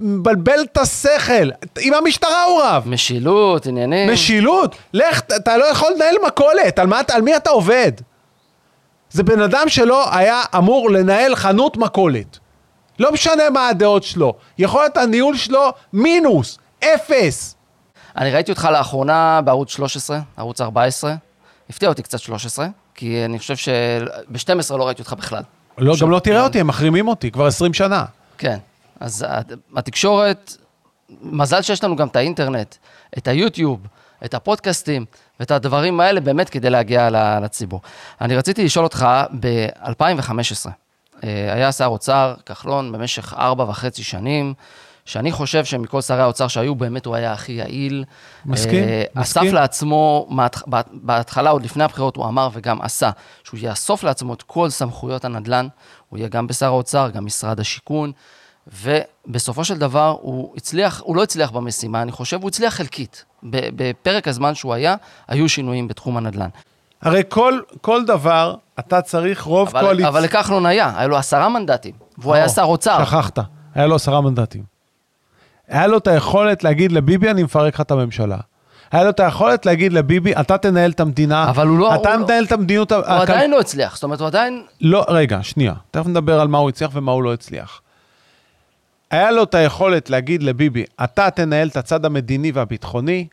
מבלבל 0.00 0.60
את 0.72 0.76
השכל, 0.78 1.50
עם 1.80 1.94
המשטרה 1.94 2.44
הוא 2.44 2.62
רב. 2.62 2.82
משילות, 2.88 3.66
עניינים. 3.66 4.12
משילות, 4.12 4.74
לך, 4.94 5.20
אתה 5.36 5.56
לא 5.56 5.64
יכול 5.64 5.92
לנהל 5.96 6.14
מכולת, 6.26 6.78
על, 6.78 6.86
מה, 6.86 7.00
על 7.12 7.22
מי 7.22 7.36
אתה 7.36 7.50
עובד? 7.50 7.92
זה 9.10 9.22
בן 9.22 9.42
אדם 9.42 9.68
שלא 9.68 10.16
היה 10.16 10.42
אמור 10.56 10.90
לנהל 10.90 11.34
חנות 11.34 11.76
מכולת. 11.76 12.38
לא 12.98 13.12
משנה 13.12 13.50
מה 13.50 13.68
הדעות 13.68 14.02
שלו, 14.04 14.34
יכולת 14.58 14.96
הניהול 14.96 15.36
שלו 15.36 15.72
מינוס, 15.92 16.58
אפס. 16.84 17.54
אני 18.18 18.30
ראיתי 18.30 18.50
אותך 18.52 18.68
לאחרונה 18.72 19.40
בערוץ 19.44 19.70
13, 19.70 20.20
ערוץ 20.36 20.60
14. 20.60 21.14
הפתיע 21.70 21.88
אותי 21.88 22.02
קצת 22.02 22.18
13, 22.18 22.66
כי 22.94 23.24
אני 23.24 23.38
חושב 23.38 23.56
שב-12 23.56 24.40
לא 24.76 24.86
ראיתי 24.86 25.02
אותך 25.02 25.12
בכלל. 25.12 25.42
לא, 25.78 25.94
גם 26.00 26.10
לא 26.10 26.18
תראה 26.18 26.44
אותי, 26.44 26.60
הם 26.60 26.66
מחרימים 26.66 27.08
אותי 27.08 27.30
כבר 27.30 27.46
20 27.46 27.74
שנה. 27.74 28.04
כן. 28.38 28.58
אז 29.00 29.24
הת- 29.28 29.46
התקשורת, 29.76 30.56
מזל 31.22 31.62
שיש 31.62 31.84
לנו 31.84 31.96
גם 31.96 32.08
את 32.08 32.16
האינטרנט, 32.16 32.74
את 33.18 33.28
היוטיוב, 33.28 33.80
את 34.24 34.34
הפודקאסטים, 34.34 35.04
ואת 35.40 35.50
הדברים 35.50 36.00
האלה 36.00 36.20
באמת 36.20 36.48
כדי 36.50 36.70
להגיע 36.70 37.08
לציבור. 37.42 37.80
אני 38.20 38.36
רציתי 38.36 38.64
לשאול 38.64 38.84
אותך, 38.84 39.06
ב-2015, 39.40 40.68
היה 41.22 41.72
שר 41.72 41.86
אוצר, 41.86 42.34
כחלון, 42.46 42.92
במשך 42.92 43.34
ארבע 43.38 43.64
וחצי 43.64 44.02
שנים, 44.02 44.54
שאני 45.08 45.32
חושב 45.32 45.64
שמכל 45.64 46.00
שרי 46.00 46.22
האוצר 46.22 46.48
שהיו, 46.48 46.74
באמת 46.74 47.06
הוא 47.06 47.14
היה 47.14 47.32
הכי 47.32 47.52
יעיל. 47.52 48.04
מסכים, 48.46 48.84
אה, 48.84 49.02
מסכים. 49.14 49.42
אסף 49.42 49.52
לעצמו, 49.52 50.28
בהתחלה, 50.92 51.50
עוד 51.50 51.64
לפני 51.64 51.84
הבחירות, 51.84 52.16
הוא 52.16 52.26
אמר 52.26 52.48
וגם 52.52 52.82
עשה, 52.82 53.10
שהוא 53.44 53.60
יאסוף 53.62 54.04
לעצמו 54.04 54.34
את 54.34 54.42
כל 54.42 54.70
סמכויות 54.70 55.24
הנדל"ן, 55.24 55.68
הוא 56.08 56.18
יהיה 56.18 56.28
גם 56.28 56.46
בשר 56.46 56.66
האוצר, 56.66 57.10
גם 57.10 57.26
משרד 57.26 57.60
השיכון, 57.60 58.12
ובסופו 58.66 59.64
של 59.64 59.78
דבר 59.78 60.16
הוא 60.20 60.54
הצליח, 60.56 61.00
הוא 61.04 61.16
לא 61.16 61.22
הצליח 61.22 61.50
במשימה, 61.50 62.02
אני 62.02 62.12
חושב, 62.12 62.40
הוא 62.40 62.48
הצליח 62.48 62.74
חלקית. 62.74 63.24
בפרק 63.42 64.28
הזמן 64.28 64.54
שהוא 64.54 64.74
היה, 64.74 64.96
היו 65.28 65.48
שינויים 65.48 65.88
בתחום 65.88 66.16
הנדל"ן. 66.16 66.48
הרי 67.02 67.22
כל, 67.28 67.60
כל 67.80 68.04
דבר, 68.04 68.54
אתה 68.78 69.02
צריך 69.02 69.42
רוב 69.42 69.70
קואליציה. 69.70 70.08
אבל 70.08 70.22
לכחלון 70.22 70.66
היה, 70.66 70.92
היה 70.96 71.06
לו 71.06 71.16
עשרה 71.16 71.48
מנדטים, 71.48 71.94
והוא 72.18 72.34
היה 72.34 72.44
או, 72.44 72.50
שר 72.50 72.62
אוצר. 72.62 73.04
שכחת, 73.04 73.38
היה 73.74 73.86
לו 73.86 73.94
עשרה 73.94 74.20
מנדטים. 74.20 74.77
היה 75.68 75.86
לו 75.86 75.98
את 75.98 76.06
היכולת 76.06 76.64
להגיד 76.64 76.92
לביבי, 76.92 77.30
אני 77.30 77.42
מפרק 77.42 77.74
לך 77.74 77.80
את 77.80 77.90
הממשלה. 77.90 78.36
היה 78.92 79.04
לו 79.04 79.10
את 79.10 79.20
היכולת 79.20 79.66
להגיד 79.66 79.92
לביבי, 79.92 80.32
אתה 80.32 80.58
תנהל 80.58 80.90
את 80.90 81.00
המדינה, 81.00 81.50
אבל 81.50 81.66
הוא 81.66 81.78
לא- 81.78 81.94
אתה 81.94 82.08
הוא 82.12 82.20
לא- 82.20 82.24
מנהל 82.26 82.44
את 82.44 82.52
המדיניות... 82.52 82.92
הוא 82.92 83.02
עדיין 83.06 83.50
לא 83.50 83.60
הצליח, 83.60 83.94
זאת 83.94 84.04
אומרת, 84.04 84.20
הוא 84.20 84.26
עדיין... 84.26 84.62
לא, 84.80 85.04
רגע, 85.08 85.38
שנייה. 85.42 85.74
תכף 85.90 86.06
נדבר 86.06 86.40
על 86.40 86.48
מה 86.48 86.58
הוא 86.58 86.68
הצליח 86.68 86.90
ומה 86.94 87.12
הוא 87.12 87.22
לא 87.22 87.32
הצליח. 87.32 87.80
היה 89.10 89.30
לו 89.30 89.42
את 89.42 89.54
היכולת 89.54 90.10
להגיד 90.10 90.42
לביבי, 90.42 90.84
אתה 91.04 91.30
תנהל 91.30 91.68
את 91.68 91.76
הצד 91.76 92.04
המדיני 92.04 92.52
והביטחוני, 92.52 93.26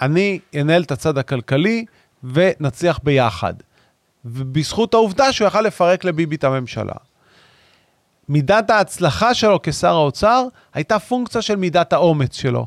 אני 0.00 0.38
אנהל 0.60 0.82
את 0.82 0.90
הצד 0.90 1.18
הכלכלי, 1.18 1.84
ונצליח 2.24 3.00
ביחד. 3.02 3.54
ובזכות 4.24 4.94
העובדה 4.94 5.32
שהוא 5.32 5.48
יכל 5.48 5.60
לפרק 5.60 6.04
לביבי 6.04 6.36
את 6.36 6.44
הממשלה. 6.44 6.92
מידת 8.28 8.70
ההצלחה 8.70 9.34
שלו 9.34 9.60
כשר 9.62 9.94
האוצר 9.94 10.44
הייתה 10.74 10.98
פונקציה 10.98 11.42
של 11.42 11.56
מידת 11.56 11.92
האומץ 11.92 12.36
שלו. 12.36 12.66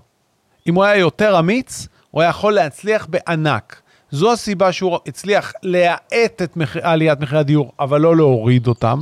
אם 0.68 0.76
הוא 0.76 0.84
היה 0.84 0.95
יותר 0.95 1.39
אמיץ, 1.39 1.88
הוא 2.12 2.22
היה 2.22 2.30
יכול 2.30 2.53
להצליח 2.53 3.07
בענק. 3.09 3.82
זו 4.12 4.32
הסיבה 4.32 4.72
שהוא 4.72 4.97
הצליח 5.07 5.53
להאט 5.64 6.41
את 6.43 6.57
מחיר, 6.57 6.88
עליית 6.88 7.20
מחירי 7.20 7.39
הדיור, 7.39 7.72
אבל 7.80 8.01
לא 8.01 8.16
להוריד 8.16 8.68
אותם. 8.68 8.99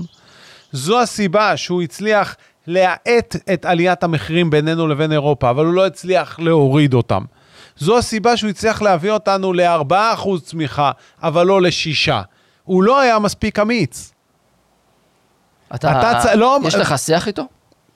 זו 0.71 1.01
הסיבה 1.01 1.57
שהוא 1.57 1.81
הצליח 1.81 2.35
להאט 2.67 3.35
את 3.53 3.65
עליית 3.65 4.03
המחירים 4.03 4.49
בינינו 4.49 4.87
לבין 4.87 5.11
אירופה, 5.11 5.49
אבל 5.49 5.65
הוא 5.65 5.73
לא 5.73 5.85
הצליח 5.85 6.39
להוריד 6.39 6.93
אותם. 6.93 7.23
זו 7.77 7.97
הסיבה 7.97 8.37
שהוא 8.37 8.49
הצליח 8.49 8.81
להביא 8.81 9.11
אותנו 9.11 9.53
ל-4% 9.53 10.29
צמיחה, 10.43 10.91
אבל 11.23 11.45
לא 11.45 11.61
ל-6%. 11.61 12.11
הוא 12.63 12.83
לא 12.83 12.99
היה 12.99 13.19
מספיק 13.19 13.59
אמיץ. 13.59 14.13
אתה, 15.75 15.99
אתה 15.99 16.19
צ- 16.23 16.25
לא- 16.35 16.59
יש 16.65 16.75
לך 16.75 16.97
שיח 16.97 17.27
איתו? 17.27 17.43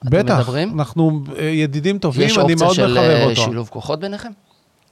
בטח, 0.04 0.38
מדברים? 0.38 0.78
אנחנו 0.80 1.24
אה, 1.38 1.44
ידידים 1.44 1.98
טובים, 1.98 2.26
יש 2.26 2.38
אני 2.38 2.42
אופציה 2.42 2.64
מאוד 2.66 2.74
של 2.74 2.92
מחבב 2.92 3.10
אה, 3.10 3.24
אותו. 3.24 3.42
שילוב 3.42 3.68
כוחות 3.68 4.00
ביניכם? 4.00 4.30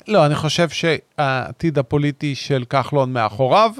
לא, 0.09 0.27
אני 0.27 0.35
חושב 0.35 0.69
שהעתיד 0.69 1.79
הפוליטי 1.79 2.35
של 2.35 2.65
כחלון 2.71 3.13
מאחוריו, 3.13 3.71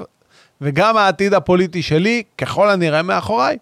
וגם 0.61 0.97
העתיד 0.97 1.33
הפוליטי 1.33 1.81
שלי, 1.81 2.23
ככל 2.37 2.69
הנראה 2.69 3.01
מאחוריי. 3.01 3.57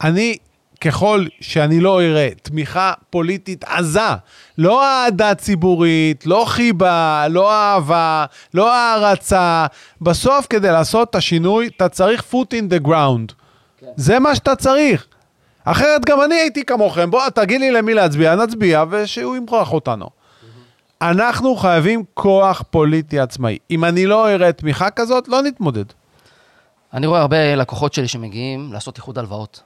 אני, 0.00 0.36
ככל 0.80 1.26
שאני 1.40 1.80
לא 1.80 2.02
אראה 2.02 2.28
תמיכה 2.42 2.92
פוליטית 3.10 3.64
עזה, 3.64 4.00
לא 4.58 4.84
אהדה 4.84 5.34
ציבורית, 5.34 6.26
לא 6.26 6.44
חיבה, 6.48 7.26
לא 7.30 7.52
אהבה, 7.52 8.24
לא 8.54 8.74
הערצה, 8.74 9.66
בסוף 10.00 10.46
כדי 10.50 10.70
לעשות 10.70 11.10
את 11.10 11.14
השינוי, 11.14 11.68
אתה 11.76 11.88
צריך 11.88 12.24
foot 12.32 12.54
in 12.54 12.72
the 12.72 12.86
ground. 12.88 13.41
זה 13.96 14.18
מה 14.18 14.34
שאתה 14.34 14.56
צריך. 14.56 15.06
אחרת 15.64 16.04
גם 16.04 16.22
אני 16.22 16.34
הייתי 16.34 16.64
כמוכם, 16.64 17.10
בוא 17.10 17.28
תגיד 17.28 17.60
לי 17.60 17.70
למי 17.70 17.94
להצביע, 17.94 18.34
נצביע 18.34 18.84
ושהוא 18.90 19.36
ימרח 19.36 19.72
אותנו. 19.72 20.06
אנחנו 21.02 21.56
חייבים 21.56 22.04
כוח 22.14 22.62
פוליטי 22.70 23.20
עצמאי. 23.20 23.58
אם 23.70 23.84
אני 23.84 24.06
לא 24.06 24.30
אראה 24.30 24.52
תמיכה 24.52 24.90
כזאת, 24.90 25.28
לא 25.28 25.42
נתמודד. 25.42 25.84
אני 26.94 27.06
רואה 27.06 27.20
הרבה 27.20 27.54
לקוחות 27.56 27.94
שלי 27.94 28.08
שמגיעים 28.08 28.72
לעשות 28.72 28.96
איחוד 28.96 29.18
הלוואות. 29.18 29.62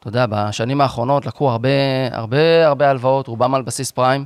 אתה 0.00 0.08
יודע, 0.08 0.26
בשנים 0.28 0.80
האחרונות 0.80 1.26
לקחו 1.26 1.50
הרבה, 1.50 1.68
הרבה, 2.12 2.66
הרבה 2.66 2.90
הלוואות, 2.90 3.26
רובם 3.26 3.54
על 3.54 3.62
בסיס 3.62 3.90
פריים. 3.90 4.24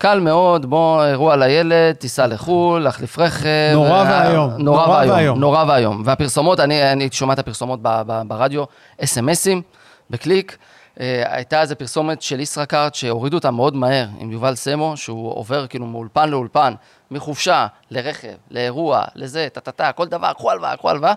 קל 0.00 0.20
מאוד, 0.20 0.66
בוא, 0.66 1.04
אירוע 1.04 1.36
לילד, 1.36 1.92
תיסע 1.92 2.26
לחו"ל, 2.26 2.82
להחליף 2.82 3.18
רכב. 3.18 3.72
נורא 3.72 4.04
אה, 4.04 4.26
ואיום, 4.26 4.50
נורא 4.58 4.88
ואיום. 4.88 5.40
נורא 5.40 5.64
ואיום. 5.68 6.02
והפרסומות, 6.04 6.60
אני, 6.60 6.92
אני 6.92 7.08
שומע 7.12 7.32
את 7.32 7.38
הפרסומות 7.38 7.78
ב, 7.82 8.02
ב, 8.06 8.22
ברדיו, 8.28 8.64
אס.אם.אסים, 9.04 9.62
בקליק. 10.10 10.56
אה, 11.00 11.22
הייתה 11.26 11.60
איזו 11.60 11.76
פרסומת 11.76 12.22
של 12.22 12.40
ישראכרט 12.40 12.94
שהורידו 12.94 13.36
אותה 13.36 13.50
מאוד 13.50 13.76
מהר 13.76 14.06
עם 14.18 14.32
יובל 14.32 14.54
סמו, 14.54 14.96
שהוא 14.96 15.32
עובר 15.34 15.66
כאילו 15.66 15.86
מאולפן 15.86 16.28
לאולפן, 16.28 16.74
מחופשה 17.10 17.66
לרכב, 17.90 18.34
לאירוע, 18.50 19.02
לזה, 19.14 19.48
טה-טה-טה, 19.52 19.92
כל 19.92 20.06
דבר, 20.06 20.32
קחו 20.32 20.50
הלוואה, 20.50 20.76
קחו 20.76 20.90
הלוואה. 20.90 21.14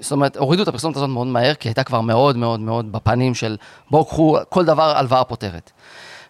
זאת 0.00 0.12
אומרת, 0.12 0.36
הורידו 0.36 0.62
את 0.62 0.68
הפרסומת 0.68 0.96
הזאת 0.96 1.08
מאוד 1.08 1.26
מהר, 1.26 1.54
כי 1.54 1.68
הייתה 1.68 1.84
כבר 1.84 2.00
מאוד 2.00 2.36
מאוד 2.36 2.60
מאוד 2.60 2.92
בפנים 2.92 3.34
של 3.34 3.56
בואו 3.90 4.04
קחו, 4.04 4.38
כל 4.48 4.64
דבר 4.64 4.96
הלוואה 4.96 5.24
פותרת. 5.24 5.70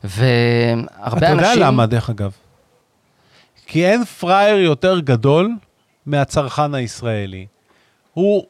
והרבה 0.05 1.19
אתה 1.19 1.33
אנשים... 1.33 1.51
יודע 1.51 1.55
למה, 1.57 1.87
דרך 1.87 2.11
אגב? 2.11 2.33
כי 3.67 3.87
אין 3.87 4.05
פראייר 4.05 4.59
יותר 4.59 4.99
גדול 5.01 5.51
מהצרכן 6.07 6.75
הישראלי. 6.75 7.47
הוא 8.15 8.45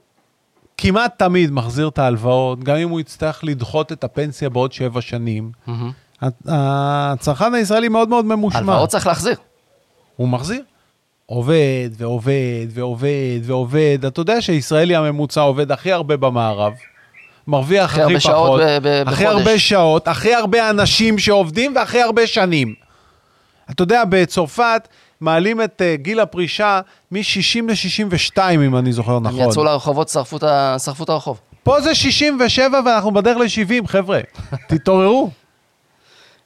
כמעט 0.79 1.19
תמיד 1.19 1.51
מחזיר 1.51 1.89
את 1.89 1.99
ההלוואות, 1.99 2.65
גם 2.65 2.77
אם 2.77 2.89
הוא 2.89 3.01
יצטרך 3.01 3.45
לדחות 3.45 3.93
את 3.93 4.05
הפנסיה 4.05 4.49
בעוד 4.51 4.73
שבע 4.73 5.01
שנים. 5.01 5.53
הצרכן 6.47 7.55
הישראלי 7.55 7.89
מאוד 7.89 8.09
מאוד 8.09 8.25
ממושמע. 8.25 8.59
הלוואות 8.59 8.89
צריך 8.89 9.07
להחזיר. 9.07 9.37
הוא 10.17 10.29
מחזיר. 10.29 10.63
עובד 11.27 11.91
ועובד 11.97 12.67
ועובד 12.71 13.41
ועובד. 13.43 13.99
אתה 14.07 14.21
יודע 14.21 14.41
שישראלי 14.41 14.97
הממוצע 14.97 15.41
עובד 15.41 15.73
הכי 15.73 15.93
הרבה 15.93 16.17
במערב. 16.17 16.73
מרוויח 17.49 17.91
הכי 17.91 18.03
הרבה 18.03 18.21
שעות 18.21 18.35
פחות. 18.47 18.61
ב- 18.61 18.79
ב- 18.89 19.09
הכי 19.09 19.25
בחודש. 19.25 19.39
הרבה 19.41 19.59
שעות, 19.59 20.09
הכי 20.09 20.35
הרבה 20.35 20.71
אנשים 20.71 21.19
שעובדים 21.19 21.73
והכי 21.77 22.01
הרבה 22.03 22.27
שנים. 22.27 22.75
אתה 23.71 23.83
יודע, 23.83 24.03
בצרפת 24.09 24.89
מעלים 25.21 25.63
את 25.63 25.83
uh, 25.83 26.03
גיל 26.03 26.21
הפרישה 26.21 26.81
מ-60 27.13 27.21
ל-62, 27.69 28.39
אם 28.55 28.77
אני 28.77 28.93
זוכר 28.93 29.13
הם 29.13 29.23
נכון. 29.27 29.41
יצאו 29.41 29.65
לרחובות, 29.65 30.09
שרפו 30.09 30.37
את 30.37 30.43
ה- 30.43 30.77
שרפו 30.85 31.05
את 31.05 31.09
הרחוב. 31.09 31.41
פה 31.63 31.81
זה 31.81 31.95
67 31.95 32.81
ואנחנו 32.87 33.11
בדרך 33.11 33.37
ל-70, 33.37 33.87
חבר'ה. 33.87 34.21
תתעוררו. 34.69 35.31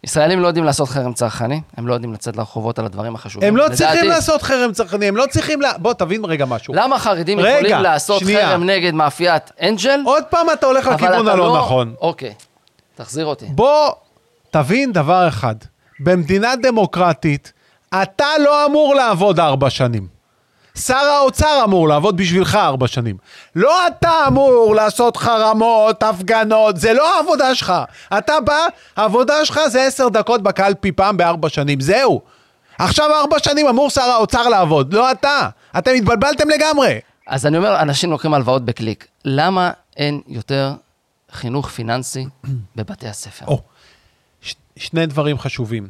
ישראלים 0.04 0.40
לא 0.40 0.46
יודעים 0.46 0.64
לעשות 0.64 0.88
חרם 0.88 1.12
צרכני, 1.12 1.60
הם 1.76 1.86
לא 1.86 1.94
יודעים 1.94 2.12
לצאת 2.12 2.36
לרחובות 2.36 2.78
על 2.78 2.86
הדברים 2.86 3.14
החשובים. 3.14 3.48
הם 3.48 3.56
לא 3.56 3.64
לדעתי, 3.64 3.78
צריכים 3.78 4.08
לעשות 4.08 4.42
חרם 4.42 4.72
צרכני, 4.72 5.08
הם 5.08 5.16
לא 5.16 5.24
צריכים... 5.30 5.60
לה... 5.60 5.72
בוא, 5.78 5.92
תבין 5.92 6.24
רגע 6.24 6.44
משהו. 6.44 6.74
למה 6.74 6.98
חרדים 6.98 7.40
רגע, 7.40 7.58
יכולים 7.58 7.82
לעשות 7.82 8.20
שנייה. 8.20 8.48
חרם 8.48 8.64
נגד 8.64 8.94
מאפיית 8.94 9.50
אנג'ל, 9.62 10.00
עוד 10.04 10.24
פעם 10.30 10.46
אתה 10.52 10.66
הולך 10.66 10.86
לכיוון 10.86 11.28
הלא 11.28 11.36
לא... 11.36 11.58
נכון. 11.58 11.94
אוקיי, 12.00 12.34
תחזיר 12.94 13.26
אותי. 13.26 13.46
בוא 13.46 13.90
תבין 14.50 14.92
דבר 14.92 15.28
אחד, 15.28 15.54
במדינה 16.00 16.56
דמוקרטית, 16.62 17.52
אתה 18.02 18.26
לא 18.44 18.66
אמור 18.66 18.94
לעבוד 18.94 19.40
ארבע 19.40 19.70
שנים. 19.70 20.11
שר 20.78 20.94
האוצר 20.94 21.60
אמור 21.64 21.88
לעבוד 21.88 22.16
בשבילך 22.16 22.54
ארבע 22.54 22.86
שנים. 22.86 23.16
לא 23.56 23.86
אתה 23.86 24.10
אמור 24.28 24.74
לעשות 24.74 25.16
חרמות, 25.16 26.02
הפגנות, 26.02 26.76
זה 26.76 26.92
לא 26.92 27.16
העבודה 27.16 27.54
שלך. 27.54 27.72
אתה 28.18 28.40
בא, 28.40 28.66
העבודה 28.96 29.44
שלך 29.44 29.60
זה 29.68 29.82
עשר 29.86 30.08
דקות 30.08 30.42
בקלפי 30.42 30.92
פעם 30.92 31.16
בארבע 31.16 31.48
שנים, 31.48 31.80
זהו. 31.80 32.20
עכשיו 32.78 33.10
ארבע 33.20 33.38
שנים 33.38 33.66
אמור 33.68 33.90
שר 33.90 34.00
האוצר 34.02 34.48
לעבוד, 34.48 34.94
לא 34.94 35.12
אתה. 35.12 35.48
אתם 35.78 35.90
התבלבלתם 35.96 36.48
לגמרי. 36.50 36.98
אז 37.26 37.46
אני 37.46 37.56
אומר, 37.56 37.80
אנשים 37.80 38.10
לוקחים 38.10 38.34
הלוואות 38.34 38.64
בקליק. 38.64 39.06
למה 39.24 39.70
אין 39.96 40.20
יותר 40.26 40.72
חינוך 41.32 41.68
פיננסי 41.68 42.26
בבתי 42.76 43.08
הספר? 43.08 43.46
או, 43.46 43.62
ש- 44.42 44.54
שני 44.76 45.06
דברים 45.06 45.38
חשובים. 45.38 45.88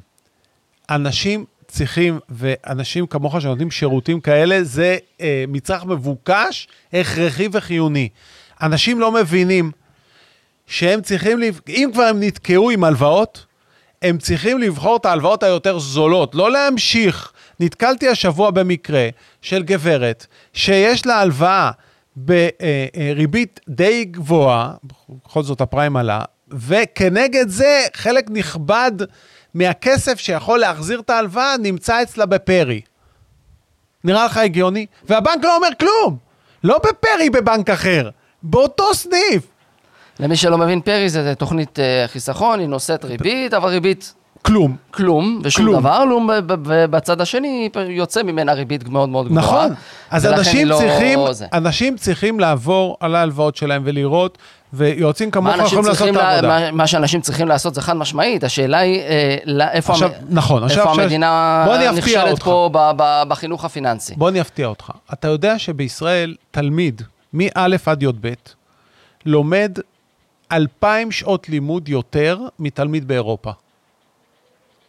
אנשים 0.91 1.45
צריכים, 1.73 2.19
ואנשים 2.29 3.07
כמוך 3.07 3.41
שנותנים 3.41 3.71
שירותים 3.71 4.21
כאלה, 4.21 4.65
זה 4.65 4.97
אה, 5.21 5.45
מצרך 5.49 5.85
מבוקש, 5.85 6.69
הכרחי 6.93 7.49
וחיוני. 7.53 8.09
אנשים 8.63 9.01
לא 9.01 9.13
מבינים 9.13 9.71
שהם 10.67 11.01
צריכים. 11.01 11.41
אם 11.69 11.91
כבר 11.93 12.03
הם 12.03 12.23
נתקעו 12.23 12.71
עם 12.71 12.85
הלוואות, 12.85 13.47
הם 14.03 14.19
צריכים 14.19 14.59
לבחור 14.59 14.97
את 14.97 15.07
ההלוואות 15.07 15.43
היותר 15.43 15.79
זולות, 15.79 16.35
לא 16.35 16.51
להמשיך. 16.51 17.33
נתקלתי 17.61 18.09
השבוע 18.09 18.51
במקרה 18.51 19.09
של 19.43 19.63
גברת 19.63 20.27
שיש 20.53 21.07
לה 21.07 21.21
הלוואה 21.21 21.71
בריבית 22.17 23.61
די 23.69 24.05
גבוהה, 24.05 24.73
בכל 25.25 25.43
זאת 25.43 25.61
הפריים 25.61 25.97
עלה, 25.97 26.23
וכנגד 26.49 27.49
זה 27.49 27.85
חלק 27.95 28.25
נכבד 28.31 28.93
מהכסף 29.55 30.19
שיכול 30.19 30.59
להחזיר 30.61 31.01
את 31.01 31.11
ההלוואה 31.11 31.55
נמצא 31.59 32.03
אצלה 32.03 32.27
בפרי. 32.27 32.81
נראה 34.05 34.25
לך 34.25 34.37
הגיוני? 34.37 34.87
והבנק 35.09 35.45
לא 35.45 35.57
אומר 35.57 35.69
כלום. 35.81 36.17
לא 36.65 36.79
בפרי 36.79 37.31
בבנק 37.31 37.71
אחר, 37.71 38.11
באותו 38.43 38.95
סניף. 38.95 39.43
למי 40.21 40.37
שלא 40.37 40.59
מבין, 40.59 40.81
פרי 40.81 41.09
זה 41.09 41.35
תוכנית 41.35 41.79
אה, 41.79 42.05
חיסכון, 42.09 42.59
היא 42.61 42.69
נושאת 42.69 43.05
ריבית, 43.05 43.55
אבל 43.55 43.69
ריבית 43.69 44.15
כלום. 44.43 44.77
כלום, 44.91 45.41
ושום 45.45 45.65
כלום. 45.65 45.81
דבר, 45.81 46.05
ב- 46.47 46.55
ובצד 46.67 47.21
השני 47.21 47.69
יוצא 47.89 48.23
ממנה 48.23 48.53
ריבית 48.53 48.89
מאוד 48.89 49.09
מאוד 49.09 49.27
גבוהה. 49.27 49.45
נכון. 49.45 49.75
אז 50.11 50.25
ולכן 50.27 50.39
אנשים 50.39 50.69
לא 50.69 50.77
צריכים, 50.79 51.19
זה. 51.33 51.47
אנשים 51.53 51.97
צריכים 51.97 52.41
לעבור 52.41 52.97
על 53.01 53.15
ההלוואות 53.15 53.57
שלהם 53.57 53.83
ולראות, 53.85 54.39
ויועצים 54.73 55.31
כמוך 55.31 55.55
יכולים 55.65 55.85
לעשות 55.85 56.09
את 56.09 56.17
העבודה. 56.17 56.49
מה- 56.49 56.71
מה 56.71 56.87
שאנשים 56.87 57.21
צריכים 57.21 57.49
לעשות 57.49 57.75
זה 57.75 57.81
חד 57.83 57.97
משמעית, 57.97 58.45
השאלה 58.45 58.79
היא 58.79 59.01
אה, 59.01 59.37
לא- 59.45 59.65
איפה 59.73 59.93
עכשיו, 59.93 60.09
המ- 60.09 60.35
נכון, 60.35 60.65
עכשיו- 60.65 60.79
איפה 60.81 60.91
עכשיו- 60.91 61.05
המדינה 61.05 61.67
נכשלת 61.97 62.31
אותך. 62.33 62.45
פה 62.45 62.71
ב- 62.73 62.91
ב- 62.97 63.23
בחינוך 63.29 63.65
הפיננסי. 63.65 64.15
בוא 64.17 64.29
אני 64.29 64.41
אפתיע 64.41 64.67
אותך. 64.67 64.91
אתה 65.13 65.29
יודע 65.29 65.59
שבישראל 65.59 66.35
תלמיד 66.51 67.03
מא' 67.33 67.45
עד 67.87 68.03
י"ב 68.03 68.33
לומד 69.27 69.79
2,000 70.53 71.11
שעות 71.11 71.49
לימוד 71.49 71.89
יותר 71.89 72.39
מתלמיד 72.59 73.09
באירופה. 73.09 73.51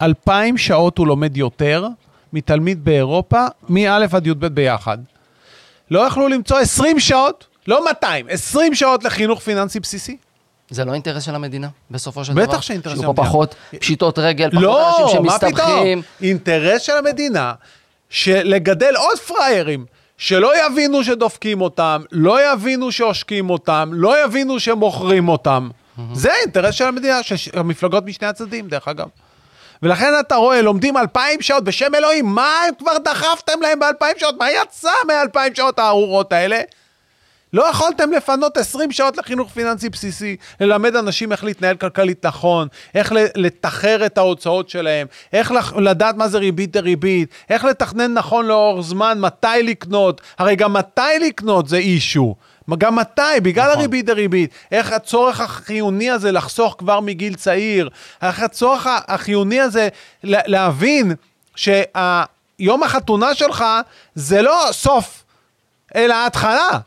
2,000 0.01 0.57
שעות 0.57 0.97
הוא 0.97 1.07
לומד 1.07 1.37
יותר 1.37 1.87
מתלמיד 2.33 2.85
באירופה, 2.85 3.45
מא' 3.69 3.95
עד 4.13 4.27
י"ב 4.27 4.45
ביחד. 4.47 4.97
לא 5.91 5.99
יכלו 5.99 6.27
למצוא 6.27 6.57
20 6.59 6.99
שעות, 6.99 7.47
לא 7.67 7.85
200, 7.85 8.25
20 8.29 8.75
שעות 8.75 9.03
לחינוך 9.03 9.39
פיננסי 9.39 9.79
בסיסי? 9.79 10.17
זה 10.69 10.85
לא 10.85 10.93
אינטרס 10.93 11.23
של 11.23 11.35
המדינה, 11.35 11.67
בסופו 11.91 12.25
של 12.25 12.33
בטח 12.33 12.51
דבר? 12.51 12.59
שאינטרס 12.59 12.93
של 12.93 12.99
שיהיו 12.99 13.15
פה 13.15 13.21
המדינה. 13.21 13.29
פחות 13.29 13.55
פשיטות 13.79 14.19
רגל, 14.19 14.49
פחות 14.49 14.63
לא, 14.63 15.03
אנשים 15.03 15.23
מה 15.23 15.39
פתאום? 15.39 15.51
שמסתבכים. 15.51 16.01
אינטרס 16.21 16.81
של 16.81 16.97
המדינה, 16.97 17.53
שלגדל 18.09 18.95
עוד 18.95 19.19
פראיירים, 19.19 19.85
שלא 20.17 20.65
יבינו 20.65 21.03
שדופקים 21.03 21.61
אותם, 21.61 22.01
לא 22.11 22.53
יבינו 22.53 22.91
שעושקים 22.91 23.49
אותם, 23.49 23.89
לא 23.93 24.23
יבינו 24.25 24.59
שמוכרים 24.59 25.29
אותם. 25.29 25.69
זה 26.13 26.33
האינטרס 26.33 26.75
של 26.75 26.87
המדינה, 26.87 27.23
של 27.23 27.59
המפלגות 27.59 28.05
משני 28.05 28.27
הצדדים, 28.27 28.67
דרך 28.67 28.87
אגב. 28.87 29.07
ולכן 29.83 30.13
אתה 30.19 30.35
רואה, 30.35 30.61
לומדים 30.61 30.97
אלפיים 30.97 31.41
שעות, 31.41 31.63
בשם 31.63 31.95
אלוהים, 31.95 32.25
מה 32.25 32.51
כבר 32.79 32.97
דחפתם 32.97 33.61
להם 33.61 33.79
באלפיים 33.79 34.13
שעות? 34.17 34.35
מה 34.39 34.51
יצא 34.51 34.91
מאלפיים 35.07 35.55
שעות 35.55 35.79
הארורות 35.79 36.33
האלה? 36.33 36.61
לא 37.53 37.69
יכולתם 37.69 38.11
לפנות 38.11 38.57
20 38.57 38.91
שעות 38.91 39.17
לחינוך 39.17 39.51
פיננסי 39.51 39.89
בסיסי, 39.89 40.35
ללמד 40.59 40.95
אנשים 40.95 41.31
איך 41.31 41.43
להתנהל 41.43 41.75
כלכלית 41.75 42.25
נכון, 42.25 42.67
איך 42.95 43.13
לתחר 43.35 44.05
את 44.05 44.17
ההוצאות 44.17 44.69
שלהם, 44.69 45.07
איך 45.33 45.53
לדעת 45.75 46.15
מה 46.15 46.27
זה 46.27 46.37
ריבית 46.37 46.71
דריבית, 46.71 47.29
איך 47.49 47.65
לתכנן 47.65 48.13
נכון 48.13 48.45
לאורך 48.45 48.85
זמן, 48.85 49.17
מתי 49.19 49.63
לקנות, 49.63 50.21
הרי 50.37 50.55
גם 50.55 50.73
מתי 50.73 51.01
לקנות 51.27 51.67
זה 51.67 51.77
אישו. 51.77 52.35
גם 52.77 52.95
מתי, 52.95 53.21
בגלל 53.43 53.65
נכון. 53.65 53.77
הריבית 53.77 54.05
דריבית, 54.05 54.51
איך 54.71 54.91
הצורך 54.91 55.39
החיוני 55.39 56.11
הזה 56.11 56.31
לחסוך 56.31 56.75
כבר 56.77 56.99
מגיל 56.99 57.35
צעיר, 57.35 57.89
איך 58.21 58.39
הצורך 58.39 58.87
החיוני 59.07 59.61
הזה 59.61 59.87
להבין 60.23 61.15
שיום 61.55 62.83
החתונה 62.83 63.35
שלך 63.35 63.65
זה 64.15 64.41
לא 64.41 64.67
סוף, 64.71 65.23
אלא 65.95 66.15
התחלה. 66.25 66.79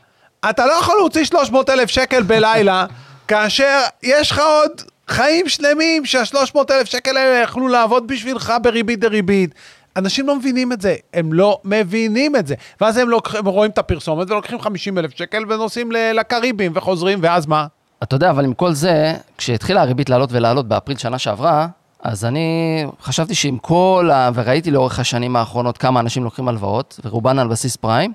אתה 0.49 0.65
לא 0.65 0.73
יכול 0.73 0.95
להוציא 0.97 1.25
300 1.25 1.69
אלף 1.69 1.89
שקל 1.89 2.23
בלילה, 2.23 2.85
כאשר 3.27 3.81
יש 4.03 4.31
לך 4.31 4.39
עוד 4.39 4.71
חיים 5.07 5.49
שלמים 5.49 6.05
שה-300 6.05 6.57
אלף 6.71 6.87
שקל 6.87 7.17
האלה 7.17 7.43
יכלו 7.43 7.67
לעבוד 7.67 8.07
בשבילך 8.07 8.53
בריבית 8.61 8.99
דריבית. 8.99 9.55
אנשים 9.97 10.27
לא 10.27 10.35
מבינים 10.35 10.71
את 10.71 10.81
זה, 10.81 10.95
הם 11.13 11.33
לא 11.33 11.59
מבינים 11.63 12.35
את 12.35 12.47
זה. 12.47 12.55
ואז 12.81 12.97
הם, 12.97 13.09
לוקח, 13.09 13.35
הם 13.35 13.45
רואים 13.45 13.71
את 13.71 13.77
הפרסומת 13.77 14.31
ולוקחים 14.31 14.61
50 14.61 14.97
אלף 14.97 15.11
שקל 15.17 15.43
ונוסעים 15.49 15.91
לקריבים 15.91 16.71
וחוזרים, 16.75 17.19
ואז 17.21 17.45
מה? 17.45 17.67
אתה 18.03 18.15
יודע, 18.15 18.29
אבל 18.29 18.45
עם 18.45 18.53
כל 18.53 18.73
זה, 18.73 19.13
כשהתחילה 19.37 19.81
הריבית 19.81 20.09
לעלות 20.09 20.29
ולעלות 20.31 20.67
באפריל 20.67 20.97
שנה 20.97 21.19
שעברה, 21.19 21.67
אז 22.03 22.25
אני 22.25 22.85
חשבתי 23.01 23.35
שעם 23.35 23.57
כל 23.57 24.09
ה... 24.13 24.29
וראיתי 24.33 24.71
לאורך 24.71 24.99
השנים 24.99 25.35
האחרונות 25.35 25.77
כמה 25.77 25.99
אנשים 25.99 26.23
לוקחים 26.23 26.47
הלוואות, 26.47 26.99
ורובן 27.05 27.39
על 27.39 27.47
בסיס 27.47 27.75
פריים, 27.75 28.13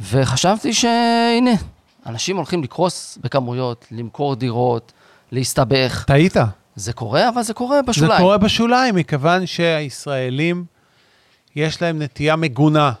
וחשבתי 0.00 0.72
שהנה, 0.72 1.50
אנשים 2.06 2.36
הולכים 2.36 2.62
לקרוס 2.62 3.18
בכמויות, 3.22 3.86
למכור 3.90 4.34
דירות, 4.34 4.92
להסתבך. 5.32 6.04
טעית. 6.06 6.36
זה 6.76 6.92
קורה, 6.92 7.28
אבל 7.28 7.42
זה 7.42 7.54
קורה 7.54 7.82
בשוליים. 7.82 8.12
זה 8.12 8.22
קורה 8.22 8.38
בשוליים, 8.38 8.94
מכיוון 8.94 9.46
שהישראלים, 9.46 10.64
יש 11.56 11.82
להם 11.82 12.02
נטייה 12.02 12.36
מגונה. 12.36 12.92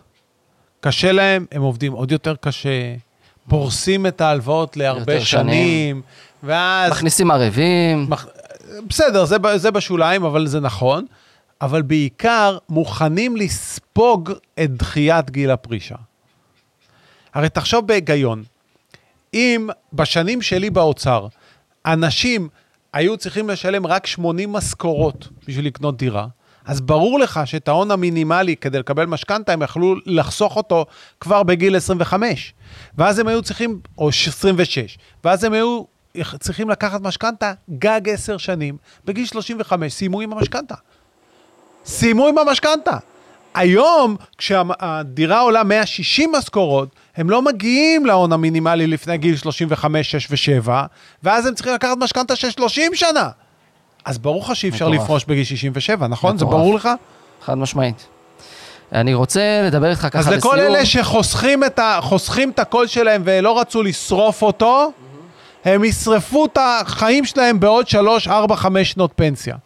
קשה 0.80 1.12
להם, 1.12 1.46
הם 1.52 1.62
עובדים 1.62 1.92
עוד 1.92 2.12
יותר 2.12 2.34
קשה, 2.40 2.94
פורסים 3.48 4.06
את 4.06 4.20
ההלוואות 4.20 4.76
להרבה 4.76 5.20
שנים, 5.20 5.24
שנים, 5.24 6.02
ואז... 6.42 6.90
מכניסים 6.90 7.30
ערבים. 7.30 8.06
מח... 8.08 8.26
בסדר, 8.88 9.24
זה, 9.24 9.36
זה 9.56 9.70
בשוליים, 9.70 10.24
אבל 10.24 10.46
זה 10.46 10.60
נכון. 10.60 11.06
אבל 11.60 11.82
בעיקר 11.82 12.58
מוכנים 12.68 13.36
לספוג 13.36 14.32
את 14.64 14.70
דחיית 14.70 15.30
גיל 15.30 15.50
הפרישה. 15.50 15.96
הרי 17.34 17.48
תחשוב 17.48 17.86
בהיגיון, 17.86 18.42
אם 19.34 19.68
בשנים 19.92 20.42
שלי 20.42 20.70
באוצר, 20.70 21.26
אנשים 21.86 22.48
היו 22.92 23.16
צריכים 23.16 23.50
לשלם 23.50 23.86
רק 23.86 24.06
80 24.06 24.52
משכורות 24.52 25.28
בשביל 25.48 25.66
לקנות 25.66 25.96
דירה, 25.96 26.26
אז 26.64 26.80
ברור 26.80 27.18
לך 27.18 27.40
שאת 27.44 27.68
ההון 27.68 27.90
המינימלי 27.90 28.56
כדי 28.56 28.78
לקבל 28.78 29.04
משכנתה, 29.04 29.52
הם 29.52 29.62
יכלו 29.62 29.94
לחסוך 30.06 30.56
אותו 30.56 30.86
כבר 31.20 31.42
בגיל 31.42 31.76
25. 31.76 32.54
ואז 32.98 33.18
הם 33.18 33.28
היו 33.28 33.42
צריכים, 33.42 33.80
או 33.98 34.08
26, 34.08 34.98
ואז 35.24 35.44
הם 35.44 35.52
היו 35.52 35.82
צריכים 36.40 36.70
לקחת 36.70 37.00
משכנתה 37.00 37.52
גג 37.78 38.08
10 38.08 38.36
שנים, 38.36 38.76
בגיל 39.04 39.26
35 39.26 39.92
סיימו 39.92 40.20
עם 40.20 40.32
המשכנתה. 40.32 40.74
סיימו 41.86 42.28
עם 42.28 42.38
המשכנתה. 42.38 42.98
היום, 43.54 44.16
כשהדירה 44.38 45.40
עולה 45.40 45.64
160 45.64 46.32
משכורות, 46.32 46.88
הם 47.16 47.30
לא 47.30 47.42
מגיעים 47.42 48.06
להון 48.06 48.32
המינימלי 48.32 48.86
לפני 48.86 49.18
גיל 49.18 49.36
35, 49.36 50.10
6 50.10 50.30
ו-7, 50.30 50.70
ואז 51.22 51.46
הם 51.46 51.54
צריכים 51.54 51.74
לקחת 51.74 51.96
משכנתה 51.98 52.36
של 52.36 52.50
30 52.50 52.94
שנה. 52.94 53.28
אז 54.04 54.18
ברור 54.18 54.42
לך 54.42 54.56
שאי 54.56 54.68
אפשר 54.68 54.88
לפרוש 54.88 55.24
בגיל 55.24 55.44
67, 55.44 56.06
נכון? 56.06 56.38
זה 56.38 56.44
ברור 56.44 56.74
לך? 56.74 56.88
חד 57.44 57.58
משמעית. 57.58 58.06
אני 58.92 59.14
רוצה 59.14 59.62
לדבר 59.66 59.90
איתך 59.90 60.00
ככה 60.00 60.18
לסיום. 60.18 60.34
אז 60.34 60.38
לכל 60.38 60.60
אלה 60.60 60.86
שחוסכים 60.86 61.64
את, 61.64 61.78
ה, 61.78 62.00
את 62.48 62.58
הקול 62.58 62.86
שלהם 62.86 63.22
ולא 63.24 63.60
רצו 63.60 63.82
לשרוף 63.82 64.42
אותו, 64.42 64.92
הם 65.64 65.84
ישרפו 65.84 66.44
את 66.44 66.58
החיים 66.60 67.24
שלהם 67.24 67.60
בעוד 67.60 67.88
3, 67.88 68.28
4, 68.28 68.56
5 68.56 68.90
שנות 68.90 69.12
פנסיה. 69.16 69.56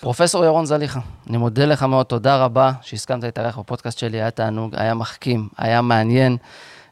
פרופסור 0.00 0.44
ירון 0.44 0.66
זליכה, 0.66 1.00
אני 1.30 1.36
מודה 1.36 1.64
לך 1.64 1.82
מאוד, 1.82 2.06
תודה 2.06 2.36
רבה 2.36 2.72
שהסכמת 2.82 3.24
להתארח 3.24 3.58
בפודקאסט 3.58 3.98
שלי, 3.98 4.16
היה 4.16 4.30
תענוג, 4.30 4.74
היה 4.76 4.94
מחכים, 4.94 5.48
היה 5.58 5.80
מעניין, 5.80 6.36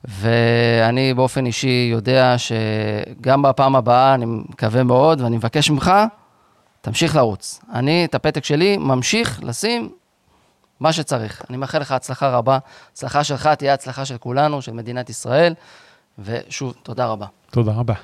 ואני 0.09 1.15
באופן 1.15 1.47
אישי 1.47 1.89
יודע 1.93 2.35
שגם 2.39 3.43
בפעם 3.43 3.77
הבאה, 3.77 4.15
אני 4.15 4.25
מקווה 4.27 4.83
מאוד, 4.83 5.21
ואני 5.21 5.37
מבקש 5.37 5.71
ממך, 5.71 5.93
תמשיך 6.81 7.17
לרוץ. 7.17 7.61
אני, 7.73 8.05
את 8.05 8.15
הפתק 8.15 8.45
שלי, 8.45 8.77
ממשיך 8.77 9.41
לשים 9.43 9.89
מה 10.81 10.93
שצריך. 10.93 11.43
אני 11.51 11.57
מאחל 11.57 11.79
לך 11.79 11.93
הצלחה 11.93 12.29
רבה. 12.29 12.59
הצלחה 12.93 13.25
שלך 13.25 13.47
תהיה 13.47 13.75
הצלחה 13.75 14.05
של 14.05 14.19
כולנו, 14.19 14.63
של 14.63 14.73
מדינת 14.73 15.11
ישראל, 15.11 15.55
ושוב, 16.19 16.75
תודה 16.83 17.07
רבה. 17.07 17.27
תודה 17.51 17.73
רבה. 17.73 17.95